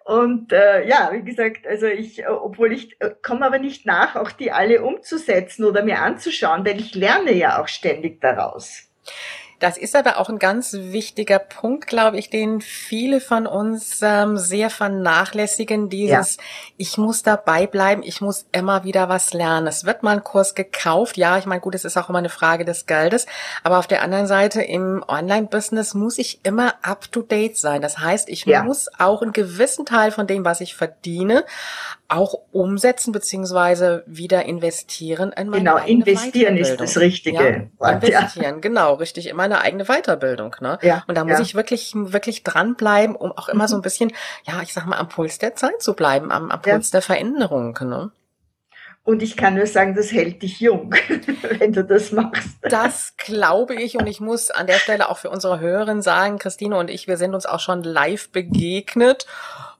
Und 0.03 0.53
äh, 0.53 0.87
ja, 0.87 1.09
wie 1.11 1.23
gesagt, 1.23 1.67
also 1.67 1.85
ich, 1.85 2.25
obwohl 2.27 2.71
ich 2.71 2.99
äh, 3.01 3.11
komme 3.21 3.45
aber 3.45 3.59
nicht 3.59 3.85
nach, 3.85 4.15
auch 4.15 4.31
die 4.31 4.53
alle 4.53 4.81
umzusetzen 4.81 5.65
oder 5.65 5.83
mir 5.83 5.99
anzuschauen, 5.99 6.65
weil 6.65 6.79
ich 6.79 6.95
lerne 6.95 7.33
ja 7.33 7.61
auch 7.61 7.67
ständig 7.67 8.21
daraus. 8.21 8.89
Das 9.59 9.77
ist 9.77 9.95
aber 9.95 10.19
auch 10.19 10.29
ein 10.29 10.37
ganz 10.37 10.73
wichtiger 10.73 11.39
Punkt, 11.39 11.87
glaube 11.87 12.19
ich, 12.19 12.29
den 12.29 12.61
viele 12.61 13.19
von 13.19 13.47
uns 13.47 13.99
ähm, 14.03 14.37
sehr 14.37 14.69
vernachlässigen. 14.69 15.89
Dieses, 15.89 16.37
ja. 16.37 16.43
ich 16.77 16.97
muss 16.99 17.23
dabei 17.23 17.65
bleiben, 17.65 18.03
ich 18.03 18.21
muss 18.21 18.45
immer 18.51 18.83
wieder 18.83 19.09
was 19.09 19.33
lernen. 19.33 19.65
Es 19.65 19.83
wird 19.83 20.03
mal 20.03 20.17
ein 20.17 20.23
Kurs 20.23 20.53
gekauft. 20.53 21.17
Ja, 21.17 21.39
ich 21.39 21.47
meine, 21.47 21.61
gut, 21.61 21.73
es 21.73 21.85
ist 21.85 21.97
auch 21.97 22.09
immer 22.09 22.19
eine 22.19 22.29
Frage 22.29 22.65
des 22.65 22.85
Geldes. 22.85 23.25
Aber 23.63 23.79
auf 23.79 23.87
der 23.87 24.03
anderen 24.03 24.27
Seite 24.27 24.61
im 24.61 25.03
Online-Business 25.07 25.95
muss 25.95 26.19
ich 26.19 26.39
immer 26.43 26.75
up 26.83 27.11
to 27.11 27.23
date 27.23 27.57
sein. 27.57 27.81
Das 27.81 27.97
heißt, 27.97 28.29
ich 28.29 28.45
ja. 28.45 28.61
muss 28.63 28.87
auch 28.99 29.23
einen 29.23 29.33
gewissen 29.33 29.87
Teil 29.87 30.11
von 30.11 30.27
dem, 30.27 30.45
was 30.45 30.61
ich 30.61 30.75
verdiene, 30.75 31.45
auch 32.09 32.35
umsetzen 32.51 33.11
beziehungsweise 33.11 34.03
wieder 34.05 34.45
investieren 34.45 35.33
in 35.33 35.49
meine 35.49 35.63
Genau, 35.63 35.77
investieren 35.77 36.57
ist 36.57 36.77
das 36.77 36.97
richtige 36.97 37.37
ja, 37.37 37.61
Wort. 37.79 38.03
Investieren, 38.03 38.55
ja. 38.55 38.59
genau, 38.61 38.93
richtig, 38.93 39.27
in 39.27 39.35
meine 39.47 39.61
eigene 39.61 39.85
Weiterbildung. 39.85 40.55
Ne? 40.59 40.77
Ja, 40.81 41.03
und 41.07 41.15
da 41.15 41.23
muss 41.23 41.37
ja. 41.37 41.41
ich 41.41 41.55
wirklich, 41.55 41.93
wirklich 41.95 42.43
dranbleiben, 42.43 43.15
um 43.15 43.31
auch 43.31 43.49
immer 43.49 43.63
mhm. 43.63 43.69
so 43.69 43.75
ein 43.77 43.81
bisschen, 43.81 44.11
ja, 44.43 44.61
ich 44.61 44.73
sag 44.73 44.85
mal, 44.85 44.97
am 44.97 45.09
Puls 45.09 45.39
der 45.39 45.55
Zeit 45.55 45.81
zu 45.81 45.93
bleiben, 45.93 46.31
am, 46.31 46.51
am 46.51 46.61
Puls 46.61 46.91
der 46.91 47.01
Veränderung. 47.01 47.77
Ne? 47.81 48.11
Und 49.03 49.23
ich 49.23 49.37
kann 49.37 49.55
nur 49.55 49.67
sagen, 49.67 49.95
das 49.95 50.11
hält 50.11 50.43
dich 50.43 50.59
jung, 50.59 50.93
wenn 51.59 51.71
du 51.71 51.83
das 51.83 52.11
machst. 52.11 52.57
Das 52.61 53.13
glaube 53.15 53.75
ich. 53.75 53.97
Und 53.97 54.05
ich 54.07 54.19
muss 54.19 54.51
an 54.51 54.67
der 54.67 54.79
Stelle 54.79 55.07
auch 55.09 55.17
für 55.17 55.29
unsere 55.29 55.61
Hörerinnen 55.61 56.01
sagen, 56.01 56.39
Christine 56.39 56.77
und 56.77 56.89
ich, 56.89 57.07
wir 57.07 57.15
sind 57.15 57.33
uns 57.33 57.45
auch 57.45 57.61
schon 57.61 57.83
live 57.83 58.29
begegnet. 58.29 59.25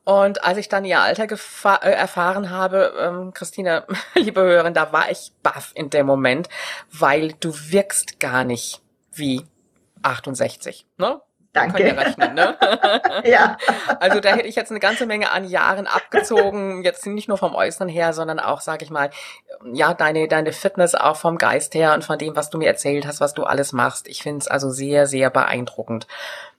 Und 0.06 0.46
als 0.46 0.58
ich 0.58 0.70
dann 0.70 0.86
ihr 0.86 1.02
Alter 1.02 1.28
äh, 1.30 1.92
erfahren 1.92 2.50
habe, 2.50 2.94
ähm, 2.98 3.34
Christina, 3.34 3.84
liebe 4.16 4.40
Hörerin, 4.40 4.74
da 4.74 4.94
war 4.94 5.12
ich 5.12 5.34
baff 5.44 5.74
in 5.76 5.90
dem 5.90 6.06
Moment, 6.06 6.48
weil 6.90 7.34
du 7.42 7.54
wirkst 7.54 8.22
gar 8.22 8.46
nicht 8.46 8.82
wie 9.12 9.46
68, 10.02 10.86
ne? 10.98 11.22
Danke. 11.54 11.88
Ja 11.88 11.94
rechnen, 11.94 12.36
ne? 12.36 12.56
ja. 13.26 13.58
Also 14.00 14.20
da 14.20 14.30
hätte 14.30 14.48
ich 14.48 14.56
jetzt 14.56 14.70
eine 14.70 14.80
ganze 14.80 15.06
Menge 15.06 15.32
an 15.32 15.44
Jahren 15.48 15.88
abgezogen, 15.88 16.84
jetzt 16.84 17.06
nicht 17.08 17.28
nur 17.28 17.38
vom 17.38 17.56
Äußeren 17.56 17.90
her, 17.90 18.14
sondern 18.14 18.40
auch, 18.40 18.62
sag 18.62 18.82
ich 18.82 18.90
mal, 18.90 19.10
ja, 19.74 19.94
deine, 19.94 20.28
deine 20.28 20.54
Fitness 20.54 20.94
auch 20.94 21.16
vom 21.16 21.38
Geist 21.38 21.74
her 21.74 21.94
und 21.94 22.04
von 22.04 22.20
dem, 22.20 22.36
was 22.36 22.50
du 22.50 22.58
mir 22.58 22.68
erzählt 22.68 23.08
hast, 23.08 23.22
was 23.22 23.34
du 23.34 23.44
alles 23.44 23.74
machst. 23.74 24.08
Ich 24.08 24.22
finde 24.22 24.40
es 24.40 24.48
also 24.48 24.70
sehr, 24.70 25.08
sehr 25.08 25.30
beeindruckend. 25.30 26.08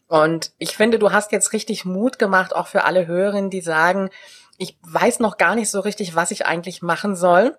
Und 0.09 0.53
ich 0.59 0.76
finde, 0.76 0.99
du 0.99 1.12
hast 1.12 1.32
jetzt 1.32 1.53
richtig 1.53 1.84
Mut 1.84 2.18
gemacht, 2.18 2.57
auch 2.57 2.66
für 2.66 2.84
alle 2.84 3.07
Hörerinnen, 3.07 3.51
die 3.51 3.61
sagen, 3.61 4.11
ich 4.57 4.76
weiß 4.82 5.20
noch 5.20 5.36
gar 5.36 5.55
nicht 5.55 5.70
so 5.70 5.80
richtig, 5.80 6.16
was 6.16 6.30
ich 6.30 6.47
eigentlich 6.47 6.82
machen 6.82 7.14
soll. 7.14 7.57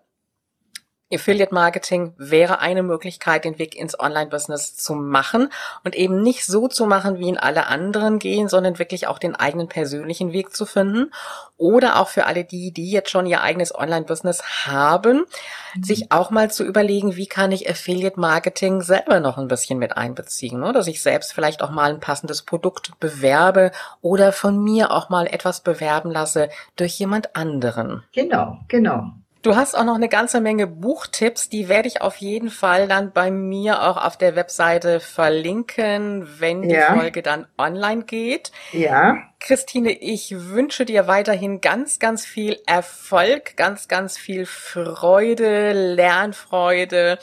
Affiliate 1.11 1.53
Marketing 1.53 2.13
wäre 2.17 2.59
eine 2.59 2.83
Möglichkeit, 2.83 3.45
den 3.45 3.57
Weg 3.57 3.75
ins 3.75 3.99
Online-Business 3.99 4.75
zu 4.75 4.93
machen 4.93 5.49
und 5.83 5.95
eben 5.95 6.21
nicht 6.21 6.45
so 6.45 6.67
zu 6.67 6.85
machen, 6.85 7.17
wie 7.17 7.27
ihn 7.27 7.37
alle 7.37 7.67
anderen 7.67 8.19
gehen, 8.19 8.47
sondern 8.47 8.77
wirklich 8.77 9.07
auch 9.07 9.17
den 9.17 9.35
eigenen 9.35 9.67
persönlichen 9.67 10.33
Weg 10.33 10.55
zu 10.55 10.65
finden. 10.65 11.11
Oder 11.57 11.99
auch 11.99 12.09
für 12.09 12.25
alle 12.25 12.45
die, 12.45 12.71
die 12.71 12.89
jetzt 12.89 13.09
schon 13.09 13.25
ihr 13.25 13.41
eigenes 13.41 13.73
Online-Business 13.73 14.67
haben, 14.67 15.25
mhm. 15.73 15.83
sich 15.83 16.11
auch 16.11 16.29
mal 16.29 16.51
zu 16.51 16.63
überlegen, 16.63 17.15
wie 17.15 17.27
kann 17.27 17.51
ich 17.51 17.69
Affiliate 17.69 18.19
Marketing 18.19 18.81
selber 18.81 19.19
noch 19.19 19.37
ein 19.37 19.47
bisschen 19.47 19.79
mit 19.79 19.97
einbeziehen, 19.97 20.59
ne? 20.59 20.71
dass 20.73 20.87
ich 20.87 21.01
selbst 21.01 21.33
vielleicht 21.33 21.61
auch 21.61 21.71
mal 21.71 21.91
ein 21.91 21.99
passendes 21.99 22.43
Produkt 22.43 22.99
bewerbe 22.99 23.71
oder 24.01 24.31
von 24.31 24.63
mir 24.63 24.91
auch 24.91 25.09
mal 25.09 25.27
etwas 25.27 25.61
bewerben 25.61 26.11
lasse 26.11 26.49
durch 26.75 26.97
jemand 26.99 27.35
anderen. 27.35 28.03
Genau, 28.13 28.59
genau. 28.67 29.11
Du 29.41 29.55
hast 29.55 29.73
auch 29.73 29.85
noch 29.85 29.95
eine 29.95 30.09
ganze 30.09 30.41
Menge 30.41 30.67
Buchtipps, 30.67 31.47
die 31.47 31.69
werde 31.69 31.87
ich 31.87 32.01
auf 32.01 32.17
jeden 32.17 32.49
Fall 32.49 32.89
dann 32.89 33.13
bei 33.13 33.31
mir 33.31 33.83
auch 33.83 33.95
auf 33.95 34.17
der 34.17 34.35
Webseite 34.35 34.99
verlinken, 34.99 36.27
wenn 36.39 36.63
die 36.63 36.75
ja. 36.75 36.93
Folge 36.93 37.21
dann 37.21 37.47
online 37.57 38.03
geht. 38.03 38.51
Ja. 38.73 39.17
Christine, 39.39 39.93
ich 39.93 40.35
wünsche 40.37 40.83
dir 40.83 41.07
weiterhin 41.07 41.61
ganz, 41.61 41.99
ganz 41.99 42.25
viel 42.25 42.59
Erfolg, 42.65 43.55
ganz, 43.55 43.87
ganz 43.87 44.17
viel 44.17 44.45
Freude, 44.45 45.71
Lernfreude 45.71 47.17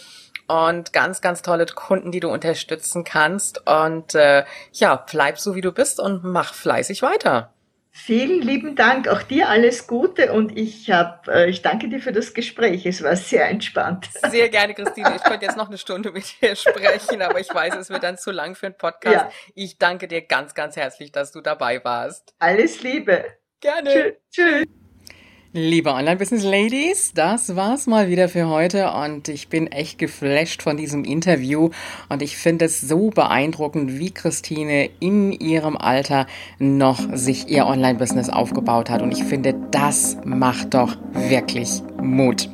und 0.49 0.95
ganz, 0.95 1.21
ganz 1.21 1.43
tolle 1.43 1.67
Kunden, 1.67 2.13
die 2.13 2.21
du 2.21 2.31
unterstützen 2.31 3.05
kannst. 3.05 3.67
Und 3.67 4.15
äh, 4.15 4.45
ja, 4.73 5.05
bleib 5.11 5.39
so 5.39 5.55
wie 5.55 5.61
du 5.61 5.71
bist 5.71 6.01
und 6.01 6.25
mach 6.25 6.55
fleißig 6.55 7.03
weiter. 7.03 7.53
Vielen 7.99 8.43
lieben 8.43 8.77
Dank, 8.77 9.09
auch 9.09 9.23
dir 9.23 9.49
alles 9.49 9.87
Gute 9.87 10.31
und 10.31 10.57
ich 10.57 10.91
habe, 10.91 11.33
äh, 11.33 11.51
ich 11.51 11.63
danke 11.63 11.89
dir 11.89 11.99
für 11.99 12.13
das 12.13 12.35
Gespräch. 12.35 12.85
Es 12.85 13.03
war 13.03 13.17
sehr 13.17 13.49
entspannt. 13.49 14.11
Sehr 14.29 14.51
gerne, 14.51 14.75
Christine. 14.75 15.15
Ich 15.17 15.23
könnte 15.23 15.47
jetzt 15.47 15.57
noch 15.57 15.69
eine 15.69 15.79
Stunde 15.79 16.13
mit 16.13 16.25
dir 16.43 16.55
sprechen, 16.57 17.23
aber 17.23 17.41
ich 17.41 17.53
weiß, 17.53 17.75
es 17.77 17.89
wird 17.89 18.03
dann 18.03 18.19
zu 18.19 18.33
lang 18.33 18.55
für 18.55 18.67
einen 18.67 18.77
Podcast. 18.77 19.15
Ja. 19.15 19.31
Ich 19.55 19.79
danke 19.79 20.09
dir 20.09 20.21
ganz, 20.21 20.55
ganz 20.55 20.77
herzlich, 20.77 21.11
dass 21.11 21.33
du 21.33 21.41
dabei 21.41 21.83
warst. 21.85 22.35
Alles 22.39 22.83
Liebe. 22.83 23.25
Gerne. 23.61 24.19
Tschüss. 24.31 24.67
Liebe 25.59 25.95
Online-Business-Ladies, 25.95 27.13
das 27.15 27.57
war's 27.57 27.87
mal 27.87 28.11
wieder 28.11 28.29
für 28.29 28.47
heute 28.47 28.93
und 28.93 29.29
ich 29.29 29.49
bin 29.49 29.69
echt 29.69 29.99
geflasht 29.99 30.61
von 30.61 30.77
diesem 30.77 31.03
Interview 31.03 31.71
und 32.11 32.21
ich 32.21 32.37
finde 32.37 32.67
es 32.67 32.83
so 32.83 33.09
beeindruckend, 33.09 33.99
wie 33.99 34.11
Christine 34.11 34.91
in 35.01 35.33
ihrem 35.33 35.79
Alter 35.79 36.27
noch 36.59 37.01
sich 37.17 37.49
ihr 37.49 37.65
Online-Business 37.65 38.29
aufgebaut 38.29 38.91
hat 38.91 39.01
und 39.01 39.13
ich 39.13 39.25
finde, 39.25 39.55
das 39.71 40.19
macht 40.27 40.75
doch 40.75 40.99
wirklich 41.15 41.81
Mut. 42.03 42.51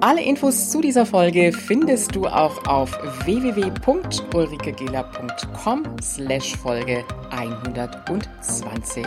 Alle 0.00 0.22
Infos 0.22 0.70
zu 0.70 0.80
dieser 0.80 1.04
Folge 1.04 1.52
findest 1.52 2.14
du 2.14 2.28
auch 2.28 2.64
auf 2.68 2.96
www.ulrikegela.com 3.24 5.82
slash 6.00 6.54
Folge 6.54 7.04
120. 7.30 9.04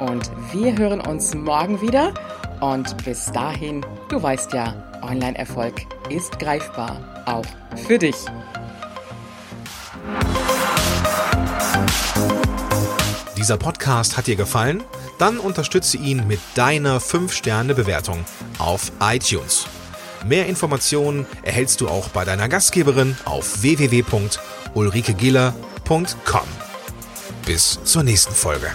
Und 0.00 0.30
wir 0.50 0.78
hören 0.78 1.02
uns 1.02 1.34
morgen 1.34 1.82
wieder. 1.82 2.14
Und 2.62 2.96
bis 3.04 3.30
dahin, 3.30 3.84
du 4.08 4.22
weißt 4.22 4.54
ja, 4.54 4.74
Online-Erfolg 5.02 5.82
ist 6.08 6.38
greifbar, 6.38 6.96
auch 7.26 7.44
für 7.86 7.98
dich. 7.98 8.16
Dieser 13.36 13.58
Podcast 13.58 14.16
hat 14.16 14.28
dir 14.28 14.36
gefallen? 14.36 14.82
Dann 15.18 15.36
unterstütze 15.36 15.98
ihn 15.98 16.26
mit 16.26 16.40
deiner 16.54 17.02
5-Sterne-Bewertung 17.02 18.24
auf 18.58 18.92
iTunes. 18.98 19.66
Mehr 20.26 20.46
Informationen 20.46 21.26
erhältst 21.42 21.80
du 21.80 21.88
auch 21.88 22.08
bei 22.08 22.24
deiner 22.24 22.48
Gastgeberin 22.48 23.16
auf 23.24 23.62
www.ulrikegiller.com. 23.62 26.46
Bis 27.44 27.80
zur 27.84 28.04
nächsten 28.04 28.34
Folge. 28.34 28.70